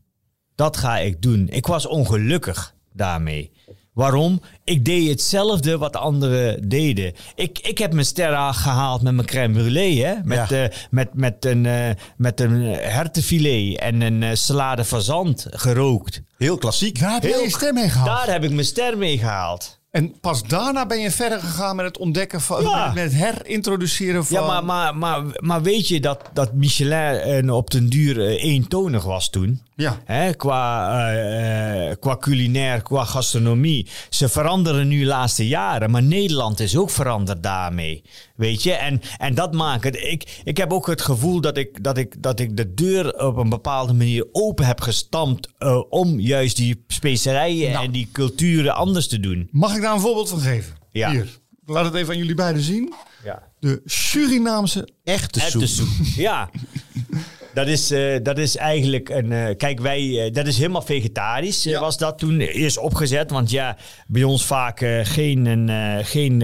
Dat 0.55 0.77
ga 0.77 0.99
ik 0.99 1.23
doen. 1.23 1.49
Ik 1.51 1.67
was 1.67 1.87
ongelukkig 1.87 2.75
daarmee. 2.93 3.51
Waarom? 3.93 4.41
Ik 4.65 4.85
deed 4.85 5.09
hetzelfde 5.09 5.79
wat 5.79 5.97
anderen 5.97 6.69
deden. 6.69 7.13
Ik, 7.35 7.59
ik 7.59 7.79
heb 7.79 7.93
mijn 7.93 8.07
ster 8.07 8.53
gehaald 8.55 9.03
met 9.03 9.15
mijn 9.15 9.27
crème 9.27 9.55
brûlée. 9.63 10.05
Hè? 10.05 10.15
Met, 10.25 10.49
Ja. 10.49 10.63
eh, 10.69 10.77
met, 10.91 11.15
met, 11.15 11.45
een, 11.45 11.67
eh, 11.67 11.91
met 12.17 12.41
een 12.41 12.61
hertenfilet 12.73 13.79
en 13.79 14.01
een 14.01 14.23
eh, 14.23 14.31
salade 14.35 14.85
fazant 14.85 15.47
gerookt. 15.51 16.23
Heel 16.37 16.57
klassiek. 16.59 16.99
Daar 17.01 17.13
heb 17.13 17.23
je 17.23 17.29
Heel- 17.29 17.43
je 17.43 17.51
stem 17.51 17.75
mee 17.75 17.89
gehaald. 17.89 18.09
Daar 18.27 18.31
heb 18.33 18.45
ik 18.45 18.51
mijn 18.51 18.67
ster 18.67 18.99
mee 18.99 19.19
gehaald. 19.19 19.80
En 19.91 20.21
pas 20.21 20.43
daarna 20.43 20.87
ben 20.87 21.01
je 21.01 21.11
verder 21.11 21.41
gegaan 21.41 21.77
met 21.77 21.85
het 21.85 21.99
ontdekken 21.99 22.41
van, 22.41 22.63
Ja. 22.63 22.93
met 22.93 23.03
het 23.03 23.13
herintroduceren 23.13 24.25
van... 24.25 24.41
Ja, 24.41 24.47
maar, 24.47 24.65
maar, 24.65 24.97
maar, 24.97 25.23
maar 25.41 25.63
weet 25.63 25.89
je 25.89 26.01
dat, 26.01 26.31
dat 26.33 26.53
Michelin 26.53 27.49
eh, 27.49 27.55
op 27.55 27.71
den 27.71 27.89
duur 27.89 28.21
eh, 28.27 28.45
eentonig 28.45 29.05
was 29.05 29.31
toen? 29.31 29.63
Ja. 29.81 30.01
Hè, 30.05 30.35
qua, 30.35 30.91
eh, 31.11 31.91
eh, 31.91 31.97
qua 32.01 32.17
culinair, 32.17 32.83
qua 32.83 33.05
gastronomie. 33.05 33.87
Ze 34.11 34.29
veranderen 34.29 34.89
nu 34.89 34.99
de 35.01 35.07
laatste 35.07 35.49
jaren, 35.49 35.91
maar 35.91 36.03
Nederland 36.03 36.61
is 36.61 36.77
ook 36.77 36.91
veranderd 36.91 37.43
daarmee. 37.43 38.03
Weet 38.37 38.63
je? 38.63 38.73
En, 38.73 39.01
en 39.19 39.35
dat 39.35 39.53
maakt 39.55 39.85
het. 39.85 39.97
Ik, 39.97 40.41
ik 40.45 40.57
heb 40.57 40.73
ook 40.73 40.87
het 40.87 41.03
gevoel 41.03 41.41
dat 41.41 41.57
ik, 41.57 41.83
dat, 41.85 41.99
ik, 41.99 42.23
dat 42.23 42.41
ik 42.41 42.57
de 42.57 42.75
deur 42.75 43.27
op 43.27 43.37
een 43.37 43.49
bepaalde 43.49 43.93
manier 43.93 44.27
open 44.33 44.67
heb 44.67 44.81
gestampt. 44.81 45.49
eh, 45.59 45.81
om 45.89 46.21
juist 46.21 46.57
die 46.57 46.85
specerijen 46.87 47.73
Nou. 47.73 47.85
en 47.85 47.91
die 47.91 48.09
culturen 48.13 48.75
anders 48.75 49.09
te 49.09 49.21
doen. 49.21 49.49
Mag 49.51 49.75
ik 49.77 49.83
daar 49.83 49.95
een 49.95 50.01
voorbeeld 50.01 50.29
van 50.29 50.41
geven? 50.41 50.75
Ja. 50.91 51.11
Hier. 51.11 51.39
Laat 51.67 51.85
het 51.85 51.95
even 51.95 52.13
aan 52.13 52.19
jullie 52.19 52.35
beiden 52.35 52.63
zien. 52.63 52.95
Ja. 53.25 53.43
De 53.61 53.81
Surinaamse 53.85 54.89
Echte 55.05 55.67
soep. 55.67 55.89
Ja. 56.17 56.51
Dat 57.55 57.67
is, 57.67 57.91
eh, 57.91 58.17
dat 58.23 58.39
is 58.39 58.57
eigenlijk 58.57 59.09
een. 59.09 59.33
eh, 59.33 59.57
kijk, 59.57 59.81
wij. 59.81 60.25
eh, 60.27 60.33
dat 60.33 60.47
is 60.47 60.57
helemaal 60.57 60.83
vegetarisch. 60.83 61.63
Ja. 61.63 61.81
Was 61.81 61.99
dat 61.99 62.19
toen 62.19 62.41
eerst 62.41 62.79
opgezet. 62.79 63.31
Want 63.31 63.51
ja, 63.51 63.77
bij 64.07 64.23
ons 64.23 64.45
vaak 64.45 64.79
geen, 65.03 65.47
een, 65.47 66.05
geen 66.05 66.43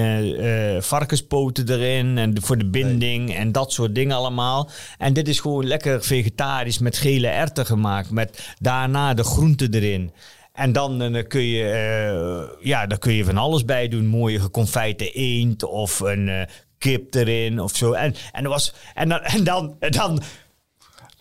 varkenspoten 0.83 1.69
erin. 1.71 2.19
En 2.19 2.35
de- 2.35 2.41
voor 2.41 2.59
de 2.59 2.71
binding 2.71 3.35
en 3.35 3.53
dat 3.53 3.73
soort 3.73 3.95
dingen 3.95 4.17
allemaal. 4.17 4.71
En 4.99 5.13
dit 5.13 5.29
is 5.29 5.41
gewoon 5.41 5.67
lekker 5.67 6.03
vegetarisch 6.05 6.79
met 6.79 6.97
gele 6.97 7.27
erwten 7.29 7.67
gemaakt. 7.67 8.11
Met 8.11 8.55
daarna 8.61 9.15
de 9.15 9.25
groenten 9.25 9.75
erin. 9.75 10.11
En 10.53 10.73
dan 10.73 11.03
eh, 11.03 11.27
kun 11.27 11.43
je, 11.45 12.57
ja, 12.61 12.87
daar 12.87 12.99
kun 12.99 13.13
je 13.13 13.25
van 13.25 13.37
alles 13.39 13.65
bij 13.65 13.89
doen. 13.89 14.07
Mooie 14.07 14.41
geconfijte 14.41 15.11
eend 15.11 15.63
of 15.63 16.01
een 16.01 16.47
kip 16.79 17.15
erin 17.15 17.61
of 17.61 17.77
zo. 17.77 17.93
En, 17.93 18.15
en, 18.33 18.45
was, 18.49 18.75
en, 18.95 19.09
dan, 19.09 19.21
en, 19.21 19.45
dan, 19.45 19.77
en 19.81 19.91
dan 19.91 20.23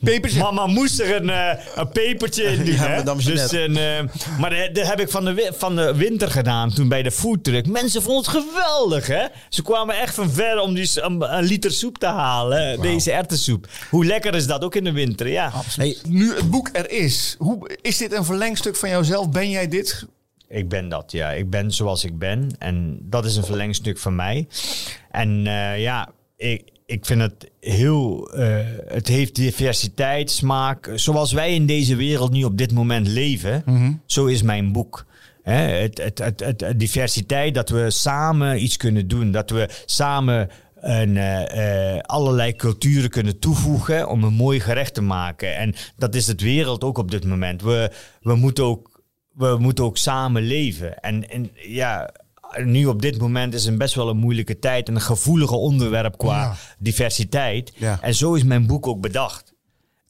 Pepertje. 0.05 0.39
Mama 0.39 0.67
moest 0.67 0.99
er 0.99 1.15
een, 1.15 1.29
eh, 1.29 1.65
een 1.75 1.89
pepertje 1.89 2.43
in 2.43 2.65
doen. 2.65 2.73
Ja, 2.75 2.87
hè? 2.87 2.95
Madame 2.95 3.23
dus 3.23 3.51
een, 3.51 3.77
eh, 3.77 4.03
maar 4.39 4.49
dat, 4.49 4.75
dat 4.75 4.87
heb 4.87 4.99
ik 4.99 5.09
van 5.09 5.25
de, 5.25 5.51
van 5.57 5.75
de 5.75 5.95
winter 5.95 6.31
gedaan 6.31 6.73
toen 6.73 6.87
bij 6.87 7.03
de 7.03 7.11
foodtruck. 7.11 7.67
Mensen 7.67 8.01
vonden 8.01 8.33
het 8.33 8.43
geweldig, 8.43 9.07
hè? 9.07 9.25
Ze 9.49 9.61
kwamen 9.61 9.99
echt 9.99 10.15
van 10.15 10.29
ver 10.29 10.59
om 10.59 10.73
die, 10.73 10.89
een 11.01 11.43
liter 11.43 11.71
soep 11.71 11.97
te 11.97 12.05
halen. 12.05 12.81
Deze 12.81 13.11
erwtensoep. 13.11 13.67
Hoe 13.89 14.05
lekker 14.05 14.35
is 14.35 14.47
dat 14.47 14.63
ook 14.63 14.75
in 14.75 14.83
de 14.83 14.91
winter, 14.91 15.27
ja. 15.27 15.51
Hey, 15.75 15.97
Nu 16.07 16.35
het 16.35 16.49
boek 16.49 16.69
er 16.73 16.91
is, 16.91 17.35
hoe, 17.37 17.69
is 17.81 17.97
dit 17.97 18.13
een 18.13 18.25
verlengstuk 18.25 18.75
van 18.75 18.89
jouzelf? 18.89 19.29
Ben 19.29 19.49
jij 19.49 19.67
dit? 19.67 20.05
Ik 20.47 20.69
ben 20.69 20.89
dat, 20.89 21.11
ja. 21.11 21.31
Ik 21.31 21.49
ben 21.49 21.71
zoals 21.71 22.03
ik 22.03 22.19
ben. 22.19 22.55
En 22.59 22.97
dat 23.01 23.25
is 23.25 23.35
een 23.35 23.45
verlengstuk 23.45 23.97
van 23.97 24.15
mij. 24.15 24.47
En 25.11 25.47
eh, 25.47 25.81
ja, 25.81 26.09
ik, 26.37 26.63
ik 26.85 27.05
vind 27.05 27.21
het 27.21 27.51
heel... 27.59 28.31
eh, 28.33 28.57
het 28.87 29.07
heeft 29.07 29.35
diversiteit, 29.35 30.31
smaak. 30.31 30.91
Zoals 30.95 31.31
wij 31.31 31.53
in 31.53 31.65
deze 31.65 31.95
wereld 31.95 32.31
nu 32.31 32.43
op 32.43 32.57
dit 32.57 32.71
moment 32.73 33.07
leven, 33.07 33.63
zo 34.05 34.25
is 34.25 34.41
mijn 34.41 34.71
boek. 34.71 35.05
Hè, 35.43 35.61
het, 35.61 35.97
het, 35.97 36.17
het, 36.19 36.39
het, 36.39 36.61
het 36.61 36.79
diversiteit, 36.79 37.53
dat 37.53 37.69
we 37.69 37.91
samen 37.91 38.63
iets 38.63 38.77
kunnen 38.77 39.07
doen. 39.07 39.31
Dat 39.31 39.49
we 39.49 39.69
samen 39.85 40.49
een, 40.75 41.17
eh, 41.17 41.95
eh, 41.95 42.01
allerlei 42.01 42.55
culturen 42.55 43.09
kunnen 43.09 43.39
toevoegen 43.39 44.09
om 44.09 44.23
een 44.23 44.33
mooi 44.33 44.59
gerecht 44.59 44.93
te 44.93 45.01
maken. 45.01 45.55
En 45.55 45.75
dat 45.97 46.15
is 46.15 46.27
het 46.27 46.41
wereld 46.41 46.83
ook 46.83 46.97
op 46.97 47.11
dit 47.11 47.25
moment. 47.25 47.61
We, 47.61 47.91
we, 48.21 48.35
moeten, 48.35 48.63
ook, 48.63 49.01
we 49.33 49.55
moeten 49.59 49.83
ook 49.83 49.97
samen 49.97 50.41
leven. 50.41 50.99
En, 50.99 51.29
en 51.29 51.51
ja, 51.67 52.09
nu 52.63 52.85
op 52.85 53.01
dit 53.01 53.17
moment 53.19 53.53
is 53.53 53.65
het 53.65 53.77
best 53.77 53.95
wel 53.95 54.09
een 54.09 54.17
moeilijke 54.17 54.59
tijd 54.59 54.87
en 54.87 54.95
een 54.95 55.01
gevoelige 55.01 55.55
onderwerp 55.55 56.17
qua 56.17 56.41
Ja. 56.41 56.55
diversiteit. 56.79 57.73
Ja. 57.75 57.97
En 58.01 58.15
zo 58.15 58.33
is 58.33 58.43
mijn 58.43 58.67
boek 58.67 58.87
ook 58.87 59.01
bedacht. 59.01 59.53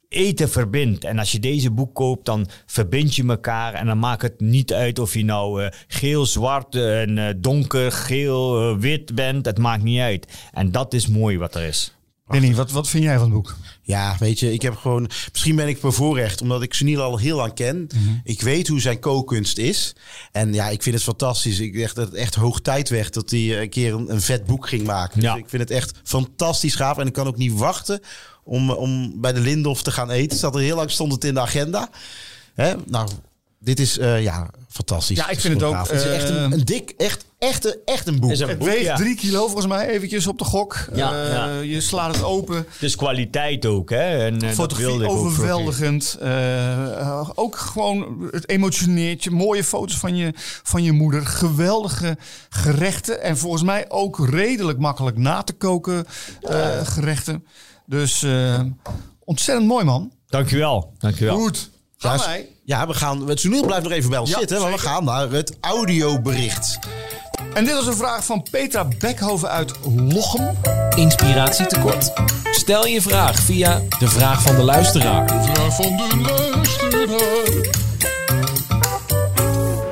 Eten 0.09 0.49
verbindt. 0.49 1.03
En 1.03 1.19
als 1.19 1.31
je 1.31 1.39
deze 1.39 1.71
boek 1.71 1.93
koopt, 1.95 2.25
dan 2.25 2.47
verbind 2.65 3.15
je 3.15 3.27
elkaar. 3.27 3.73
En 3.73 3.85
dan 3.85 3.99
maakt 3.99 4.21
het 4.21 4.39
niet 4.39 4.73
uit 4.73 4.99
of 4.99 5.13
je 5.13 5.23
nou 5.25 5.63
eh, 5.63 5.71
geel, 5.87 6.25
zwart, 6.25 6.75
eh, 6.75 7.01
en 7.01 7.17
eh, 7.17 7.33
donker, 7.37 7.91
geel, 7.91 8.77
wit 8.77 9.15
bent. 9.15 9.45
Het 9.45 9.57
maakt 9.57 9.83
niet 9.83 9.99
uit. 9.99 10.27
En 10.51 10.71
dat 10.71 10.93
is 10.93 11.07
mooi 11.07 11.37
wat 11.37 11.55
er 11.55 11.63
is. 11.63 11.95
Danny, 12.27 12.55
wat, 12.55 12.71
wat 12.71 12.87
vind 12.87 13.03
jij 13.03 13.13
van 13.13 13.23
het 13.23 13.33
boek? 13.33 13.55
Ja, 13.81 14.15
weet 14.19 14.39
je, 14.39 14.53
ik 14.53 14.61
heb 14.61 14.75
gewoon. 14.75 15.09
Misschien 15.31 15.55
ben 15.55 15.67
ik 15.67 15.81
bevoorrecht, 15.81 16.41
omdat 16.41 16.61
ik 16.61 16.73
Sunil 16.73 17.01
al 17.01 17.17
heel 17.17 17.37
lang 17.37 17.53
ken. 17.53 17.87
Ik 18.23 18.41
weet 18.41 18.67
hoe 18.67 18.81
zijn 18.81 18.99
kookkunst 18.99 19.57
is. 19.57 19.95
En 20.31 20.53
ja, 20.53 20.69
ik 20.69 20.83
vind 20.83 20.95
het 20.95 21.03
fantastisch. 21.03 21.59
Ik 21.59 21.79
dacht 21.79 21.95
dat 21.95 22.07
het 22.07 22.15
echt 22.15 22.35
hoog 22.35 22.61
tijd 22.61 22.89
werd 22.89 23.13
dat 23.13 23.29
hij 23.29 23.61
een 23.61 23.69
keer 23.69 23.93
een, 23.93 24.11
een 24.11 24.21
vet 24.21 24.45
boek 24.45 24.67
ging 24.67 24.83
maken. 24.83 25.21
Ja. 25.21 25.33
Dus 25.33 25.43
ik 25.43 25.49
vind 25.49 25.61
het 25.61 25.71
echt 25.71 25.91
fantastisch 26.03 26.75
gaaf. 26.75 26.97
En 26.97 27.07
ik 27.07 27.13
kan 27.13 27.27
ook 27.27 27.37
niet 27.37 27.53
wachten 27.53 27.99
om, 28.43 28.69
om 28.71 29.21
bij 29.21 29.33
de 29.33 29.39
Lindhof 29.39 29.83
te 29.83 29.91
gaan 29.91 30.09
eten. 30.09 30.37
Staat 30.37 30.55
er 30.55 30.61
heel 30.61 30.75
lang 30.75 30.91
stond 30.91 31.11
het 31.11 31.23
in 31.23 31.33
de 31.33 31.39
agenda. 31.39 31.89
Hè? 32.53 32.73
Nou, 32.85 33.09
dit 33.59 33.79
is 33.79 33.97
eh, 33.97 34.23
ja, 34.23 34.49
fantastisch. 34.69 35.17
Ja, 35.17 35.29
ik 35.29 35.39
vind 35.39 35.53
het 35.53 35.63
ook. 35.63 35.87
Het 35.87 35.91
is 35.91 36.03
echt 36.03 36.29
een, 36.29 36.51
eh, 36.51 36.57
een 36.57 36.65
dik, 36.65 36.93
echt, 36.97 37.25
echt, 37.47 37.65
een- 37.65 37.77
echt 37.85 38.07
een 38.07 38.19
boek. 38.19 38.31
Is 38.31 38.39
een 38.39 38.47
Het 38.49 38.63
weegt 38.63 38.81
ja. 38.81 38.95
drie 38.95 39.15
kilo 39.15 39.43
volgens 39.45 39.67
mij, 39.67 39.87
eventjes 39.87 40.27
op 40.27 40.37
de 40.37 40.43
gok. 40.43 40.77
Ja, 40.93 41.23
Eh, 41.23 41.29
ja. 41.33 41.59
Je 41.59 41.81
slaat 41.81 42.15
het 42.15 42.23
open. 42.23 42.65
Dus 42.79 42.95
kwaliteit 42.95 43.65
ook, 43.65 43.89
hè? 43.89 44.25
En, 44.25 44.41
eh, 44.41 44.49
Fotografie 44.51 44.85
wilde 44.97 45.03
ik 45.03 45.09
ook 45.19 45.25
overweldigend. 45.25 46.17
Eh, 46.21 47.29
ook 47.35 47.55
gewoon, 47.57 48.27
het 48.31 48.49
emotioneert 48.49 49.23
je. 49.23 49.31
Mooie 49.31 49.63
foto's 49.63 49.97
van 49.97 50.15
je, 50.15 50.33
van 50.63 50.83
je 50.83 50.91
moeder. 50.91 51.25
Geweldige 51.25 52.17
gerechten. 52.49 53.21
En 53.21 53.37
volgens 53.37 53.63
mij 53.63 53.85
ook 53.89 54.29
redelijk 54.29 54.79
makkelijk 54.79 55.17
na 55.17 55.41
te 55.43 55.53
koken 55.53 56.05
eh, 56.41 56.87
gerechten. 56.87 57.45
Dus 57.85 58.23
eh, 58.23 58.59
ontzettend 59.23 59.67
mooi 59.67 59.85
man. 59.85 60.11
Dankjewel, 60.27 60.93
dankjewel. 60.97 61.37
Goed. 61.37 61.69
Gaan 61.97 62.17
Ja, 62.17 62.25
wij. 62.25 62.49
Ja, 62.65 62.87
we 62.87 62.93
gaan. 62.93 63.27
Het 63.27 63.39
Sunil 63.39 63.65
blijft 63.65 63.83
nog 63.83 63.91
even 63.91 64.09
bij 64.09 64.19
ons 64.19 64.29
Ja, 64.29 64.37
zitten, 64.37 64.61
maar 64.61 64.71
we 64.71 64.77
gaan 64.77 65.03
naar 65.03 65.29
het 65.29 65.57
audiobericht. 65.59 66.79
En 67.53 67.65
dit 67.65 67.73
was 67.73 67.87
een 67.87 67.95
vraag 67.95 68.25
van 68.25 68.45
Petra 68.51 68.87
Bekhoven 68.99 69.49
uit 69.49 69.73
Lochem. 69.95 70.57
Inspiratie 70.95 71.65
tekort. 71.65 72.11
Stel 72.51 72.85
je 72.85 73.01
vraag 73.01 73.39
via 73.39 73.81
de 73.99 74.07
vraag 74.07 74.41
van 74.41 74.55
de 74.55 74.63
luisteraar. 74.63 75.27
Vraag 75.43 75.75
van 75.75 75.97
de 75.97 76.17
luisteraar. 76.27 77.33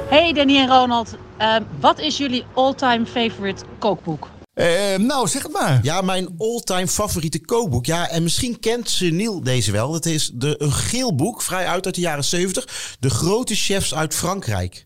Hey 0.09 0.33
Danny 0.33 0.57
en 0.57 0.67
Ronald, 0.67 1.15
Ehm, 1.37 1.63
wat 1.79 1.99
is 1.99 2.17
jullie 2.17 2.45
all-time 2.53 3.05
favorite 3.05 3.63
kookboek? 3.79 4.29
Eh, 4.53 4.95
nou, 4.97 5.27
zeg 5.27 5.43
het 5.43 5.51
maar. 5.51 5.79
Ja, 5.83 6.01
mijn 6.01 6.27
all-time 6.37 6.87
favoriete 6.87 7.39
kookboek. 7.39 7.85
Ja, 7.85 8.09
en 8.09 8.23
misschien 8.23 8.59
kent 8.59 8.89
Sunil 8.89 9.43
deze 9.43 9.71
wel. 9.71 9.91
Dat 9.91 10.05
is 10.05 10.31
de, 10.33 10.55
een 10.57 10.73
geel 10.73 11.15
boek, 11.15 11.41
vrij 11.41 11.67
uit 11.67 11.85
uit 11.85 11.95
de 11.95 12.01
jaren 12.01 12.23
70. 12.23 12.95
De 12.99 13.09
grote 13.09 13.55
chefs 13.55 13.93
uit 13.93 14.15
Frankrijk. 14.15 14.85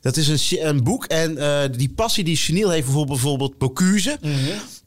Dat 0.00 0.16
is 0.16 0.50
een, 0.50 0.84
boek 0.84 1.04
en 1.04 1.38
eh, 1.38 1.62
die 1.72 1.92
passie 1.92 2.24
die 2.24 2.36
Sunil 2.36 2.70
heeft, 2.70 2.84
bijvoorbeeld, 2.84 3.20
bijvoorbeeld 3.20 3.58
Bocuse. 3.58 4.18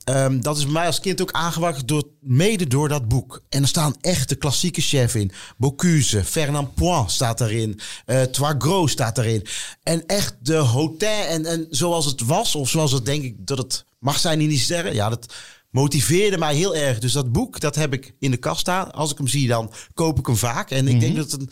Ehm, 0.05 0.39
dat 0.39 0.57
is 0.57 0.63
bij 0.63 0.71
mij 0.73 0.85
als 0.85 0.99
kind 0.99 1.21
ook 1.21 1.31
aangewakkerd 1.31 1.87
door, 1.87 2.03
mede 2.19 2.67
door 2.67 2.89
dat 2.89 3.07
boek. 3.07 3.41
En 3.49 3.61
er 3.61 3.67
staan 3.67 3.95
echt 4.01 4.29
de 4.29 4.35
klassieke 4.35 4.81
chefs 4.81 5.15
in. 5.15 5.31
Bocuse, 5.57 6.23
Fernand 6.23 6.73
Point 6.73 7.11
staat 7.11 7.37
daarin. 7.37 7.79
eh 8.05 8.21
Trois 8.21 8.55
Gros 8.57 8.91
staat 8.91 9.15
daarin. 9.15 9.45
En 9.83 10.05
echt 10.05 10.35
de 10.41 10.55
hotel 10.55 11.23
en, 11.25 11.45
en 11.45 11.67
zoals 11.69 12.05
het 12.05 12.21
was, 12.21 12.55
of 12.55 12.69
zoals 12.69 12.91
het 12.91 13.05
denk 13.05 13.23
ik 13.23 13.35
dat 13.47 13.57
het 13.57 13.85
mag 13.99 14.19
zijn 14.19 14.41
in 14.41 14.49
die 14.49 14.59
sterren. 14.59 14.93
Ja, 14.93 15.09
dat 15.09 15.33
motiveerde 15.69 16.37
mij 16.37 16.55
heel 16.55 16.75
erg. 16.75 16.99
Dus 16.99 17.11
dat 17.11 17.31
boek, 17.31 17.59
dat 17.59 17.75
heb 17.75 17.93
ik 17.93 18.13
in 18.19 18.31
de 18.31 18.37
kast 18.37 18.59
staan. 18.59 18.91
Als 18.91 19.11
ik 19.11 19.17
hem 19.17 19.27
zie, 19.27 19.47
dan 19.47 19.71
koop 19.93 20.19
ik 20.19 20.25
hem 20.25 20.37
vaak. 20.37 20.71
En 20.71 20.87
ik 20.87 20.99
denk 20.99 21.15
dat 21.15 21.31
het 21.31 21.41
een, 21.41 21.49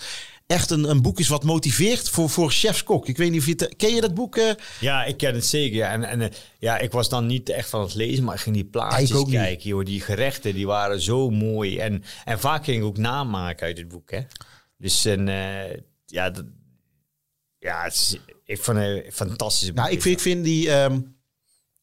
echt 0.54 0.70
een, 0.72 0.90
een 0.90 1.02
boek 1.02 1.20
is 1.20 1.28
wat 1.28 1.44
motiveert 1.44 2.10
voor, 2.10 2.30
voor 2.30 2.52
chefskok. 2.52 3.08
Ik 3.08 3.18
weet 3.18 3.32
niet 3.32 3.40
of 3.40 3.46
je 3.46 3.52
het... 3.58 3.76
Ken 3.76 3.96
je 3.96 4.02
dat 4.02 4.14
boek? 4.14 4.36
eh? 4.38 4.52
Ja, 4.80 5.04
ik 5.04 5.18
ken 5.18 5.34
het 5.34 5.46
zeker. 5.46 5.76
Ja. 5.78 5.92
En, 5.92 6.04
en 6.04 6.22
eh, 6.22 6.30
ja, 6.60 6.78
ik 6.78 6.92
was 6.92 7.10
dan 7.10 7.26
niet 7.26 7.50
echt 7.50 7.70
van 7.70 7.82
het 7.82 7.94
lezen, 7.94 8.24
maar 8.24 8.36
ik 8.36 8.42
ging 8.42 8.56
die 8.56 8.66
plaatjes 8.66 9.10
Ja, 9.10 9.24
kijken. 9.42 9.70
Joh. 9.70 9.86
Die 9.86 10.02
gerechten, 10.02 10.54
die 10.54 10.66
waren 10.68 11.02
zo 11.02 11.30
mooi. 11.30 11.78
En, 11.80 12.04
en 12.26 12.40
vaak 12.40 12.64
ging 12.64 12.78
ik 12.78 12.84
ook 12.84 12.98
namaken 12.98 13.66
uit 13.66 13.78
het 13.78 13.88
boek. 13.88 14.12
Hè. 14.12 14.20
Dus 14.78 15.06
en, 15.06 15.28
eh, 15.28 15.80
ja, 16.06 16.30
dat, 16.30 16.46
ja 17.58 17.84
het 17.84 17.94
is, 17.94 18.18
ik 18.46 18.62
vond 18.62 18.78
het 18.78 19.06
een 19.06 19.12
fantastisch 19.12 19.68
boek. 19.68 19.78
Nou, 19.78 19.92
ik 19.92 20.02
vind, 20.02 20.16
ik 20.16 20.22
vind 20.22 20.44
die... 20.44 20.72
ehm, 20.72 21.00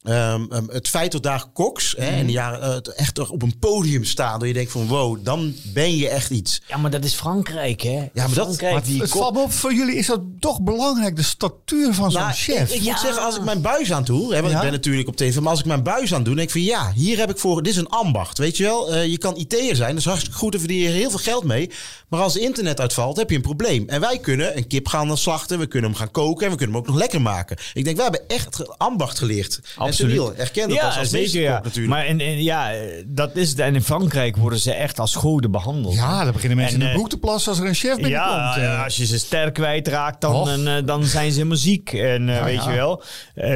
ehm, 0.02 0.44
ehm, 0.50 0.64
het 0.68 0.88
feit 0.88 1.12
dat 1.12 1.22
daar 1.22 1.44
koks 1.52 1.94
hè, 1.98 2.16
in 2.16 2.26
de 2.26 2.32
jaren, 2.32 2.84
eh, 2.84 2.98
echt 3.00 3.14
toch 3.14 3.30
op 3.30 3.42
een 3.42 3.58
podium 3.58 4.04
staan. 4.04 4.38
Dat 4.38 4.48
je 4.48 4.54
denkt 4.54 4.72
van 4.72 4.86
wow, 4.86 5.18
dan 5.24 5.54
ben 5.74 5.96
je 5.96 6.08
echt 6.08 6.30
iets. 6.30 6.62
Ja, 6.68 6.76
maar 6.76 6.90
dat 6.90 7.04
is 7.04 7.14
Frankrijk, 7.14 7.80
hè? 7.80 7.96
maar 7.96 8.10
dat- 8.14 8.30
Frankrijk, 8.32 8.72
Maar 8.72 8.82
die 8.82 9.00
het 9.00 9.10
kop- 9.10 9.20
valt 9.22 9.34
me 9.34 9.40
op, 9.40 9.52
voor 9.52 9.74
jullie 9.74 9.94
is 9.96 10.06
dat 10.06 10.20
toch 10.40 10.60
belangrijk, 10.60 11.16
de 11.16 11.22
statuur 11.22 11.94
van 11.94 12.10
zo'n 12.10 12.20
Nou, 12.20 12.32
chef. 12.32 12.70
Ik, 12.70 12.76
ik 12.76 12.82
Ja. 12.82 12.90
moet 12.90 13.00
zeggen, 13.00 13.22
als 13.22 13.36
ik 13.36 13.42
mijn 13.44 13.60
buis 13.60 13.92
aan 13.92 14.04
doe, 14.04 14.34
hè, 14.34 14.40
want 14.40 14.52
Ja. 14.52 14.56
ik 14.58 14.62
ben 14.64 14.72
natuurlijk 14.72 15.08
op 15.08 15.16
tv, 15.16 15.38
maar 15.38 15.50
als 15.50 15.60
ik 15.60 15.66
mijn 15.66 15.82
buis 15.82 16.14
aan 16.14 16.22
doe, 16.22 16.34
denk 16.34 16.46
ik 16.46 16.52
van 16.54 16.62
ja, 16.62 16.92
hier 16.94 17.18
heb 17.18 17.30
ik 17.30 17.38
voor, 17.38 17.62
dit 17.62 17.72
is 17.72 17.78
een 17.78 17.88
ambacht, 17.88 18.38
weet 18.38 18.56
je 18.56 18.62
wel. 18.64 18.92
Eh, 18.94 19.06
je 19.06 19.18
kan 19.18 19.36
IT'er 19.36 19.76
zijn, 19.76 19.90
dat 19.90 19.98
is 19.98 20.04
hartstikke 20.04 20.38
goed, 20.38 20.52
daar 20.52 20.60
verdien 20.60 20.78
je 20.78 20.88
heel 20.88 21.10
veel 21.10 21.18
geld 21.18 21.44
mee. 21.44 21.70
Maar 22.08 22.20
als 22.20 22.36
internet 22.36 22.80
uitvalt, 22.80 23.16
heb 23.16 23.30
je 23.30 23.36
een 23.36 23.42
probleem. 23.42 23.88
En 23.88 24.00
wij 24.00 24.18
kunnen 24.18 24.56
een 24.56 24.66
kip 24.66 24.88
gaan 24.88 25.16
slachten, 25.18 25.58
we 25.58 25.66
kunnen 25.66 25.90
hem 25.90 25.98
gaan 25.98 26.10
koken 26.10 26.44
en 26.46 26.50
we 26.52 26.56
kunnen 26.58 26.76
hem 26.76 26.84
ook 26.84 26.90
nog 26.90 26.98
lekker 27.00 27.20
maken. 27.20 27.56
Ik 27.74 27.84
denk, 27.84 27.96
wij 27.96 28.04
hebben 28.10 28.28
echt 28.28 28.78
ambacht 28.78 29.18
geleerd. 29.18 29.60
En 29.78 29.89
Cyril 29.92 30.32
herkent 30.36 30.68
dat 30.68 30.78
ja, 30.78 30.86
als, 30.86 30.96
als 30.96 31.10
zeker, 31.10 31.40
ja. 31.40 31.60
natuurlijk. 31.62 31.94
Maar 31.94 32.04
en, 32.04 32.20
en, 32.20 32.42
ja, 32.42 32.72
dat 33.06 33.36
is 33.36 33.50
het. 33.50 33.58
En 33.58 33.74
in 33.74 33.82
Frankrijk 33.82 34.36
worden 34.36 34.58
ze 34.58 34.72
echt 34.72 35.00
als 35.00 35.14
goden 35.14 35.50
behandeld. 35.50 35.94
ja, 35.94 36.24
dan 36.24 36.32
beginnen 36.32 36.58
mensen 36.58 36.74
En, 36.74 36.80
in 36.80 36.86
de 36.86 36.92
eh, 36.92 36.98
broek 36.98 37.10
te 37.10 37.18
plassen 37.18 37.50
als 37.50 37.60
er 37.60 37.66
een 37.66 37.74
chef 37.74 37.96
binnenkomt. 37.96 38.34
Ja, 38.34 38.56
eh. 38.56 38.62
ja, 38.62 38.84
als 38.84 38.96
je 38.96 39.06
ze 39.06 39.18
ster 39.18 39.52
kwijtraakt, 39.52 40.20
dan, 40.20 40.48
en, 40.48 40.76
eh, 40.76 40.86
dan 40.86 41.04
zijn 41.04 41.30
ze 41.30 41.36
helemaal 41.36 41.56
ziek. 41.56 41.92
En 41.92 42.26
Ja, 42.26 42.44
weet 42.44 42.64
je 42.64 42.70
wel. 42.70 43.02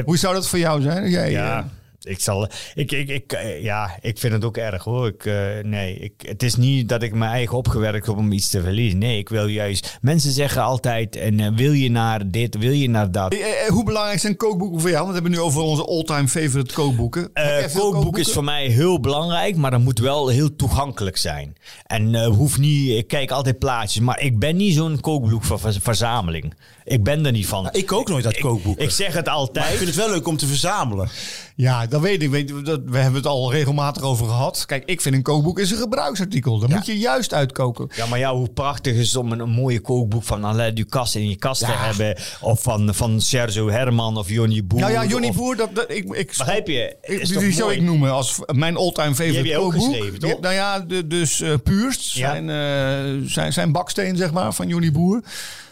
Hoe 0.04 0.18
zou 0.18 0.34
dat 0.34 0.48
voor 0.48 0.58
jou 0.58 0.82
zijn? 0.82 1.10
Jij, 1.10 1.30
ja, 1.30 1.68
ik 2.04 2.20
zal. 2.20 2.48
Ik, 2.74 2.92
ik, 2.92 3.08
ik, 3.08 3.32
eh, 3.32 3.62
ja, 3.62 3.98
ik 4.00 4.18
vind 4.18 4.32
het 4.32 4.44
ook 4.44 4.56
erg 4.56 4.84
hoor. 4.84 5.06
Ik, 5.06 5.24
eh, 5.26 5.34
nee, 5.62 5.96
ik, 5.96 6.12
het 6.26 6.42
is 6.42 6.56
niet 6.56 6.88
dat 6.88 7.02
ik 7.02 7.14
mijn 7.14 7.30
eigen 7.30 7.56
opgewerkt 7.56 8.06
heb 8.06 8.16
om 8.16 8.32
iets 8.32 8.48
te 8.50 8.62
verliezen. 8.62 8.98
Nee, 8.98 9.18
ik 9.18 9.28
wil 9.28 9.46
juist. 9.46 9.98
Mensen 10.00 10.32
zeggen 10.32 10.62
altijd: 10.62 11.16
en, 11.16 11.40
eh, 11.40 11.50
wil 11.56 11.72
je 11.72 11.90
naar 11.90 12.30
dit, 12.30 12.58
wil 12.58 12.72
je 12.72 12.88
naar 12.88 13.10
dat. 13.12 13.32
eh, 13.32 13.40
eh, 13.40 13.68
hoe 13.70 13.84
belangrijk 13.84 14.20
zijn 14.20 14.36
kookboeken 14.36 14.80
voor 14.80 14.90
jou? 14.90 15.02
Want 15.04 15.14
we 15.16 15.20
hebben 15.22 15.38
nu 15.40 15.46
over 15.46 15.60
onze 15.62 15.84
all-time 15.86 16.28
favorite 16.28 16.74
kookboeken. 16.74 17.30
Eh 17.32 17.56
veel 17.68 17.90
kookboek 17.90 18.18
is 18.18 18.32
voor 18.32 18.44
mij 18.44 18.66
heel 18.66 19.00
belangrijk, 19.00 19.56
maar 19.56 19.70
dat 19.70 19.80
moet 19.80 19.98
wel 19.98 20.28
heel 20.28 20.56
toegankelijk 20.56 21.16
zijn. 21.16 21.56
En 21.86 22.14
eh, 22.14 22.26
hoeft 22.26 22.58
niet, 22.58 22.90
ik 22.90 23.06
kijk 23.08 23.30
altijd 23.30 23.58
plaatjes, 23.58 24.02
maar 24.02 24.20
ik 24.20 24.38
ben 24.38 24.56
niet 24.56 24.74
zo'n 24.74 25.00
kookboekverzameling. 25.00 26.54
Ik 26.84 27.04
ben 27.04 27.26
er 27.26 27.32
niet 27.32 27.46
van. 27.46 27.68
ik 27.72 27.86
kook 27.86 28.08
nooit 28.08 28.26
uit 28.26 28.36
ik, 28.36 28.42
kookboeken. 28.42 28.84
ik 28.84 28.90
zeg 28.90 29.06
het 29.06 29.14
maar 29.14 29.34
ik 29.34 29.40
altijd. 29.40 29.66
vind 29.66 29.86
het 29.86 29.94
wel 29.96 30.10
leuk 30.10 30.26
om 30.26 30.36
te 30.36 30.46
verzamelen. 30.46 31.08
Ja, 31.56 31.86
dat 31.94 32.02
weet 32.02 32.22
ik. 32.22 32.30
Weet, 32.30 32.64
dat, 32.64 32.80
we 32.84 32.96
hebben 32.98 33.14
het 33.20 33.26
al 33.26 33.52
regelmatig 33.52 34.02
over 34.02 34.26
gehad. 34.26 34.64
Kijk, 34.66 34.82
ik 34.86 35.00
vind 35.00 35.14
een 35.14 35.22
kookboek 35.22 35.58
is 35.58 35.70
een 35.70 35.76
gebruiksartikel. 35.76 36.58
Dat 36.58 36.68
moet 36.68 36.86
je 36.86 36.98
juist 36.98 37.34
uitkoken. 37.34 37.88
Ja, 37.96 38.06
maar 38.06 38.18
ja, 38.18 38.34
hoe 38.34 38.48
prachtig 38.48 38.94
is 38.94 39.06
het 39.08 39.16
om 39.16 39.32
een, 39.32 39.40
een 39.40 39.50
mooie 39.50 39.80
kookboek 39.80 40.22
van 40.22 40.44
Alain 40.44 40.74
Ducasse 40.74 41.20
in 41.20 41.28
je 41.28 41.36
kast 41.36 41.60
te 41.60 41.72
hebben. 41.72 42.16
Of 42.40 42.62
van, 42.62 42.94
van 42.94 43.20
Sergio 43.20 43.70
Herman 43.70 44.16
of 44.16 44.28
Johnny 44.28 44.64
Boer. 44.66 44.80
Nou 44.80 44.92
ja, 44.92 45.04
Johnny 45.04 45.28
of- 45.28 45.36
Boer, 45.36 45.56
dat, 45.56 45.74
dat, 45.74 45.90
ik, 45.90 46.04
ik, 46.14 46.26
Begrijp 46.38 46.66
je? 46.68 46.96
ik- 47.02 47.20
Is 47.20 47.28
die, 47.28 47.52
zou 47.52 47.64
mooi? 47.68 47.76
ik 47.80 47.84
noemen 47.84 48.10
als 48.12 48.38
mijn 48.52 48.76
all-time 48.76 49.14
favorite 49.14 49.42
Die 49.42 49.52
heb 49.52 49.60
je 49.60 49.66
ook 49.66 49.72
kookboek. 49.72 49.92
geschreven, 49.94 50.18
toch? 50.18 50.40
nou 50.40 50.54
ja, 50.54 50.80
de, 50.80 51.06
dus 51.06 51.40
eh 51.40 51.54
Puurst, 51.64 52.00
zijn, 52.02 52.50
eh, 52.50 53.26
zijn, 53.30 53.52
zijn 53.52 53.72
baksteen 53.72 54.16
zeg 54.16 54.32
maar, 54.32 54.52
van 54.54 54.68
Johnny 54.68 54.92
Boer. 54.92 55.22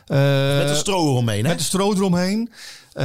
Eh, 0.06 0.56
Met 0.58 0.68
een 0.70 0.76
stro 0.76 1.10
eromheen, 1.10 1.42
hè? 1.42 1.48
Met 1.48 1.58
de 1.58 1.64
stro 1.64 1.92
eromheen. 1.94 2.50
Eh, 2.92 3.04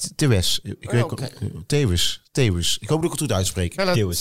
Tewes. 0.00 0.12
Tewes. 0.16 0.60
Ik 0.80 0.90
weet 0.90 1.02
Oh. 1.02 1.60
Tewes. 1.66 2.22
Tewes. 2.32 2.78
Ik 2.80 2.88
hoop 2.88 3.02
dat 3.02 3.12
ik 3.12 3.18
het 3.18 3.28
goed 3.28 3.36
uitspreek. 3.36 3.74
Theeuwis. 3.74 4.20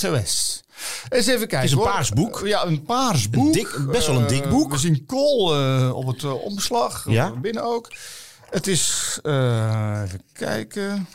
Eens 1.09 1.27
even 1.27 1.47
kijken. 1.47 1.63
is 1.63 1.71
een 1.71 1.77
hoor. 1.77 1.87
paars 1.87 2.09
boek. 2.09 2.41
Ja, 2.45 2.65
een 2.65 2.83
paars 2.83 3.29
boek. 3.29 3.53
dik- 3.53 3.85
best 3.91 4.07
wel 4.07 4.15
een 4.21 4.27
dik 4.27 4.43
Eh, 4.43 4.49
boek. 4.49 4.71
we 4.71 4.77
zien 4.77 5.05
kool 5.05 5.55
eh, 5.55 5.91
op 5.95 6.07
het 6.07 6.23
eh, 6.23 6.43
omslag. 6.43 7.05
Ja. 7.09 7.31
Binnen 7.31 7.63
ook. 7.63 7.91
Het 8.49 8.67
is... 8.67 9.17
even 9.23 10.21
kijken. 10.33 11.07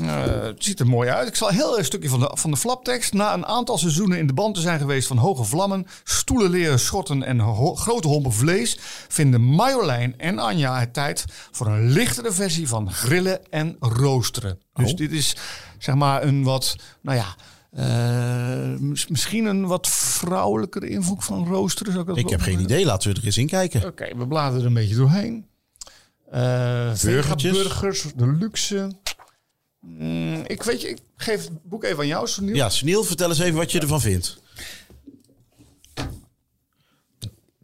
Eh, 0.00 0.24
het 0.42 0.64
ziet 0.64 0.80
er 0.80 0.86
mooi 0.86 1.08
uit. 1.10 1.28
Ik 1.28 1.34
zal 1.34 1.48
heel 1.48 1.66
even 1.68 1.78
een 1.78 1.84
stukje 1.84 2.08
van 2.08 2.20
de, 2.20 2.30
van 2.34 2.50
de 2.50 2.56
flaptekst. 2.56 3.12
Na 3.12 3.34
een 3.34 3.46
aantal 3.46 3.78
seizoenen 3.78 4.18
in 4.18 4.26
de 4.26 4.32
band 4.32 4.54
te 4.54 4.60
zijn 4.60 4.78
geweest 4.78 5.08
van 5.08 5.16
hoge 5.16 5.44
vlammen, 5.44 5.86
stoelen, 6.04 6.50
leren, 6.50 6.78
schotten 6.80 7.22
en 7.22 7.38
ho- 7.38 7.74
grote 7.74 8.08
hompen 8.08 8.32
vlees, 8.32 8.76
vinden 9.08 9.40
Marjolein 9.42 10.14
en 10.18 10.38
Anja 10.38 10.78
het 10.80 10.92
tijd 10.94 11.24
voor 11.50 11.66
een 11.66 11.88
lichtere 11.90 12.32
versie 12.32 12.68
van 12.68 12.92
grillen 12.92 13.50
en 13.50 13.76
roosteren. 13.80 14.58
Dus 14.74 14.94
dit 14.94 15.12
is 15.12 15.36
zeg 15.78 15.94
maar 15.94 16.22
een 16.22 16.42
wat, 16.42 16.76
nou 17.02 17.16
ja, 17.18 17.34
eh, 17.72 18.78
mis- 18.80 19.08
misschien 19.08 19.44
een 19.44 19.66
wat 19.66 19.88
vrouwelijkere 19.88 20.88
invloed 20.88 21.24
van 21.24 21.46
roosteren. 21.46 21.92
Zou 21.92 22.02
ik, 22.04 22.08
dat 22.08 22.18
Ik 22.18 22.22
wel 22.24 22.32
heb 22.32 22.40
geen 22.42 22.60
idee. 22.60 22.84
Laten 22.84 23.10
we 23.12 23.18
er 23.20 23.24
eens 23.26 23.38
in 23.38 23.46
kijken. 23.46 23.84
Oké, 23.86 24.16
we 24.16 24.26
bladeren 24.26 24.60
er 24.60 24.66
een 24.66 24.74
beetje 24.74 24.94
doorheen. 24.96 25.46
Burgertjes. 27.04 27.52
burgers, 27.52 28.04
de 28.16 28.26
luxe. 28.26 28.90
Mm, 29.80 30.42
ik 30.46 30.62
weet 30.62 30.80
je, 30.80 30.88
ik 30.88 30.98
geef 31.16 31.44
het 31.44 31.62
boek 31.62 31.84
even 31.84 31.98
aan 31.98 32.06
jou, 32.06 32.26
Sunil. 32.28 32.54
Ja, 32.54 32.68
Sneeuw, 32.70 33.04
vertel 33.04 33.28
eens 33.28 33.38
even 33.38 33.56
wat 33.58 33.72
je 33.72 33.80
ervan 33.80 34.00
vindt. 34.00 34.40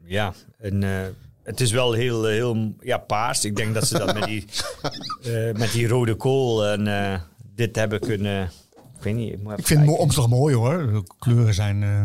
Ja, 0.04 0.34
en, 0.58 0.82
eh, 0.82 1.06
het 1.42 1.60
is 1.60 1.70
wel 1.70 1.92
heel, 1.92 2.26
eh, 2.28 2.32
heel 2.32 2.74
ja, 2.80 2.98
paars. 2.98 3.44
Ik 3.44 3.56
denk 3.56 3.74
dat 3.74 3.86
ze 3.86 3.98
dat 3.98 4.14
met 4.14 4.24
die, 4.24 4.44
eh, 5.22 5.52
met 5.54 5.72
die 5.72 5.88
rode 5.88 6.14
kool 6.14 6.66
en 6.66 6.86
eh, 6.86 7.20
dit 7.54 7.76
hebben 7.76 8.00
kunnen... 8.00 8.50
Ik 8.96 9.02
weet 9.02 9.14
niet. 9.14 9.32
Ik, 9.32 9.38
moet 9.38 9.46
even 9.46 9.58
Ik 9.58 9.66
vind 9.66 9.80
de 9.80 9.86
kijken. 9.86 10.02
omslag 10.04 10.28
mooi 10.28 10.54
hoor. 10.54 10.76
De 10.92 11.02
kleuren 11.18 11.54
zijn. 11.54 11.82
eh, 11.82 12.02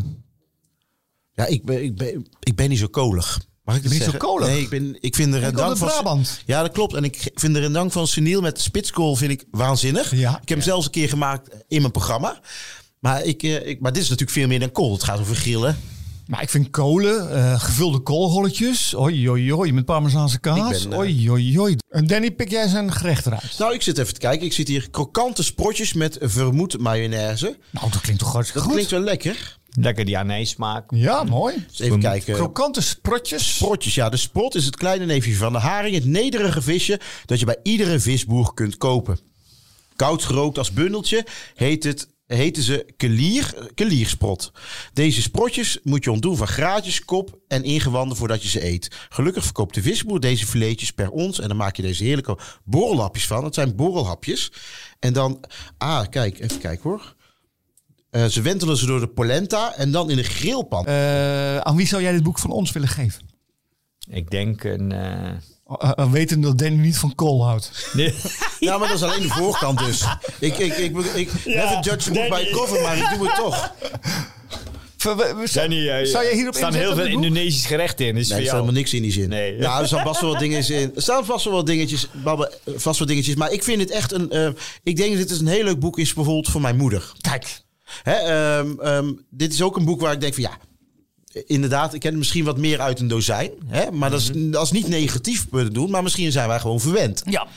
Ja, 1.34 1.46
ik 1.46 1.66
ben, 1.66 1.84
ik 1.84 1.96
ben, 1.96 2.28
ik 2.40 2.56
ben 2.56 2.70
niet 2.70 2.78
zo 2.80 2.88
kolig. 2.88 3.40
Mag 3.70 3.78
ik 3.78 3.84
dat 3.90 3.92
bent 3.92 4.04
niet 4.04 4.22
zo 4.22 4.28
kolig? 4.28 4.48
Nee, 4.48 4.62
ik, 4.62 4.70
ben, 4.70 4.98
ik 5.00 5.16
vind 5.16 5.32
de 5.32 5.40
rendang 5.40 5.78
van... 5.78 5.88
Brabant. 5.88 6.42
Ja, 6.46 6.62
dat 6.62 6.72
klopt. 6.72 6.94
En 6.94 7.04
ik 7.04 7.32
vind 7.34 7.54
de 7.54 7.60
rendang 7.60 7.92
van 7.92 8.08
Seniel 8.08 8.42
met 8.42 8.62
spitskool 8.62 9.16
vind 9.16 9.32
ik 9.32 9.46
waanzinnig. 9.52 10.16
Ja. 10.16 10.30
Ik 10.30 10.50
heb 10.50 10.58
hem 10.58 10.62
zelfs 10.62 10.86
een 10.86 10.92
keer 10.92 11.10
gemaakt 11.10 11.50
in 11.68 11.80
mijn 11.82 11.92
programma. 11.92 12.40
Maar, 13.00 13.24
ik, 13.24 13.44
eh, 13.44 13.68
ik, 13.68 13.80
maar 13.80 13.94
dit 13.94 14.02
is 14.04 14.10
natuurlijk 14.10 14.38
veel 14.38 14.48
meer 14.48 14.60
dan 14.60 14.72
kool. 14.72 14.92
Het 14.94 15.04
gaat 15.04 15.20
over 15.20 15.36
grillen. 15.36 15.78
Maar 16.26 16.42
ik 16.42 16.50
vind 16.50 16.70
kolen, 16.70 17.36
eh, 17.36 17.60
gevulde 17.60 18.00
koolrolletjes. 18.00 18.96
Oi, 18.96 19.30
oi, 19.30 19.54
oi, 19.54 19.74
met 19.74 19.86
parmezaanse 19.86 20.40
kaas. 20.40 20.84
Ben, 20.84 20.92
eh, 20.92 20.98
Oi, 21.00 21.32
oi, 21.32 21.60
oi. 21.60 21.76
En 21.90 22.08
Danny, 22.08 22.32
pik 22.32 22.50
jij 22.50 22.68
zijn 22.68 22.92
gerecht 22.92 23.26
eruit? 23.26 23.56
Nou, 23.58 23.74
ik 23.74 23.82
zit 23.82 23.98
even 23.98 24.14
te 24.14 24.20
kijken. 24.20 24.46
Ik 24.46 24.54
zit 24.54 24.68
hier 24.68 24.90
krokante 24.90 25.44
sprotjes 25.44 25.94
met 25.94 26.18
vermoed 26.22 26.78
mayonaise. 26.80 27.58
Nou, 27.72 27.92
dat 27.92 28.02
klinkt 28.02 28.22
toch 28.22 28.34
hartstikke 28.34 28.68
Dat 28.68 28.68
goed. 28.68 28.74
klinkt 28.74 28.92
wel 28.92 29.02
lekker. 29.02 29.59
Lekker 29.72 30.06
die 30.06 30.18
anijssmaak. 30.18 30.92
Ja, 30.94 31.24
mooi. 31.24 31.66
Dus 31.68 31.80
even 31.80 32.00
kijken. 32.00 32.34
Krokante 32.34 32.82
sprotjes. 32.82 33.56
Sprotjes, 33.56 33.96
ja. 33.96 34.10
De 34.10 34.18
sprot 34.18 34.56
is 34.56 34.66
het 34.66 34.76
kleine 34.76 35.06
neefje 35.06 35.36
van 35.36 35.54
de 35.54 35.60
haring. 35.60 35.96
Het 35.96 36.06
nederige 36.06 36.62
visje 36.62 37.00
dat 37.26 37.40
je 37.40 37.46
bij 37.46 37.58
iedere 37.64 38.00
visboer 38.00 38.54
kunt 38.54 38.78
kopen. 38.78 39.20
Koud 39.96 40.24
gerookt 40.24 40.58
als 40.58 40.72
bundeltje 40.72 41.26
heet 41.56 41.84
het, 41.84 42.08
heten 42.26 42.64
ze 42.64 42.94
kelier, 42.98 43.72
keliersprot. 43.76 44.52
Deze 44.94 45.22
sprotjes 45.22 45.80
moet 45.84 46.04
je 46.04 46.12
ontdoen 46.12 46.38
van 46.38 46.48
graatjes, 46.48 47.06
kop 47.06 47.40
en 47.48 47.64
ingewanden 47.64 48.18
voordat 48.18 48.42
je 48.44 48.50
ze 48.50 48.66
eet. 48.66 48.92
Gelukkig 49.10 49.44
verkoopt 49.44 49.76
de 49.76 49.82
visboer 49.82 50.20
deze 50.20 50.46
filetjes 50.46 50.92
per 50.92 51.10
ons. 51.10 51.40
En 51.40 51.48
dan 51.48 51.58
maak 51.58 51.76
je 51.76 51.82
deze 51.82 52.04
heerlijke 52.04 52.38
borrelhapjes 52.64 53.28
van. 53.28 53.44
Het 53.44 53.54
zijn 53.54 53.76
borrelhapjes. 53.76 54.52
En 55.00 55.14
dan, 55.14 55.44
ah 55.78 56.06
kijk, 56.10 56.40
even 56.40 56.60
kijken 56.60 56.90
hoor. 56.90 57.16
Eh, 58.12 58.26
ze 58.26 58.42
wentelen 58.42 58.78
ze 58.78 58.86
door 58.86 59.00
de 59.00 59.08
polenta 59.08 59.76
en 59.76 59.92
dan 59.92 60.10
in 60.10 60.16
de 60.16 60.24
grillpan. 60.24 60.86
Eh, 60.86 61.58
aan 61.58 61.76
wie 61.76 61.88
zou 61.88 62.02
jij 62.02 62.12
dit 62.12 62.24
boek 62.24 62.40
van 62.40 62.52
ons 62.52 62.72
willen 62.72 62.88
geven? 62.88 63.22
Ik 64.10 64.30
denk 64.32 64.64
een... 64.64 64.92
eh, 64.92 65.32
Uh, 65.84 65.92
uh, 66.00 66.12
weten 66.12 66.42
dat 66.42 66.58
Danny 66.58 66.78
niet 66.80 66.98
van 66.98 67.16
kool 67.16 67.46
houdt. 67.46 67.90
nee. 67.94 68.14
Ja, 68.60 68.78
maar 68.78 68.88
dat 68.88 68.98
is 68.98 69.04
alleen 69.04 69.22
de 69.22 69.28
voorkant 69.28 69.80
dus. 69.80 70.04
Ik, 70.40 70.58
ik, 70.58 70.78
ik, 70.78 70.98
ik, 70.98 71.46
never 71.46 71.80
judge 71.82 72.12
by 72.12 72.48
cover, 72.52 72.82
maar 72.82 72.98
ik 72.98 73.10
doe 73.18 73.28
het 73.28 73.36
toch. 73.36 73.72
Ver- 74.98 75.18
we- 75.18 75.34
we- 75.36 75.50
Danny, 75.54 75.90
eh, 75.90 76.06
zou 76.06 76.24
je 76.26 76.34
hierop 76.34 76.54
er 76.54 76.60
staan 76.60 76.74
heel 76.74 76.96
veel? 76.96 77.06
Indonesisch 77.06 77.66
gerechten 77.66 78.06
in. 78.08 78.16
Dus 78.16 78.28
Nee, 78.28 78.38
er 78.38 78.44
voor 78.44 78.46
staat 78.46 78.60
helemaal 78.60 78.80
niks 78.82 78.94
in 78.94 79.02
die 79.02 79.12
zin. 79.12 79.30
Nee. 79.30 79.58
Ja, 79.58 79.80
er 79.80 79.88
staan 79.88 80.04
vast 80.04 80.22
wel 80.22 80.30
wat 80.30 80.40
dingen 80.40 80.68
in. 80.70 80.92
Er 80.96 81.02
staan 81.02 81.26
vast 81.26 81.46
wel 81.46 81.54
wat 81.54 81.66
dingetjes, 81.66 82.08
babbe, 82.24 82.52
vast 82.76 83.00
wel 83.00 83.08
dingetjes. 83.08 83.36
Maar 83.36 83.52
ik 83.52 83.64
vind 83.64 83.82
het 83.82 83.92
echt 83.92 84.12
een... 84.12 84.30
eh, 84.32 84.50
ik 84.84 84.96
denk 84.96 85.18
dat 85.18 85.28
dit 85.28 85.40
een 85.40 85.48
heel 85.48 85.64
leuk 85.64 85.80
boek 85.80 86.00
is 86.00 86.14
bijvoorbeeld 86.14 86.50
voor 86.50 86.62
mijn 86.62 86.78
moeder. 86.78 87.12
Kijk, 87.22 87.62
Hè, 88.04 88.14
ehm, 88.14 88.80
ehm, 88.80 89.12
dit 89.30 89.54
is 89.54 89.62
ook 89.62 89.76
een 89.76 89.86
boek 89.86 90.02
waar 90.02 90.14
ik 90.14 90.22
denk 90.22 90.34
van 90.34 90.44
ja... 90.44 90.58
Inderdaad, 91.46 91.94
ik 91.94 92.00
ken 92.00 92.10
het 92.10 92.20
misschien 92.20 92.44
wat 92.46 92.58
meer 92.58 92.80
uit 92.80 93.00
een 93.00 93.08
dozijn. 93.08 93.52
Hè? 93.66 93.92
Maar 93.92 94.10
dat, 94.10 94.20
is, 94.20 94.32
dat 94.34 94.64
is 94.64 94.72
niet 94.72 94.88
negatief 94.88 95.50
bedoeld. 95.50 95.90
Maar 95.90 96.04
misschien 96.04 96.32
zijn 96.32 96.48
wij 96.48 96.60
gewoon 96.60 96.80
verwend. 96.80 97.22
ja. 97.26 97.48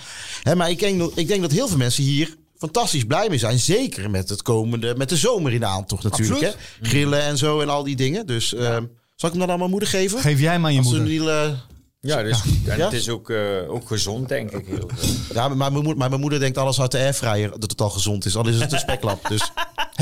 Hè, 0.43 0.55
maar 0.57 0.71
ik 0.71 0.79
denk, 0.79 0.99
dat- 0.99 1.13
ik 1.15 1.29
denk 1.29 1.43
dat 1.43 1.51
heel 1.51 1.69
veel 1.69 1.77
mensen 1.77 2.03
hier 2.05 2.37
fantastisch 2.57 3.05
blij 3.05 3.29
mee 3.29 3.39
zijn. 3.39 3.59
Zeker 3.59 4.11
met 4.11 4.29
het 4.29 4.43
komende, 4.43 4.95
met 4.97 5.09
de 5.09 5.17
zomer 5.17 5.53
in 5.53 5.61
de 5.61 5.67
aantocht 5.67 6.03
natuurlijk. 6.03 6.41
Hè? 6.41 6.51
Grillen 6.89 7.23
en 7.23 7.39
zo 7.39 7.61
en 7.61 7.69
al 7.69 7.83
die 7.83 7.97
dingen. 7.97 8.27
Dus 8.27 8.55
ehm, 8.55 8.85
zal 9.17 9.29
ik 9.31 9.37
hem 9.37 9.39
dan 9.39 9.51
aan 9.51 9.59
mijn 9.59 9.71
moeder 9.71 9.89
geven? 9.89 10.21
Geef 10.21 10.41
jij 10.41 10.59
maar 10.59 10.67
aan 10.71 10.73
je 10.77 10.79
Als 10.83 10.93
moeder. 10.99 11.21
een 11.45 11.51
eh, 11.51 11.59
Ja, 12.01 12.23
dus, 12.23 12.41
en 12.67 12.77
Ja? 12.77 12.85
het 12.85 12.93
is 12.93 13.09
ook, 13.09 13.31
eh, 13.31 13.39
ook 13.69 13.87
gezond, 13.87 14.29
denk 14.29 14.51
ik. 14.51 14.67
Heel 14.67 14.91
ja, 15.35 15.49
maar 15.49 15.57
mijn, 15.57 15.73
moeder, 15.73 15.97
maar 15.97 16.09
mijn 16.09 16.21
moeder 16.21 16.39
denkt 16.41 16.59
alles 16.59 16.81
uit 16.81 16.91
de 16.91 16.99
airfryer 16.99 17.51
dat 17.51 17.71
het 17.71 17.81
al 17.81 17.91
gezond 17.91 18.25
is. 18.25 18.37
Al 18.37 18.49
is 18.49 18.61
het 18.61 18.73
een 18.73 18.79
speklap. 18.79 19.29
Dus 19.29 19.51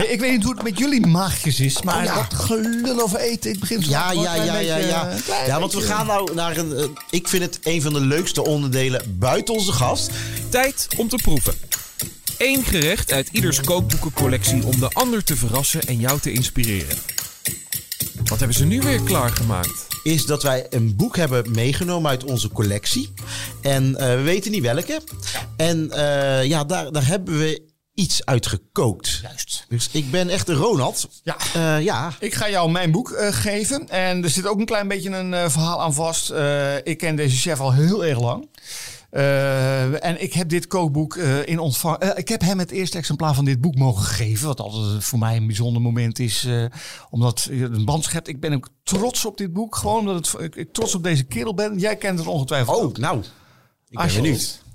Hey, 0.01 0.09
ik 0.09 0.21
weet 0.21 0.31
niet 0.33 0.45
hoe 0.45 0.55
het 0.55 0.63
met 0.63 0.79
jullie 0.79 1.07
maagjes 1.07 1.61
is, 1.61 1.83
maar 1.83 1.97
Oh, 1.97 2.05
ja. 2.05 2.15
dat 2.15 2.35
gelul 2.35 3.01
over 3.01 3.19
eten. 3.19 3.51
Ik 3.51 3.61
begin 3.61 3.83
zo 3.83 3.91
ja, 3.91 4.13
ja, 4.13 4.35
ja, 4.35 4.45
ja, 4.45 4.75
beetje, 4.77 4.89
ja. 4.89 5.17
klein 5.25 5.47
Ja, 5.47 5.61
want 5.61 5.73
we 5.73 5.81
gaan 5.81 6.07
nou 6.07 6.35
naar 6.35 6.57
een... 6.57 6.77
eh, 6.77 6.85
ik 7.11 7.29
vind 7.29 7.43
het 7.43 7.59
een 7.63 7.83
van 7.83 7.93
de 7.93 8.01
leukste 8.01 8.45
onderdelen 8.45 9.19
buiten 9.19 9.55
onze 9.55 9.73
gast. 9.73 10.11
Tijd 10.49 10.89
om 10.97 11.09
te 11.09 11.17
proeven. 11.23 11.55
Eén 12.39 12.65
gerecht 12.65 13.13
uit 13.13 13.29
ieders 13.33 13.61
kookboekencollectie 13.61 14.67
om 14.67 14.79
de 14.81 14.89
ander 14.89 15.25
te 15.25 15.37
verrassen 15.37 15.81
en 15.81 16.01
jou 16.01 16.21
te 16.21 16.33
inspireren. 16.33 16.97
Wat 18.25 18.39
hebben 18.39 18.57
ze 18.57 18.65
nu 18.65 18.81
weer 18.81 19.03
klaargemaakt? 19.03 19.87
is 20.03 20.27
dat 20.27 20.43
wij 20.43 20.67
een 20.71 20.97
boek 20.97 21.17
hebben 21.17 21.51
meegenomen 21.51 22.11
uit 22.11 22.25
onze 22.25 22.49
collectie. 22.49 23.13
En 23.61 23.97
eh, 23.97 24.15
we 24.15 24.23
weten 24.23 24.51
niet 24.51 24.63
welke. 24.63 25.01
En 25.57 25.91
eh, 25.91 26.45
ja, 26.45 26.65
daar, 26.65 26.93
daar 26.93 27.07
hebben 27.07 27.39
we 27.39 27.63
iets 28.01 28.25
uit 28.25 28.47
gekookt. 28.47 29.19
Juist. 29.23 29.65
Dus 29.69 29.89
ik 29.93 30.11
ben 30.11 30.29
echt 30.29 30.49
een 30.49 30.55
Ronald. 30.55 31.09
Ja. 31.23 31.37
Eh, 31.55 31.85
ja. 31.85 32.13
Ik 32.21 32.35
ga 32.35 32.51
jou 32.51 32.71
mijn 32.71 32.91
boek 32.91 33.11
eh, 33.11 33.33
geven. 33.33 33.89
En 33.89 34.25
er 34.25 34.31
zit 34.31 34.47
ook 34.47 34.59
een 34.59 34.65
klein 34.65 34.89
beetje 34.89 35.11
een 35.11 35.35
eh, 35.35 35.49
verhaal 35.49 35.81
aan 35.81 35.95
vast. 35.95 36.33
Ik 36.85 36.99
ken 36.99 37.17
deze 37.17 37.37
chef 37.37 37.61
al 37.61 37.73
heel 37.73 38.05
erg 38.05 38.21
lang. 38.21 38.49
En 40.01 40.23
ik 40.23 40.33
heb 40.33 40.49
dit 40.49 40.67
kookboek 40.67 41.17
in 41.45 41.59
ontvang. 41.59 42.03
ik 42.05 42.29
heb 42.29 42.41
hem 42.41 42.59
het 42.59 42.71
eerste 42.71 42.99
exemplaar 42.99 43.35
van 43.35 43.45
dit 43.45 43.61
boek 43.61 43.75
mogen 43.75 44.05
geven. 44.05 44.47
Wat 44.47 44.61
altijd 44.61 45.05
voor 45.05 45.19
mij 45.19 45.37
een 45.37 45.47
bijzonder 45.47 45.83
moment 45.83 46.19
is. 46.19 46.49
omdat 47.11 47.49
je 47.51 47.65
een 47.65 47.85
band 47.85 48.05
schept. 48.05 48.29
Ik 48.29 48.41
ben 48.41 48.53
ook 48.53 48.69
trots 48.83 49.25
op 49.25 49.37
dit 49.37 49.53
boek. 49.53 49.77
Gewoon 49.77 49.99
omdat 49.99 50.33
het, 50.33 50.41
ik, 50.41 50.57
ik 50.57 50.73
trots 50.73 50.95
op 50.95 51.03
deze 51.03 51.25
kerel 51.25 51.55
ben. 51.55 51.79
Jij 51.79 51.97
kent 51.97 52.19
het 52.19 52.29
ongetwijfeld. 52.29 52.77
Oh, 52.77 52.83
ook. 52.83 52.99
nou. 52.99 53.19
Ik 53.19 53.27
ben 53.97 54.05
Alsjeblieft. 54.05 54.39
benieuwd. 54.39 54.70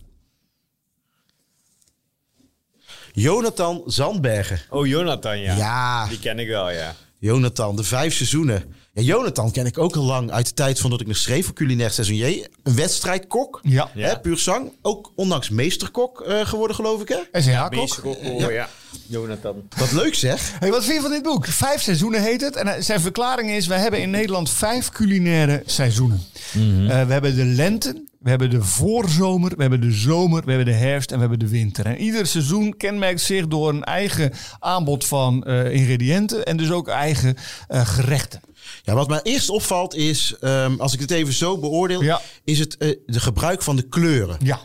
Jonathan 3.16 3.82
Zandbergen. 3.86 4.60
Oh, 4.70 4.88
Jonathan, 4.88 5.40
ja. 5.40 5.56
Ja. 5.56 6.08
Die 6.08 6.20
ken 6.20 6.40
ik 6.40 6.48
wel, 6.48 6.72
ja. 6.72 6.96
Jonathan, 7.20 7.76
de 7.76 7.84
vijf 7.84 8.14
seizoenen. 8.14 8.76
Ja, 8.94 9.02
Jonathan 9.02 9.52
ken 9.52 9.66
ik 9.66 9.78
ook 9.78 9.96
al 9.96 10.04
lang 10.04 10.32
uit 10.32 10.46
de 10.48 10.54
tijd 10.54 10.80
van 10.80 10.90
dat 10.90 11.02
ik 11.02 11.08
nog 11.08 11.18
schreef 11.18 11.46
voor 11.46 11.54
Culinaire 11.54 11.94
Saisonnier. 11.94 12.48
Een 12.64 12.76
wedstrijdkok. 12.76 13.60
Ja. 13.64 13.90
Ja. 13.94 14.08
Hè, 14.08 14.20
puur 14.20 14.38
zang. 14.38 14.72
Ook 14.82 15.12
ondanks 15.16 15.50
meesterkok 15.50 16.22
eh, 16.22 16.46
geworden, 16.46 16.76
geloof 16.76 17.02
ik. 17.02 17.08
Hè? 17.08 17.42
SCH-kok. 17.42 18.06
Oh, 18.06 18.52
ja. 18.52 18.70
Jonathan. 19.08 19.56
Wat 19.78 19.92
leuk 19.92 20.16
zeg. 20.16 20.52
Hey, 20.60 20.70
wat 20.70 20.84
vind 20.84 20.96
je 20.96 21.02
van 21.02 21.12
dit 21.12 21.24
boek? 21.24 21.46
Vijf 21.48 21.82
seizoenen 21.82 22.22
heet 22.22 22.42
het. 22.42 22.56
En 22.56 22.68
eh, 22.68 22.82
zijn 22.82 23.00
verklaring 23.02 23.50
is: 23.52 23.68
we 23.68 23.74
hebben 23.74 24.02
in 24.02 24.10
Nederland 24.10 24.50
vijf 24.50 24.90
culinaire 24.90 25.64
seizoenen. 25.66 26.22
Mhm. 26.54 26.90
Eh, 26.90 27.06
we 27.06 27.12
hebben 27.14 27.36
de 27.36 27.46
lente, 27.46 28.04
we 28.20 28.30
hebben 28.30 28.50
de 28.50 28.64
voorzomer, 28.64 29.52
we 29.56 29.62
hebben 29.62 29.82
de 29.82 29.92
zomer, 29.92 30.44
we 30.46 30.52
hebben 30.52 30.74
de 30.74 30.80
herfst 30.80 31.10
en 31.12 31.16
we 31.16 31.22
hebben 31.22 31.40
de 31.40 31.50
winter. 31.50 31.86
En 31.86 31.98
ieder 31.98 32.28
seizoen 32.28 32.78
kenmerkt 32.78 33.22
zich 33.22 33.48
door 33.48 33.70
een 33.70 33.84
eigen 33.84 34.32
aanbod 34.60 35.06
van 35.06 35.44
eh, 35.44 35.72
ingrediënten 35.74 36.46
en 36.46 36.58
dus 36.58 36.72
ook 36.72 36.88
eigen 36.88 37.36
eh, 37.68 37.88
gerechten. 37.88 38.42
Ja, 38.84 38.94
wat 38.94 39.08
mij 39.08 39.20
eerst 39.24 39.50
opvalt 39.50 39.96
is, 39.96 40.36
ehm, 40.42 40.76
als 40.80 40.94
ik 40.94 41.00
het 41.00 41.12
even 41.12 41.34
zo 41.34 41.58
beoordeel, 41.58 42.04
Ja. 42.04 42.22
is 42.44 42.60
het 42.60 42.78
eh, 42.78 42.90
de 43.06 43.20
gebruik 43.20 43.62
van 43.62 43.76
de 43.76 43.88
kleuren. 43.88 44.38
Ja. 44.44 44.60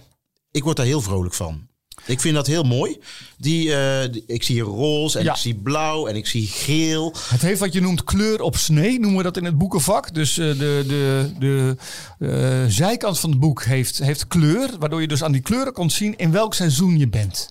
Ik 0.50 0.62
word 0.64 0.76
daar 0.76 0.86
heel 0.86 1.00
vrolijk 1.00 1.34
van. 1.34 1.68
Ik 2.10 2.20
vind 2.20 2.34
dat 2.34 2.46
heel 2.46 2.62
mooi. 2.62 2.98
Die, 3.38 3.74
eh, 3.74 4.12
die- 4.12 4.24
ik 4.26 4.42
zie 4.42 4.60
roze 4.60 5.18
en 5.18 5.24
Ja. 5.24 5.30
ik 5.32 5.38
zie 5.38 5.54
blauw 5.54 6.06
en 6.06 6.16
ik 6.16 6.26
zie 6.26 6.46
geel. 6.46 7.14
Het 7.28 7.42
heeft 7.42 7.60
wat 7.60 7.72
je 7.72 7.80
noemt 7.80 8.04
kleur 8.04 8.40
op 8.42 8.56
snee, 8.56 8.98
noemen 9.00 9.16
we 9.16 9.22
dat 9.22 9.36
in 9.36 9.44
het 9.44 9.58
boekenvak. 9.58 10.14
Dus 10.14 10.38
eh, 10.38 10.46
de, 10.58 10.84
de, 10.86 11.30
de 11.38 11.76
eh, 12.18 12.64
zijkant 12.68 13.18
van 13.20 13.30
het 13.30 13.38
boek 13.40 13.64
heeft, 13.64 13.98
heeft 13.98 14.26
kleur, 14.26 14.70
waardoor 14.78 15.00
je 15.00 15.08
dus 15.08 15.22
aan 15.22 15.32
die 15.32 15.40
kleuren 15.42 15.72
kan 15.72 15.90
zien 15.90 16.16
in 16.16 16.30
welk 16.32 16.54
seizoen 16.54 16.98
je 16.98 17.08
bent. 17.08 17.48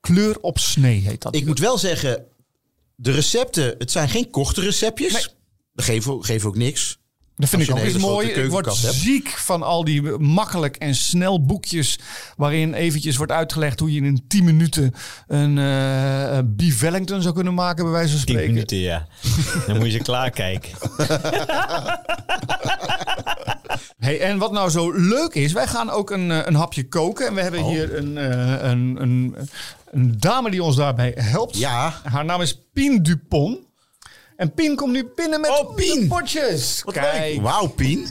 Kleur 0.00 0.38
op 0.40 0.58
snee 0.58 1.00
heet 1.00 1.22
dat. 1.22 1.34
Ik 1.34 1.46
moet 1.46 1.58
wel 1.58 1.78
zeggen, 1.78 2.24
de 2.96 3.10
recepten, 3.10 3.74
het 3.78 3.90
zijn 3.90 4.08
geen 4.08 4.30
korte 4.30 4.60
receptjes. 4.60 5.12
Nee. 5.12 5.22
Dat 5.74 5.84
geven, 5.84 6.12
ook- 6.12 6.26
geven 6.26 6.48
ook 6.48 6.56
niks. 6.56 6.98
Dat 7.36 7.48
vind 7.48 7.62
ik 7.62 7.70
ook 7.70 7.78
hele 7.78 7.98
mooi. 7.98 8.28
Ik 8.28 8.50
word 8.50 8.66
hebt. 8.66 8.94
ziek 8.94 9.28
van 9.28 9.62
al 9.62 9.84
die 9.84 10.02
makkelijk 10.18 10.76
en 10.76 10.94
snel 10.94 11.44
boekjes. 11.44 11.98
waarin 12.36 12.74
eventjes 12.74 13.16
wordt 13.16 13.32
uitgelegd 13.32 13.80
hoe 13.80 13.92
je 13.92 14.00
in 14.00 14.24
10 14.28 14.44
minuten 14.44 14.94
een 15.26 15.58
eh, 15.58 16.38
beef 16.44 16.80
Wellington 16.80 17.22
zou 17.22 17.34
kunnen 17.34 17.54
maken, 17.54 17.84
bij 17.84 17.92
wijze 17.92 18.16
van 18.16 18.24
10 18.24 18.34
spreken. 18.34 18.52
minuten, 18.54 18.76
ja. 18.76 19.06
Dan 19.66 19.76
moet 19.76 19.86
je 19.86 19.92
ze 19.92 19.98
klaarkijken. 19.98 20.70
Hey, 23.98 24.20
en 24.20 24.38
wat 24.38 24.52
nou 24.52 24.70
zo 24.70 24.90
leuk 24.92 25.34
is, 25.34 25.52
wij 25.52 25.66
gaan 25.66 25.90
ook 25.90 26.10
een, 26.10 26.30
eh, 26.30 26.38
een 26.44 26.54
hapje 26.54 26.88
koken. 26.88 27.26
En 27.26 27.34
we 27.34 27.40
hebben 27.40 27.64
hier 27.64 27.96
een, 27.96 28.18
eh, 28.18 28.70
een, 28.70 28.96
een, 29.00 29.36
een 29.90 30.14
dame 30.18 30.50
die 30.50 30.62
ons 30.62 30.76
daarbij 30.76 31.12
helpt. 31.16 31.58
Ja. 31.58 32.00
Haar 32.02 32.24
naam 32.24 32.40
is 32.40 32.60
Pien 32.72 33.02
Dupont. 33.02 33.58
En 34.36 34.54
Pien 34.54 34.76
komt 34.76 34.92
nu 34.92 35.04
binnen 35.14 35.40
met 35.40 35.50
Oh, 35.50 35.74
Pien. 35.74 36.00
de 36.00 36.06
potjes. 36.06 36.82
Wat 36.84 36.94
Kijk. 36.94 37.32
leuk. 37.34 37.42
Wauw, 37.42 37.66
Pien. 37.68 38.06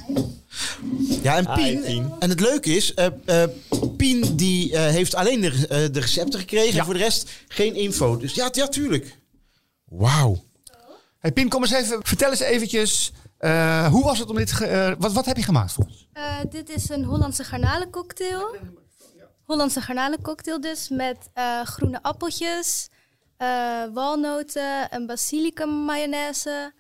Ja, 1.21 1.38
en 1.38 1.53
Hi, 1.59 1.78
Pien. 1.78 2.13
En 2.19 2.30
het 2.30 2.39
leuke 2.39 2.69
is, 2.76 2.93
eh, 2.93 3.05
eh, 3.26 3.49
Pien 3.97 4.36
die 4.36 4.74
eh, 4.74 4.82
heeft 4.88 5.15
alleen 5.15 5.41
de, 5.41 5.47
eh, 5.67 5.78
de 5.91 5.99
recepten 5.99 6.39
gekregen. 6.39 6.74
Ja. 6.74 6.80
En 6.80 6.86
voor 6.86 6.93
de 6.93 6.99
rest 6.99 7.30
geen 7.47 7.76
info. 7.76 8.17
Dus 8.17 8.34
ja, 8.34 8.49
ja 8.51 8.67
tuurlijk. 8.67 9.17
Wauw. 9.86 10.43
Hey 11.19 11.32
Pien, 11.32 11.49
kom 11.49 11.61
eens 11.61 11.71
even. 11.71 11.99
Vertel 12.03 12.30
eens 12.30 12.39
eventjes. 12.39 13.11
eh, 13.38 13.88
hoe 13.88 14.03
was 14.03 14.19
het 14.19 14.30
om 14.30 14.36
dit... 14.36 14.51
ge- 14.51 14.65
eh, 14.65 14.93
wat, 14.99 15.11
wat 15.13 15.26
heb 15.26 15.38
je 15.38 15.43
gemaakt 15.43 15.71
voor 15.71 15.84
ons? 15.86 16.07
Eh, 16.13 16.36
dit 16.49 16.69
is 16.69 16.89
een 16.89 17.03
Hollandse 17.03 17.43
garnalencocktail. 17.43 18.55
Hollandse 19.43 19.82
garnalencocktail 19.82 20.61
dus 20.61 20.89
met 20.89 21.17
eh, 21.34 21.61
groene 21.65 21.99
appeltjes, 22.03 22.89
eh, 23.43 23.93
walnoten, 23.93 24.87
een 24.95 25.05
basilicum 25.05 25.69
mayonaise 25.69 26.73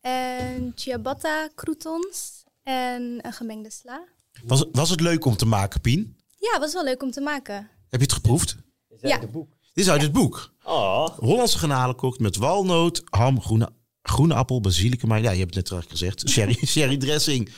en 0.00 0.72
ciabatta 0.74 1.48
croutons 1.54 2.44
en 2.62 3.18
een 3.26 3.32
gemengde 3.32 3.70
sla. 3.70 4.04
Was, 4.44 4.64
was 4.72 4.90
het 4.90 5.00
leuk 5.00 5.24
om 5.24 5.36
te 5.36 5.46
maken, 5.46 5.80
Pien? 5.80 6.16
Ja, 6.36 6.58
was 6.58 6.72
wel 6.72 6.84
leuk 6.84 7.02
om 7.02 7.10
te 7.10 7.20
maken. 7.20 7.54
Heb 7.88 8.00
je 8.00 8.06
het 8.06 8.12
geproefd? 8.12 8.56
Ja, 9.00 9.18
Dit 9.18 9.46
is 9.74 9.90
uit 9.90 10.02
het 10.02 10.12
boek. 10.12 10.54
Oh. 10.64 11.08
Hollandse 11.18 11.58
garnalenkokt 11.58 12.18
met 12.18 12.36
walnoot, 12.36 13.02
ham, 13.04 13.40
groene, 13.40 13.72
groene 14.02 14.34
appel, 14.34 14.60
basilicum. 14.60 15.08
Maar 15.08 15.22
ja, 15.22 15.30
je 15.30 15.38
hebt 15.40 15.54
het 15.54 15.70
net 15.70 15.82
al 15.82 15.88
gezegd. 15.88 16.28
Sherry, 16.30 16.58
sherry 16.66 16.96
dressing. 16.96 17.50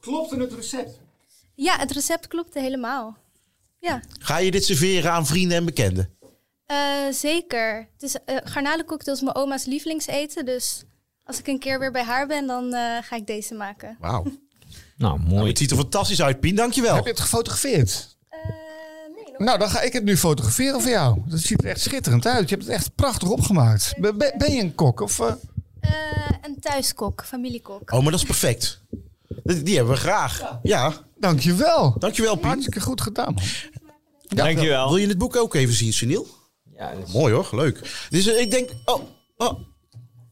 Klopt 0.00 0.32
in 0.32 0.40
het 0.40 0.52
recept. 0.52 1.00
ja 1.54 1.78
het 1.78 1.90
recept 1.90 2.26
klopte 2.26 2.60
helemaal. 2.60 3.16
Ja, 3.78 4.02
Ga 4.18 4.36
je 4.36 4.50
dit 4.50 4.64
serveren 4.64 5.12
aan 5.12 5.26
vrienden 5.26 5.56
en 5.56 5.64
bekenden? 5.64 6.15
Eh, 6.66 6.76
zeker. 7.12 7.88
Het 7.92 8.02
is, 8.02 8.16
eh 8.24 8.36
garnalencocktail 8.44 9.16
is 9.16 9.22
mijn 9.22 9.36
oma's 9.36 9.64
lievelingseten, 9.64 10.44
dus 10.44 10.84
als 11.24 11.38
ik 11.38 11.46
een 11.46 11.58
keer 11.58 11.78
weer 11.78 11.92
bij 11.92 12.02
haar 12.02 12.26
ben, 12.26 12.46
dan 12.46 12.74
eh, 12.74 12.96
ga 13.02 13.16
ik 13.16 13.26
deze 13.26 13.54
maken. 13.54 13.96
Wauw. 14.00 14.24
Nou, 14.96 15.20
mooi. 15.20 15.48
Het 15.48 15.58
ziet 15.58 15.70
er 15.70 15.76
fantastisch 15.76 16.22
uit, 16.22 16.40
Pien. 16.40 16.54
Dankjewel. 16.54 16.94
Heb 16.94 17.04
je 17.04 17.10
het 17.10 17.20
gefotografeerd? 17.20 18.16
Eh, 18.28 18.38
nee, 19.14 19.24
nog 19.32 19.38
Nou, 19.38 19.58
dan 19.58 19.68
ga 19.70 19.80
ik 19.80 19.92
het 19.92 20.04
nu 20.04 20.16
fotograferen 20.16 20.80
voor 20.80 20.90
jou. 20.90 21.20
Dat 21.26 21.38
ziet 21.40 21.62
er 21.64 21.70
echt 21.70 21.80
schitterend 21.80 22.26
uit. 22.26 22.48
Je 22.48 22.54
hebt 22.54 22.66
het 22.66 22.76
echt 22.76 22.94
prachtig 22.94 23.28
opgemaakt. 23.28 23.94
Ben, 23.98 24.52
je 24.52 24.60
een 24.60 24.74
kok? 24.74 25.00
Of, 25.00 25.18
een 25.18 26.60
thuiskok, 26.60 27.24
familiekok. 27.26 27.92
Oh, 27.92 28.02
maar 28.02 28.10
dat 28.10 28.20
is 28.20 28.26
perfect. 28.26 28.82
Die 29.44 29.62
die 29.62 29.76
hebben 29.76 29.94
we 29.94 30.00
graag. 30.00 30.58
Ja, 30.62 30.92
Dankjewel. 31.18 31.96
dankjewel, 31.98 32.36
Pien. 32.36 32.46
Hartstikke 32.48 32.80
goed 32.80 33.00
gedaan. 33.00 33.34
man. 33.34 33.44
Dankjewel. 34.22 34.88
Wil 34.88 34.96
je 34.96 35.08
het 35.08 35.18
boek 35.18 35.36
ook 35.36 35.54
even 35.54 35.74
zien, 35.74 35.92
Sunil? 35.92 36.26
Ja, 36.78 36.90
is- 36.90 37.12
Mooi 37.12 37.34
hoor, 37.34 37.48
leuk. 37.52 38.06
Dus 38.10 38.26
eh, 38.26 38.40
ik 38.40 38.50
denk, 38.50 38.70
oh, 38.84 39.02
oh, 39.36 39.60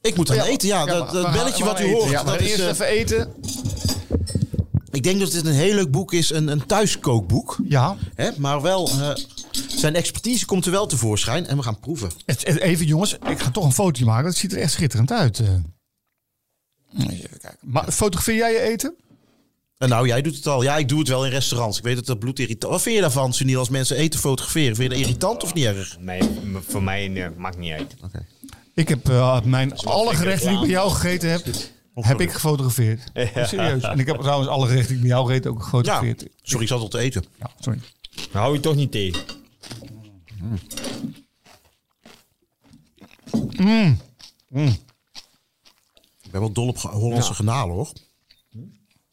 ik 0.01 0.17
moet 0.17 0.31
aan 0.31 0.41
eten. 0.47 0.69
Ja, 0.69 0.85
dat, 0.85 1.09
gaan- 1.09 1.33
belletje 1.33 1.65
wat 1.65 1.77
gaan 1.77 1.87
u 1.87 1.89
eten. 1.89 1.99
hoort. 1.99 2.11
Ja, 2.11 2.23
dat 2.23 2.33
gaan 2.35 2.43
is, 2.43 2.49
eerst 2.51 2.61
eh, 2.63 2.69
even 2.69 2.87
eten. 2.87 3.33
ik 4.91 5.03
denk 5.03 5.21
dat 5.21 5.31
dit 5.33 5.47
een 5.47 5.53
heel 5.53 5.75
leuk 5.75 5.91
boek 5.91 6.13
is, 6.13 6.31
een, 6.31 6.49
een 6.49 6.67
thuiskookboek. 6.67 7.59
Ja. 7.69 7.97
Hè? 8.15 8.31
Maar 8.39 8.63
wel, 8.63 8.89
eh, 8.89 9.11
zijn 9.69 9.95
expertise 9.95 10.47
komt 10.47 10.65
er 10.65 10.71
wel 10.71 10.87
tevoorschijn 10.87 11.47
en 11.47 11.57
we 11.57 11.63
gaan 11.63 11.81
proeven. 11.81 12.11
Even 12.45 12.87
jongens, 12.87 13.13
ik 13.29 13.39
ga 13.41 13.51
toch 13.51 13.65
een 13.65 13.73
foto 13.73 14.05
maken. 14.05 14.25
Dat 14.25 14.37
ziet 14.37 14.53
er 14.53 14.59
echt 14.59 14.73
schitterend 14.73 15.13
uit. 15.13 15.39
eh. 15.39 15.49
Even 16.99 17.39
kijken. 17.41 17.59
Maar 17.61 17.93
fotografeer 17.93 18.37
jij 18.37 18.53
je 18.53 18.61
eten? 18.61 18.95
Nou, 19.89 20.07
jij 20.07 20.23
doet 20.23 20.37
het 20.37 20.47
al. 20.47 20.63
Ja, 20.63 20.77
ik 20.77 20.89
doe 20.89 20.99
het 20.99 21.09
wel 21.09 21.25
in 21.25 21.31
restaurants. 21.31 21.79
Ik 21.79 21.85
weet 21.85 21.97
dat 21.97 22.07
dat 22.07 22.19
bloedirritant... 22.19 22.73
Wat 22.73 22.83
vind 22.83 22.95
je 22.95 23.01
daarvan, 23.01 23.33
Sunil, 23.33 23.59
als 23.59 23.69
mensen 23.69 23.97
eten 23.97 24.21
fotograferen? 24.21 24.77
Vind 24.77 24.91
je 24.93 24.97
dat 24.99 25.07
irritant 25.07 25.43
of 25.43 25.55
niet 25.55 25.65
erg? 25.65 25.97
Nee, 26.01 26.21
voor 26.69 26.83
mij 26.83 27.09
nee, 27.09 27.31
maakt 27.31 27.59
niet 27.59 27.73
uit. 27.73 27.95
Ik 28.75 28.89
heb 28.89 29.09
eh, 29.09 29.43
mijn 29.43 29.77
alle 29.77 30.15
gerechten 30.15 30.49
die 30.49 30.57
ik 30.57 30.63
bij 30.63 30.71
jou 30.73 30.91
gegeten 30.91 31.31
heb, 31.31 31.45
heb 31.95 32.21
ik 32.21 32.33
gefotografeerd. 32.33 33.11
Serieus. 33.35 33.83
En 33.83 33.99
ik 33.99 34.07
heb 34.07 34.21
trouwens 34.21 34.49
alle 34.49 34.67
gerechten 34.67 34.89
die 34.89 34.97
ik 34.97 35.03
bij 35.03 35.11
jou 35.11 35.27
gegeten 35.27 35.51
ook 35.51 35.59
Ja, 35.59 35.65
gefotografeerd. 35.65 36.27
sorry, 36.43 36.63
ik 36.63 36.69
zat 36.69 36.81
al 36.81 36.89
te 36.89 36.99
eten. 36.99 37.25
Ja, 37.39 37.51
sorry. 37.61 37.81
Dan 38.33 38.43
hou 38.43 38.55
je 38.55 38.61
toch 38.61 38.75
niet 38.75 38.91
tegen. 38.93 39.21
Ik 46.23 46.31
ben 46.31 46.41
wel 46.41 46.53
dol 46.53 46.69
op 46.69 46.79
Hollandse 46.79 47.45
Ja. 47.45 47.63
hoor. 47.67 47.93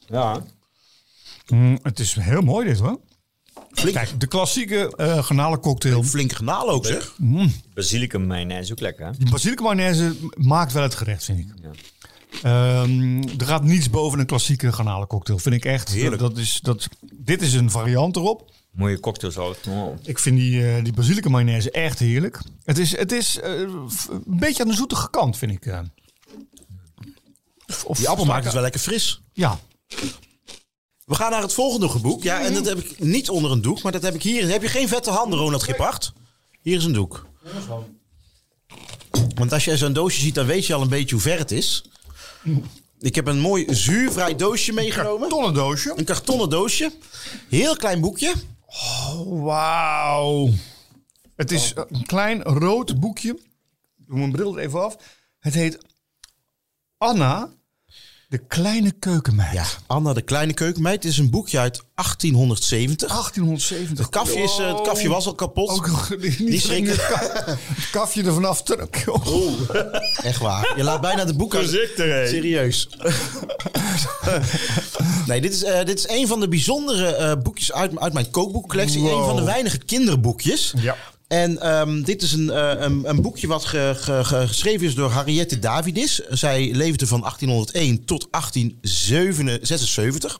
Ja. 0.06 0.42
Mm, 1.48 1.78
het 1.82 1.98
is 2.00 2.14
heel 2.14 2.40
mooi 2.42 2.66
dit 2.66 2.78
hoor. 2.78 3.00
Flink, 3.72 3.94
Kijk, 3.94 4.20
de 4.20 4.26
klassieke 4.26 4.96
eh 4.96 5.24
garnalencocktail. 5.24 6.02
flinke 6.02 6.34
granalen 6.34 6.74
ook, 6.74 6.86
zeg. 6.86 7.14
Basilicum 7.74 8.26
mayonaise 8.26 8.62
is 8.64 8.72
ook 8.72 8.80
lekker, 8.80 9.06
hè? 9.06 9.12
Die 9.18 9.30
basilicum 9.30 9.64
mayonaise 9.64 10.16
maakt 10.36 10.72
wel 10.72 10.82
het 10.82 10.94
gerecht, 10.94 11.24
vind 11.24 11.38
ik. 11.38 11.46
Ja. 11.62 11.70
Ehm, 12.42 13.22
er 13.38 13.46
gaat 13.46 13.64
niets 13.64 13.90
boven 13.90 14.18
een 14.18 14.26
klassieke 14.26 14.72
garnalencocktail, 14.72 15.38
vind 15.38 15.54
ik 15.54 15.64
echt. 15.64 15.88
Heerlijk. 15.92 16.20
Dat, 16.20 16.30
dat 16.34 16.38
is, 16.44 16.58
dat, 16.62 16.88
dit 17.14 17.42
is 17.42 17.52
een 17.54 17.70
variant 17.70 18.16
erop. 18.16 18.50
Mooie 18.70 19.00
cocktailsaus. 19.00 19.56
Oh. 19.68 19.96
Ik 20.02 20.18
vind 20.18 20.36
die, 20.38 20.66
eh 20.76 20.84
die 20.84 20.92
basilicum 20.92 21.30
mayonaise 21.30 21.70
echt 21.70 21.98
heerlijk. 21.98 22.40
Het 22.64 22.78
is, 22.78 22.96
het 22.96 23.12
is 23.12 23.40
eh, 23.40 23.50
een 23.60 23.88
beetje 24.26 24.62
aan 24.62 24.68
de 24.68 24.74
zoetige 24.76 25.10
kant, 25.10 25.38
vind 25.38 25.52
ik. 25.52 25.66
eh. 25.66 25.80
Of 27.84 27.98
Die 27.98 28.08
appel 28.08 28.24
maakt 28.24 28.44
het 28.44 28.52
wel 28.52 28.62
lekker 28.62 28.80
fris. 28.80 29.20
Ja. 29.32 29.58
We 31.04 31.14
gaan 31.14 31.30
naar 31.30 31.42
het 31.42 31.52
volgende 31.52 31.98
boek. 32.00 32.22
Ja, 32.22 32.40
en 32.44 32.54
dat 32.54 32.66
heb 32.66 32.78
ik 32.78 32.98
niet 32.98 33.30
onder 33.30 33.50
een 33.50 33.62
doek, 33.62 33.82
maar 33.82 33.92
dat 33.92 34.02
heb 34.02 34.14
ik 34.14 34.22
hier. 34.22 34.48
Heb 34.48 34.62
je 34.62 34.68
geen 34.68 34.88
vette 34.88 35.10
handen, 35.10 35.38
Ronald 35.38 35.62
Gippard? 35.62 36.12
Hier 36.60 36.76
is 36.76 36.84
een 36.84 36.92
doek. 36.92 37.26
Want 39.34 39.52
als 39.52 39.64
je 39.64 39.76
zo'n 39.76 39.92
doosje 39.92 40.20
ziet, 40.20 40.34
dan 40.34 40.46
weet 40.46 40.66
je 40.66 40.74
al 40.74 40.82
een 40.82 40.88
beetje 40.88 41.14
hoe 41.14 41.24
ver 41.24 41.38
het 41.38 41.50
is. 41.50 41.84
Ik 43.00 43.14
heb 43.14 43.26
een 43.26 43.40
mooi 43.40 43.74
zuurvrij 43.74 44.36
doosje 44.36 44.72
meegenomen. 44.72 45.28
Tonnendoosje. 45.28 45.92
Een 45.96 46.04
kartonnen 46.04 46.50
doosje. 46.50 46.92
Heel 47.48 47.76
klein 47.76 48.00
boekje. 48.00 48.34
Wauw. 49.24 50.50
Het 51.36 51.50
is 51.50 51.72
een 51.88 52.06
klein 52.06 52.42
rood 52.42 53.00
boekje. 53.00 53.30
Ik 53.30 54.06
Doe 54.06 54.18
mijn 54.18 54.32
bril 54.32 54.56
er 54.56 54.64
even 54.64 54.84
af. 54.84 54.96
Het 55.38 55.54
heet 55.54 55.78
Anna, 56.98 57.50
de 58.32 58.38
kleine 58.48 58.92
keukenmeid. 58.98 59.52
Ja, 59.52 59.64
Anna 59.86 60.12
de 60.12 60.22
Kleine 60.22 60.54
Keukenmeid. 60.54 61.02
Het 61.02 61.12
is 61.12 61.18
een 61.18 61.30
boekje 61.30 61.58
uit 61.58 61.82
1870. 61.94 63.08
1870. 63.08 63.98
Het 63.98 64.08
kafje, 64.14 64.42
is, 64.42 64.58
eh, 64.58 64.68
het 64.68 64.80
kafje 64.80 65.08
was 65.08 65.26
al 65.26 65.34
kapot. 65.34 65.70
Ook 65.70 65.86
nog 65.86 66.10
niet 66.18 66.38
Die 66.38 66.60
schrikken. 66.60 66.94
schrikken. 66.94 67.18
Het, 67.18 67.32
ka- 67.44 67.56
het 67.74 67.90
kafje 67.90 68.22
er 68.24 68.32
vanaf 68.32 68.62
terug. 68.62 68.88
Echt 70.22 70.38
waar. 70.38 70.72
Je 70.76 70.82
laat 70.82 71.00
bijna 71.00 71.24
de 71.24 71.34
boeken... 71.34 71.58
Voorzichtig. 71.58 72.28
Serieus. 72.28 72.88
nee, 75.26 75.40
dit 75.40 75.52
is, 75.52 75.62
eh, 75.62 75.84
dit 75.84 75.98
is 75.98 76.08
een 76.08 76.26
van 76.26 76.40
de 76.40 76.48
bijzondere 76.48 77.06
eh, 77.06 77.32
boekjes 77.42 77.72
uit, 77.72 77.98
uit 77.98 78.12
mijn 78.12 78.30
kookboekcollectie. 78.30 79.00
Wow. 79.00 79.18
Een 79.18 79.24
van 79.24 79.36
de 79.36 79.44
weinige 79.44 79.78
kinderboekjes. 79.78 80.72
Ja. 80.76 80.96
En 81.32 81.60
ehm, 81.60 82.02
dit 82.02 82.22
is 82.22 82.32
een, 82.32 82.50
eh, 82.50 82.72
een, 82.76 83.08
een 83.08 83.22
boekje 83.22 83.46
wat 83.46 83.64
ge- 83.64 83.94
ge- 83.96 84.24
ge- 84.24 84.48
geschreven 84.48 84.86
is 84.86 84.94
door 84.94 85.10
Harriette 85.10 85.58
Davidis. 85.58 86.20
Zij 86.28 86.70
leefde 86.74 87.06
van 87.06 87.24
1801 87.24 88.04
tot 88.04 88.28
1876. 88.30 90.38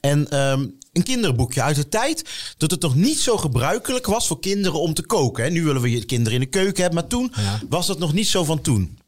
En 0.00 0.30
ehm, 0.30 0.66
een 0.92 1.02
kinderboekje 1.02 1.62
uit 1.62 1.76
de 1.76 1.88
tijd 1.88 2.24
dat 2.56 2.70
het 2.70 2.80
nog 2.80 2.94
niet 2.94 3.18
zo 3.18 3.36
gebruikelijk 3.36 4.06
was 4.06 4.26
voor 4.26 4.40
kinderen 4.40 4.80
om 4.80 4.94
te 4.94 5.06
koken. 5.06 5.44
Hè. 5.44 5.50
Nu 5.50 5.64
willen 5.64 5.82
we 5.82 5.90
je 5.90 6.04
kinderen 6.04 6.34
in 6.34 6.40
de 6.40 6.46
keuken 6.50 6.82
hebben, 6.82 7.00
maar 7.00 7.08
toen 7.08 7.32
was 7.68 7.86
dat 7.86 7.98
nog 7.98 8.12
niet 8.12 8.28
zo 8.28 8.44
van 8.44 8.60
toen. 8.60 8.98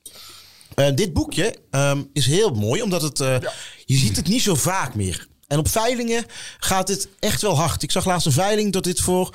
Eh, 0.75 0.95
dit 0.95 1.13
boekje 1.13 1.55
ehm, 1.71 2.03
is 2.13 2.27
heel 2.27 2.51
mooi, 2.51 2.83
omdat 2.83 3.03
het, 3.03 3.21
eh, 3.21 3.37
je 3.85 3.97
ziet 3.97 4.17
het 4.17 4.29
niet 4.29 4.43
zo 4.43 4.55
vaak 4.55 4.95
meer. 4.95 5.27
En 5.47 5.59
op 5.59 5.69
veilingen 5.69 6.25
gaat 6.59 6.89
het 6.89 7.09
echt 7.19 7.43
wel 7.43 7.57
hard. 7.57 7.83
Ik 7.83 7.91
zag 7.91 8.05
laatst 8.05 8.27
een 8.27 8.33
veiling 8.33 8.73
dat 8.73 8.85
dit 8.85 9.01
voor 9.01 9.35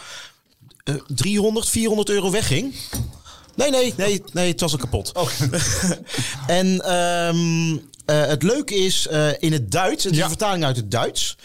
eh 0.84 0.96
300, 1.08 1.70
400 1.70 2.10
euro 2.10 2.32
wegging. 2.32 2.76
Nee, 3.56 3.70
nee, 3.70 3.94
nee, 3.98 4.22
nee, 4.34 4.52
het 4.52 4.60
was 4.60 4.72
al 4.72 4.78
kapot. 4.78 5.12
en 6.48 6.82
ehm, 6.86 7.78
eh, 8.06 8.28
het 8.28 8.44
leuke 8.44 8.76
is, 8.76 9.08
eh, 9.08 9.28
in 9.40 9.52
het 9.52 9.72
Duits, 9.72 10.04
het 10.04 10.12
is 10.12 10.18
Ja. 10.18 10.24
een 10.24 10.30
vertaling 10.30 10.64
uit 10.64 10.76
het 10.76 10.92
Duits, 10.92 11.36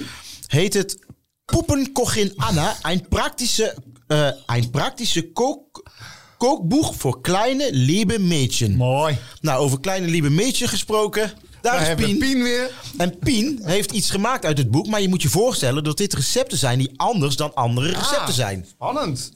heet 0.47 0.75
het 0.75 0.99
Puppenkochin 1.45 2.33
Anna, 2.37 2.77
een 2.83 3.09
praktische, 3.09 3.75
eh 4.07 4.31
een 4.47 4.71
praktische 4.71 5.33
kook, 5.33 5.91
kookboek 6.39 6.95
voor 6.95 7.21
kleine 7.21 7.69
lieve 7.73 8.19
mädchen. 8.19 8.77
Mooi. 8.77 9.19
Nou, 9.41 9.61
over 9.61 9.81
kleine 9.81 10.07
lieve 10.07 10.31
mädchen 10.31 10.69
gesproken, 10.69 11.33
daar 11.73 11.99
is 11.99 12.05
Pien. 12.05 12.19
Pien 12.19 12.43
weer. 12.43 12.71
En 12.97 13.19
Pien 13.19 13.61
heeft 13.63 13.93
iets 13.93 14.11
gemaakt 14.11 14.45
uit 14.45 14.59
het 14.59 14.71
boek, 14.71 14.87
maar 14.87 15.01
je 15.01 15.09
moet 15.09 15.23
je 15.23 15.29
voorstellen 15.29 15.85
dat 15.85 15.97
dit 15.97 16.15
recepten 16.15 16.59
zijn 16.59 16.79
die 16.79 16.93
anders 16.97 17.37
dan 17.37 17.55
andere 17.55 17.87
recepten 17.89 18.19
Ah. 18.21 18.31
zijn. 18.33 18.65
Spannend. 18.69 19.33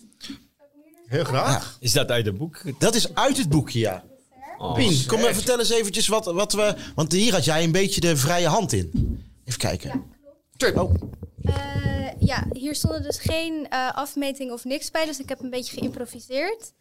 Heel 1.06 1.24
graag. 1.24 1.76
Is 1.80 1.92
dat 1.92 2.10
uit 2.10 2.26
het 2.26 2.38
boek? 2.38 2.62
Dat 2.78 2.94
is 2.94 3.14
uit 3.14 3.36
het 3.36 3.48
boekje, 3.48 3.78
ja. 3.78 4.04
Oh, 4.58 4.74
Pien, 4.74 5.06
kom 5.06 5.20
maar 5.20 5.34
vertel 5.34 5.58
eens 5.58 5.70
eventjes 5.70 6.08
wat, 6.08 6.24
wat 6.24 6.52
we... 6.52 6.74
Want 6.94 7.12
hier 7.12 7.32
had 7.32 7.44
jij 7.44 7.64
een 7.64 7.72
beetje 7.72 8.00
de 8.00 8.16
vrije 8.16 8.46
hand 8.46 8.72
in. 8.72 8.90
Even 9.44 9.58
kijken. 9.58 10.04
Oh, 10.74 10.94
Eh, 11.44 11.54
ja, 12.18 12.46
hier 12.52 12.74
stonden 12.74 13.02
dus 13.02 13.18
geen 13.18 13.66
eh 13.68 13.90
afmetingen 13.94 14.52
of 14.54 14.64
niks 14.64 14.90
bij, 14.90 15.06
dus 15.06 15.18
ik 15.18 15.28
heb 15.28 15.40
een 15.40 15.50
beetje 15.50 15.78
geïmproviseerd. 15.78 16.72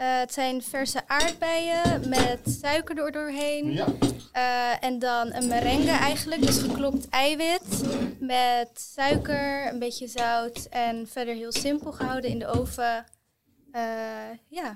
Eh, 0.00 0.18
het 0.18 0.32
zijn 0.32 0.62
verse 0.62 1.02
aardbeien 1.06 2.08
met 2.08 2.38
suiker 2.60 2.98
er 3.04 3.12
doorheen. 3.12 3.80
Eh, 4.32 4.84
en 4.84 4.98
dan 4.98 5.32
een 5.34 5.48
merengue 5.48 5.90
eigenlijk, 5.90 6.46
dus 6.46 6.58
geklopt 6.58 7.08
eiwit 7.08 7.62
met 8.20 8.68
suiker, 8.94 9.72
een 9.72 9.78
beetje 9.78 10.08
zout 10.08 10.66
en 10.70 11.08
verder 11.12 11.34
heel 11.34 11.52
simpel 11.52 11.92
gehouden 11.92 12.30
in 12.30 12.38
de 12.38 12.46
oven. 12.46 13.04
Eh, 13.72 13.82
ja, 14.48 14.74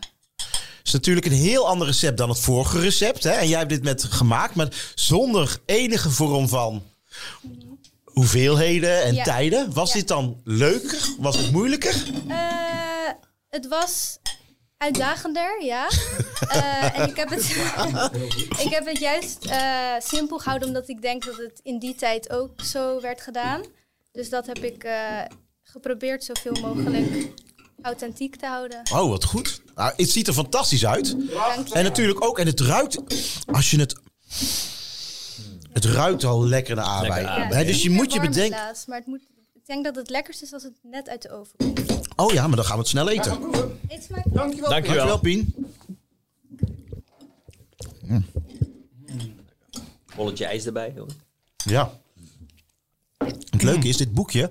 is 0.83 0.93
natuurlijk 0.93 1.27
een 1.27 1.33
heel 1.33 1.69
ander 1.69 1.87
recept 1.87 2.19
dan 2.19 2.29
het 2.29 2.41
vorige 2.41 2.81
recept. 2.81 3.23
Hè? 3.25 3.31
En 3.31 3.49
jij 3.49 3.59
hebt 3.59 3.71
dit 3.71 3.83
met 3.83 4.05
gemaakt, 4.05 4.55
maar 4.55 4.93
zonder 4.95 5.59
enige 5.67 6.11
vorm 6.11 6.49
van 6.49 6.83
hoeveelheden 8.05 9.03
en 9.03 9.15
Ja. 9.15 9.25
tijden. 9.25 9.73
Was 9.73 9.89
Ja. 9.93 9.95
dit 9.99 10.09
dan 10.09 10.41
leuker? 10.45 11.09
Was 11.19 11.37
het 11.37 11.53
moeilijker? 11.53 11.95
Het 13.51 13.69
was 13.69 14.19
uitdagender, 14.85 15.65
ja. 15.65 15.89
Eh, 16.49 16.99
en 16.99 17.09
ik 17.09 17.17
heb 17.17 17.31
het, 17.31 17.43
ik 18.67 18.71
heb 18.71 18.87
het 18.87 18.99
juist 18.99 19.45
eh, 19.45 19.93
simpel 19.99 20.39
gehouden, 20.39 20.69
omdat 20.69 20.89
ik 20.89 21.03
denk 21.03 21.25
dat 21.25 21.37
het 21.37 21.61
in 21.63 21.79
die 21.79 21.95
tijd 21.95 22.31
ook 22.31 22.61
zo 22.61 23.01
werd 23.01 23.21
gedaan. 23.21 23.63
Dus 24.13 24.29
dat 24.29 24.47
heb 24.47 24.59
ik 24.59 24.85
eh, 24.85 25.21
geprobeerd 25.63 26.25
zoveel 26.25 26.53
mogelijk 26.61 27.29
authentiek 27.83 28.37
te 28.37 28.47
houden. 28.47 28.81
Oh, 28.93 29.09
wat 29.09 29.25
goed. 29.25 29.63
Nou, 29.75 29.93
het 29.97 30.11
ziet 30.11 30.27
er 30.27 30.35
fantastisch 30.35 30.87
uit. 30.87 31.17
En 31.73 31.85
natuurlijk 31.85 32.25
ook, 32.25 32.39
en 32.39 32.47
het 32.47 32.61
ruikt, 32.61 32.99
als 33.47 33.71
je 33.71 33.79
het... 33.79 34.01
Het 35.73 35.85
ruikt 35.85 36.25
al 36.25 36.47
lekker 36.47 36.77
naar 36.77 36.85
aardbei. 36.85 37.23
Ja, 37.23 37.65
dus 37.65 37.83
je 37.83 37.91
moet 37.91 38.13
je 38.13 38.21
bedenken... 38.21 38.59
helaas, 38.59 38.87
maar 38.87 38.99
het 38.99 39.07
moet, 39.07 39.23
ik 39.53 39.67
denk 39.67 39.85
dat 39.85 39.97
het 39.97 40.11
lekkerst 40.11 40.43
is 40.43 40.53
als 40.53 40.63
het 40.63 40.75
net 40.83 41.09
uit 41.09 41.23
de 41.23 41.31
oven 41.31 41.57
komt. 41.57 41.94
Oh 42.17 42.33
ja, 42.33 42.47
maar 42.47 42.57
dan 42.57 42.65
gaan 42.65 42.75
we 42.75 42.81
het 42.81 42.91
snel 42.91 43.09
eten. 43.09 43.39
Dankjewel. 43.41 44.23
Dankjewel. 44.33 44.71
Dankjewel, 44.71 45.19
Pien. 45.19 45.55
Bolletje 50.17 50.45
ijs 50.45 50.67
erbij. 50.67 50.93
Hoor. 50.97 51.07
Ja. 51.65 52.01
Het 53.51 53.63
leuke 53.63 53.89
is, 53.89 53.97
dit 53.97 54.13
boekje 54.13 54.51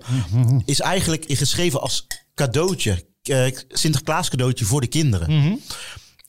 is 0.65 0.79
eigenlijk 0.79 1.25
geschreven 1.27 1.81
als 1.81 2.07
cadeautje. 2.35 3.05
eh, 3.23 3.45
Sinterklaas 3.69 4.29
cadeautje 4.29 4.65
voor 4.65 4.81
de 4.81 4.87
kinderen. 4.87 5.59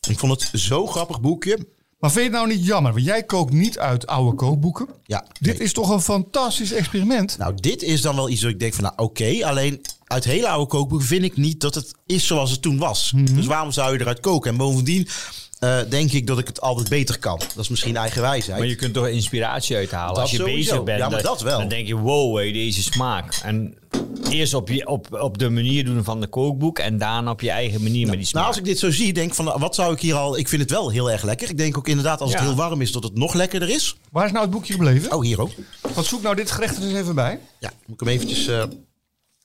Ik 0.09 0.19
vond 0.19 0.33
het 0.33 0.61
zo'n 0.61 0.89
grappig 0.89 1.21
boekje. 1.21 1.67
Maar 1.99 2.13
vind 2.13 2.25
je 2.25 2.31
het 2.31 2.41
nou 2.41 2.57
niet 2.57 2.67
jammer? 2.67 2.93
Want 2.93 3.05
jij 3.05 3.23
kookt 3.23 3.53
niet 3.53 3.79
uit 3.79 4.07
oude 4.07 4.37
kookboeken. 4.37 4.87
Ja, 5.05 5.27
Dit 5.41 5.59
nee. 5.59 5.67
is 5.67 5.73
toch 5.73 5.89
een 5.91 6.01
fantastisch 6.01 6.73
experiment? 6.73 7.39
Nou, 7.39 7.55
dit 7.55 7.83
is 7.83 8.01
dan 8.03 8.15
wel 8.17 8.29
iets 8.29 8.41
dat 8.41 8.51
ik 8.51 8.59
denk 8.61 8.75
van, 8.75 8.85
nou 8.85 8.97
oké. 8.97 9.47
alleen 9.47 9.81
uit 10.05 10.25
hele 10.25 10.49
oude 10.49 10.67
kookboeken 10.67 11.07
vind 11.07 11.25
ik 11.25 11.37
niet 11.37 11.61
dat 11.61 11.75
het 11.75 11.93
is 12.07 12.27
zoals 12.27 12.51
het 12.51 12.63
toen 12.63 12.79
was. 12.79 13.13
Dus 13.33 13.47
waarom 13.47 13.73
zou 13.73 13.93
je 13.93 14.01
eruit 14.01 14.21
koken? 14.21 14.51
En 14.51 14.57
bovendien 14.57 15.09
eh, 15.59 15.79
denk 15.89 16.13
ik 16.13 16.27
dat 16.27 16.39
ik 16.39 16.47
het 16.47 16.61
altijd 16.61 16.89
beter 16.89 17.19
kan. 17.19 17.39
Dat 17.39 17.59
is 17.65 17.69
misschien 17.69 17.97
eigenwijsheid. 17.97 18.59
Maar 18.59 18.69
je 18.69 18.75
kunt 18.75 18.95
toch 18.95 19.07
inspiratie 19.09 19.77
uithalen. 19.77 20.09
Dat 20.15 20.23
Als 20.23 20.31
je 20.31 20.37
sowieso. 20.37 20.57
bezig 20.71 20.85
bent, 20.85 20.99
Ja, 20.99 21.09
maar 21.09 21.23
dan- 21.23 21.33
dat 21.33 21.43
wel. 21.43 21.59
dan 21.59 21.69
denk 21.69 21.87
je, 21.87 21.97
wow, 21.97 22.37
hé, 22.39 22.53
deze 22.53 22.83
smaak. 22.83 23.35
En 23.43 23.75
eerst 24.31 24.55
op, 24.55 24.69
je, 24.69 24.87
op, 24.87 25.21
op 25.21 25.39
de 25.39 25.49
manier 25.51 25.85
doen 25.85 26.05
van 26.05 26.21
de 26.21 26.27
kookboek 26.27 26.79
en 26.79 26.99
daarna 26.99 27.31
op 27.31 27.41
je 27.41 27.51
eigen 27.51 27.83
manier 27.83 28.07
met 28.07 28.17
die 28.17 28.25
smaak. 28.27 28.35
Nou, 28.43 28.47
als 28.47 28.57
ik 28.57 28.65
dit 28.65 28.79
zo 28.79 28.91
zie, 28.91 29.13
denk 29.13 29.29
ik 29.29 29.35
van, 29.35 29.45
nou, 29.45 29.59
wat 29.59 29.75
zou 29.75 29.93
ik 29.93 30.01
hier 30.01 30.15
al... 30.15 30.39
Ik 30.39 30.49
vind 30.49 30.63
het 30.63 30.71
wel 30.71 30.91
heel 30.91 31.11
erg 31.11 31.23
lekker. 31.23 31.51
Ik 31.51 31.59
denk 31.59 31.77
ook 31.79 31.89
inderdaad, 31.89 32.21
als 32.21 32.33
het 32.33 32.41
heel 32.41 32.55
warm 32.55 32.81
is, 32.81 32.93
dat 32.93 33.03
het 33.03 33.15
nog 33.17 33.35
lekkerder 33.35 33.69
is. 33.71 33.97
Waar 34.11 34.25
is 34.27 34.31
nou 34.33 34.43
het 34.45 34.53
boekje 34.55 34.73
gebleven? 34.73 35.13
Oh, 35.13 35.23
hier 35.23 35.41
ook. 35.41 35.51
Wat 35.95 36.05
zoek 36.07 36.23
nou 36.23 36.37
dit 36.37 36.51
gerecht 36.51 36.77
er 36.77 36.83
eens 36.83 36.93
even 36.95 37.15
bij? 37.15 37.39
Ja, 37.61 37.73
moet 37.87 38.01
ik 38.01 38.07
hem 38.07 38.15
eventjes... 38.17 38.47
eh, 38.47 38.63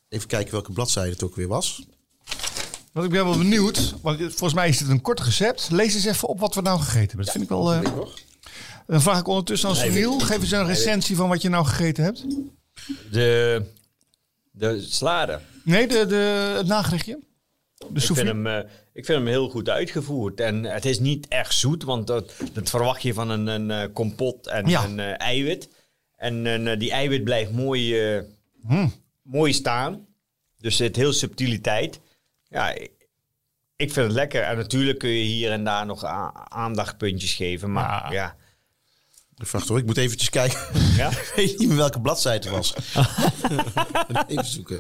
even 0.10 0.28
kijken 0.28 0.52
welke 0.52 0.72
bladzijde 0.72 1.10
het 1.12 1.24
ook 1.24 1.36
weer 1.36 1.48
was. 1.48 1.86
Want 2.92 3.06
ik 3.06 3.12
ben 3.12 3.26
wel 3.26 3.38
benieuwd. 3.38 3.96
Want 4.02 4.18
volgens 4.20 4.54
mij 4.54 4.70
is 4.70 4.78
dit 4.78 4.90
een 4.90 5.02
kort 5.02 5.20
recept. 5.20 5.68
Lees 5.72 5.94
eens 5.94 6.06
even 6.06 6.28
op 6.28 6.40
wat 6.40 6.56
we 6.56 6.62
nou 6.62 6.80
gegeten 6.80 7.08
hebben. 7.08 7.26
Dat 7.26 7.32
vind 7.32 7.44
ik 7.44 7.50
wel... 7.50 7.74
eh, 7.74 7.82
dan 8.88 9.02
vraag 9.02 9.20
ik 9.20 9.28
ondertussen 9.28 9.70
aan 9.70 9.76
Sunil. 9.76 10.20
Geef 10.20 10.42
eens 10.42 10.52
een 10.52 10.66
recensie 10.66 11.16
van 11.16 11.30
wat 11.30 11.42
je 11.42 11.50
nou 11.50 11.66
gegeten 11.66 12.04
hebt. 12.04 12.26
De, 13.12 13.62
de 14.52 14.82
slade. 14.90 15.40
Nee, 15.64 15.88
de, 15.88 16.06
de, 16.06 16.54
het 16.58 16.68
nagerechtje. 16.68 17.20
De 17.78 17.86
Ik 18.00 18.02
vind, 18.02 18.18
hem, 18.28 18.48
eh, 18.48 18.58
ik 18.94 19.06
vind 19.06 19.18
hem 19.18 19.28
heel 19.28 19.50
goed 19.50 19.70
uitgevoerd. 19.70 20.40
En 20.40 20.64
het 20.64 20.86
is 20.86 21.00
niet 21.00 21.28
echt 21.28 21.54
zoet, 21.56 21.84
want 21.84 22.08
dat, 22.08 22.34
dat 22.54 22.70
verwacht 22.70 23.02
je 23.02 23.14
van 23.14 23.30
een, 23.30 23.48
een 23.48 23.72
eh, 23.72 23.94
kompot 23.94 24.48
en 24.48 24.68
Ja. 24.68 24.84
een 24.84 25.00
eh, 25.00 25.20
eiwit. 25.20 25.70
En 26.16 26.68
eh, 26.68 26.80
die 26.80 26.92
eiwit 26.92 27.24
blijft 27.24 27.52
mooi, 27.52 28.00
eh, 28.16 28.22
Hmm. 28.68 28.94
Mooi 29.32 29.54
staan. 29.54 30.06
Dus 30.58 30.78
het 30.78 30.96
heel 30.96 31.14
subtiliteit. 31.14 32.00
Ja, 32.50 32.70
ik, 32.74 32.92
ik 33.76 33.94
vind 33.94 34.06
het 34.06 34.16
lekker. 34.16 34.42
En 34.42 34.58
natuurlijk 34.58 35.00
kun 35.00 35.10
je 35.10 35.24
hier 35.24 35.52
en 35.52 35.64
daar 35.64 35.86
nog 35.86 36.04
aandachtpuntjes 36.50 37.34
geven. 37.34 37.72
Maar 37.72 37.88
Ja. 37.88 38.12
ja, 38.12 38.36
Wacht 39.52 39.68
hoor, 39.68 39.78
ik 39.78 39.86
moet 39.86 39.98
eventjes 39.98 40.30
kijken. 40.30 40.60
ja. 40.98 41.10
ik 41.26 41.34
weet 41.36 41.58
niet 41.60 41.68
meer 41.68 41.78
welke 41.78 42.02
bladzijde 42.02 42.48
het 42.50 42.56
was. 42.58 42.74
even 44.28 44.46
zoeken. 44.46 44.80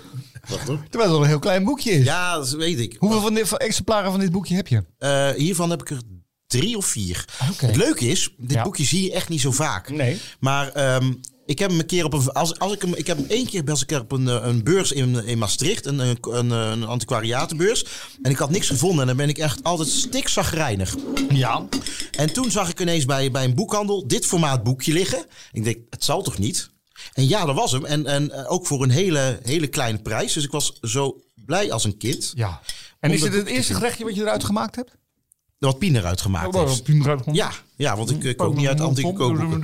Wacht 0.50 0.68
hoor. 0.68 0.80
Terwijl 0.90 1.02
het 1.04 1.12
wel 1.12 1.22
een 1.22 1.28
heel 1.28 1.40
klein 1.40 1.64
boekje 1.64 1.92
is. 1.92 2.06
Ja, 2.06 2.36
dat 2.36 2.50
weet 2.52 2.80
ik. 2.80 2.96
Hoeveel 3.00 3.22
van 3.22 3.34
dit, 3.34 3.48
van 3.48 3.58
exemplaren 3.58 4.12
van 4.12 4.20
dit 4.20 4.32
boekje 4.32 4.56
heb 4.56 4.68
je? 4.68 4.84
Eh, 4.98 5.30
hiervan 5.30 5.70
heb 5.70 5.82
ik 5.82 5.90
er 5.90 6.02
drie 6.48 6.78
of 6.78 6.86
vier. 6.86 7.26
Oké. 7.52 7.66
Het 7.66 7.76
leuke 7.76 8.06
is, 8.08 8.34
dit 8.38 8.52
Ja. 8.52 8.64
boekje 8.64 8.84
zie 8.84 9.04
je 9.04 9.14
echt 9.14 9.30
niet 9.30 9.42
zo 9.42 9.52
vaak. 9.52 9.90
Nee. 9.90 10.22
Maar 10.40 10.72
ehm, 10.72 11.14
ik 11.50 11.60
heb 11.60 11.70
hem 11.70 11.80
een 11.80 11.86
keer 11.86 12.06
op 12.06 12.14
een. 12.14 12.32
Als, 12.32 12.60
als 12.60 12.74
ik, 12.74 12.82
hem, 12.82 12.94
ik 12.94 13.08
heb 13.08 13.18
hem 13.18 13.26
één 13.30 13.46
keer 13.46 13.64
was 13.64 13.82
ik 13.82 13.92
op 13.92 14.12
een, 14.12 14.28
eh, 14.28 14.40
een 14.42 14.64
beurs 14.64 14.92
in, 14.92 15.26
in 15.26 15.38
Maastricht, 15.38 15.86
een, 15.86 16.00
een, 16.00 16.18
een, 16.22 16.50
een 16.50 16.84
antiquariatenbeurs. 16.84 17.86
En 18.22 18.32
ik 18.32 18.38
had 18.38 18.50
niks 18.50 18.68
gevonden 18.68 19.02
en 19.02 19.08
dan 19.08 19.18
ben 19.18 19.30
ik 19.30 19.38
echt 19.38 19.64
altijd 19.64 19.88
stikzagrijnig. 19.88 20.96
Ja. 21.30 21.68
En 22.12 22.34
toen 22.34 22.52
zag 22.52 22.70
ik 22.70 22.80
ineens 22.80 23.06
bij, 23.06 23.32
bij 23.32 23.44
een 23.44 23.56
boekhandel 23.56 24.08
dit 24.08 24.26
formaat 24.26 24.64
boekje 24.64 24.94
liggen. 24.94 25.26
Ik 25.52 25.64
denk, 25.64 25.78
het 25.90 26.04
zal 26.04 26.22
toch 26.24 26.38
niet? 26.38 26.70
En 27.14 27.28
ja, 27.28 27.46
dat 27.46 27.56
was 27.56 27.72
hem. 27.72 27.86
En, 27.86 28.06
en 28.06 28.32
eh, 28.32 28.52
ook 28.52 28.68
voor 28.68 28.84
een 28.84 28.90
hele, 28.90 29.40
hele 29.44 29.68
kleine 29.68 30.02
prijs. 30.02 30.34
Dus 30.34 30.44
ik 30.44 30.52
was 30.52 30.78
zo 30.82 31.22
blij 31.46 31.72
als 31.72 31.84
een 31.84 31.98
kind. 31.98 32.32
ja. 32.36 32.62
En 33.00 33.12
is 33.12 33.22
dit 33.22 33.34
het 33.34 33.48
eerste 33.48 33.74
gerechtje 33.74 34.04
wat 34.04 34.16
je 34.16 34.22
eruit 34.22 34.44
gemaakt 34.44 34.76
hebt? 34.76 34.98
Wat 35.60 35.80
Pien 35.80 35.96
eruit 35.96 36.22
gemaakt 36.22 36.56
heeft. 36.56 36.86
Ja, 37.36 37.52
ja, 37.76 37.98
want 37.98 38.12
ik 38.12 38.24
eh, 38.24 38.36
kook 38.36 38.56
niet 38.56 38.68
uit 38.68 38.82
antieke 38.82 39.14
kookboeken. 39.14 39.64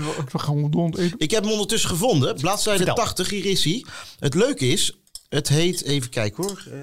Ik 1.17 1.31
heb 1.31 1.43
hem 1.43 1.51
ondertussen 1.51 1.89
gevonden. 1.89 2.35
Bladzijde 2.35 2.77
Vertel. 2.77 3.03
80, 3.03 3.29
hier 3.29 3.45
is 3.45 3.63
hij. 3.63 3.85
Het 4.19 4.33
leuke 4.33 4.67
is, 4.67 4.97
het 5.29 5.47
heet, 5.47 5.83
even 5.83 6.09
kijken 6.09 6.43
hoor. 6.43 6.63
Eh, 6.71 6.79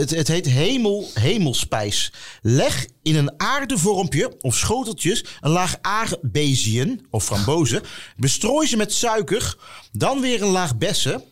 het, 0.00 0.10
het 0.10 0.28
heet 0.28 0.46
hemel, 0.46 1.08
hemelspijs. 1.14 2.12
Leg 2.42 2.86
in 3.02 3.16
een 3.16 3.32
aardevormpje 3.36 4.36
of 4.40 4.56
schoteltjes 4.56 5.24
een 5.40 5.50
laag 5.50 5.76
aardbeziën 5.80 7.06
of 7.10 7.24
frambozen. 7.24 7.82
Bestrooi 8.16 8.66
ze 8.66 8.76
met 8.76 8.92
suiker. 8.92 9.56
Dan 9.92 10.20
weer 10.20 10.42
een 10.42 10.48
laag 10.48 10.76
bessen. 10.78 11.22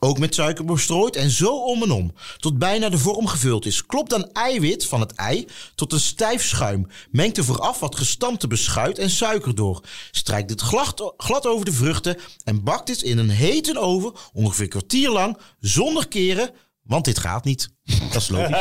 Ook 0.00 0.18
met 0.18 0.34
suiker 0.34 0.64
bestrooid 0.64 1.16
en 1.16 1.30
zo 1.30 1.64
om 1.64 1.82
en 1.82 1.90
om. 1.90 2.12
Tot 2.36 2.58
bijna 2.58 2.88
de 2.88 2.98
vorm 2.98 3.26
gevuld 3.26 3.66
is. 3.66 3.86
Klop 3.86 4.08
dan 4.08 4.30
eiwit 4.32 4.86
van 4.86 5.00
het 5.00 5.12
ei 5.12 5.46
tot 5.74 5.92
een 5.92 6.00
stijf 6.00 6.44
schuim. 6.44 6.86
Meng 7.10 7.36
er 7.36 7.44
vooraf 7.44 7.78
wat 7.80 7.96
gestampte 7.96 8.46
beschuit 8.46 8.98
en 8.98 9.10
suiker 9.10 9.54
door. 9.54 9.84
Strijk 10.10 10.48
dit 10.48 10.60
glad, 10.60 11.14
glad 11.16 11.46
over 11.46 11.64
de 11.64 11.72
vruchten 11.72 12.16
en 12.44 12.64
bak 12.64 12.86
dit 12.86 13.02
in 13.02 13.18
een 13.18 13.30
hete 13.30 13.78
oven 13.78 14.12
ongeveer 14.32 14.64
een 14.64 14.70
kwartier 14.70 15.10
lang 15.10 15.38
zonder 15.60 16.08
keren. 16.08 16.50
Want 16.82 17.04
dit 17.04 17.18
gaat 17.18 17.44
niet. 17.44 17.68
Dat 18.12 18.22
is 18.22 18.28
logisch. 18.28 18.56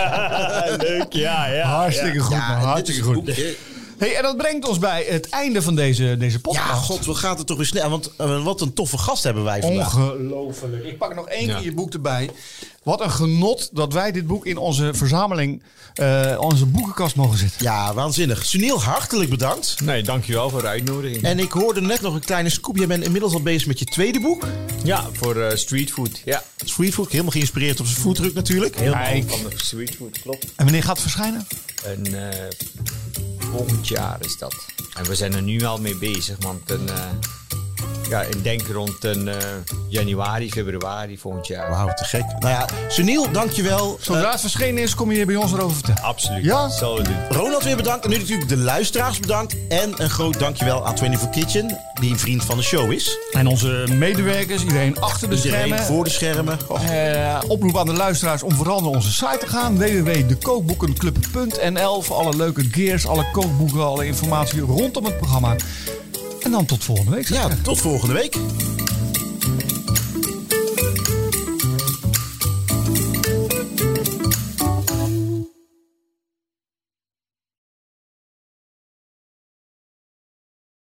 Leuk, 0.88 1.14
ja, 1.14 1.46
ja. 1.48 1.68
Hartstikke 1.68 2.20
goed, 2.20 2.36
Ja, 2.36 2.48
man. 2.48 2.68
Hartstikke 2.68 3.02
goed. 3.02 3.26
Hey, 4.04 4.16
en 4.16 4.24
dat 4.24 4.38
brengt 4.38 4.68
ons 4.68 4.80
bij 4.80 5.06
het 5.10 5.30
einde 5.30 5.62
van 5.62 5.76
deze, 5.76 6.18
deze 6.18 6.40
podcast. 6.40 6.68
Ja, 6.68 6.74
god, 6.74 7.06
wat 7.06 7.16
gaat 7.16 7.38
het 7.38 7.48
toch 7.48 7.58
weer 7.58 7.66
snel. 7.66 7.90
Want 7.90 8.12
eh, 8.18 8.44
wat 8.44 8.62
een 8.62 8.74
toffe 8.74 8.98
gast 8.98 9.24
hebben 9.24 9.44
wij 9.44 9.62
vandaag. 9.62 9.96
Ongelooflijk. 9.96 10.84
Ik 10.86 10.98
pak 10.98 11.16
nog 11.16 11.28
één 11.28 11.48
keer 11.48 11.64
je 11.64 11.74
boek 11.74 11.94
erbij. 11.94 12.30
Wat 12.84 13.02
een 13.02 13.12
genot 13.12 13.70
dat 13.72 13.94
wij 13.94 14.12
dit 14.12 14.28
boek 14.28 14.46
in 14.46 14.58
onze 14.58 14.94
verzameling, 14.94 15.64
eh, 15.94 16.38
onze 16.40 16.66
boekenkast 16.66 17.16
mogen 17.16 17.38
zetten. 17.38 17.64
Ja, 17.64 17.94
waanzinnig. 17.94 18.46
Sunil, 18.46 18.82
hartelijk 18.82 19.30
bedankt. 19.30 19.82
Nee, 19.82 20.04
dankjewel 20.04 20.50
voor 20.50 20.62
de 20.62 20.68
uitnodiging. 20.68 21.24
En 21.24 21.40
ik 21.40 21.52
hoorde 21.52 21.82
net 21.82 22.02
nog 22.02 22.14
een 22.14 22.26
kleine 22.26 22.50
scoop. 22.50 22.78
Jij 22.78 22.88
bent 22.88 23.04
inmiddels 23.04 23.34
al 23.34 23.42
bezig 23.42 23.68
met 23.68 23.80
je 23.80 23.86
tweede 23.86 24.20
boek. 24.20 24.48
ja, 24.84 25.06
voor 25.12 25.42
eh, 25.42 25.56
streetfood. 25.56 26.22
Ja, 26.26 26.44
Streetfood, 26.66 27.12
helemaal 27.12 27.32
geïnspireerd 27.32 27.80
op 27.80 27.86
zijn 27.86 28.02
foodtruck 28.02 28.34
natuurlijk. 28.34 28.76
helemaal 28.76 29.04
Kijk. 29.04 29.30
van 29.30 29.50
de 29.50 29.56
streetfood, 29.56 30.20
klopt. 30.22 30.44
En 30.56 30.64
wanneer 30.64 30.84
gaat 30.84 31.02
het 31.02 31.12
verschijnen? 31.12 31.48
En 31.86 32.32
eh, 32.32 32.50
volgend 33.58 33.88
jaar 33.88 34.18
is 34.20 34.38
dat. 34.38 34.66
En 34.94 35.06
we 35.06 35.16
zijn 35.16 35.34
er 35.34 35.42
nu 35.42 35.64
al 35.64 35.78
mee 35.78 35.96
bezig, 35.96 36.38
want 36.40 36.70
een, 36.70 36.90
eh, 36.90 37.10
ja, 38.10 38.22
ik 38.22 38.44
denk 38.44 38.62
rond 38.68 39.04
een, 39.04 39.28
eh, 39.28 39.36
januari, 39.88 40.52
februari 40.52 41.18
volgend 41.18 41.48
jaar. 41.48 41.70
Wauw, 41.70 41.94
te 41.94 42.04
gek. 42.04 42.24
Nou 42.40 42.54
ja, 42.54 42.66
Sunil, 42.88 43.32
dankjewel. 43.32 43.98
Zodra 44.02 44.24
Eh, 44.26 44.32
het 44.32 44.42
verschenen 44.42 44.84
is, 44.84 44.96
kom 44.96 45.10
je 45.10 45.16
hier 45.16 45.26
bij 45.26 45.36
ons 45.36 45.54
erover 45.54 45.76
vertellen. 45.76 46.02
Absoluut. 46.02 46.44
Ja? 46.44 46.70
Zal 46.70 46.98
we 46.98 47.04
doen. 47.04 47.16
Ronald 47.30 47.64
weer 47.64 47.76
bedankt. 47.76 48.04
En 48.06 48.10
nu 48.12 48.18
natuurlijk 48.18 48.50
de 48.50 48.58
luisteraars 48.58 49.20
bedankt. 49.20 49.56
En 49.70 49.94
een 49.98 50.10
groot 50.10 50.40
dankjewel 50.40 50.86
aan 50.86 50.98
24 50.98 51.30
Kitchen, 51.42 51.78
die 52.00 52.12
een 52.12 52.20
vriend 52.20 52.44
van 52.44 52.58
de 52.58 52.64
show 52.64 52.92
is. 52.92 53.18
En 53.32 53.48
onze 53.48 53.86
medewerkers, 53.92 54.62
iedereen 54.64 55.02
achter 55.02 55.30
de 55.30 55.36
Iedereen 55.36 55.60
schermen. 55.68 55.86
voor 55.86 56.04
de 56.04 56.10
schermen. 56.10 56.58
Oh, 56.68 56.82
Eh, 56.84 57.40
oproep 57.48 57.78
aan 57.78 57.86
de 57.86 57.94
luisteraars 57.94 58.44
om 58.44 58.52
vooral 58.52 58.80
naar 58.82 58.90
onze 58.90 59.12
site 59.14 59.38
te 59.40 59.48
gaan. 59.48 59.78
www.dekookboekenclub.nl 59.78 62.02
voor 62.02 62.16
alle 62.16 62.36
leuke 62.36 62.64
gears, 62.72 63.08
alle 63.08 63.26
kookboeken, 63.32 63.86
alle 63.86 64.06
informatie 64.06 64.62
rondom 64.62 65.06
het 65.06 65.18
programma. 65.18 65.56
En 66.44 66.52
dan 66.52 66.66
tot 66.66 66.84
volgende 66.84 67.12
week. 67.12 67.28
ja, 67.28 67.48
tot 67.64 67.82
volgende 67.82 68.14
week. 68.14 68.36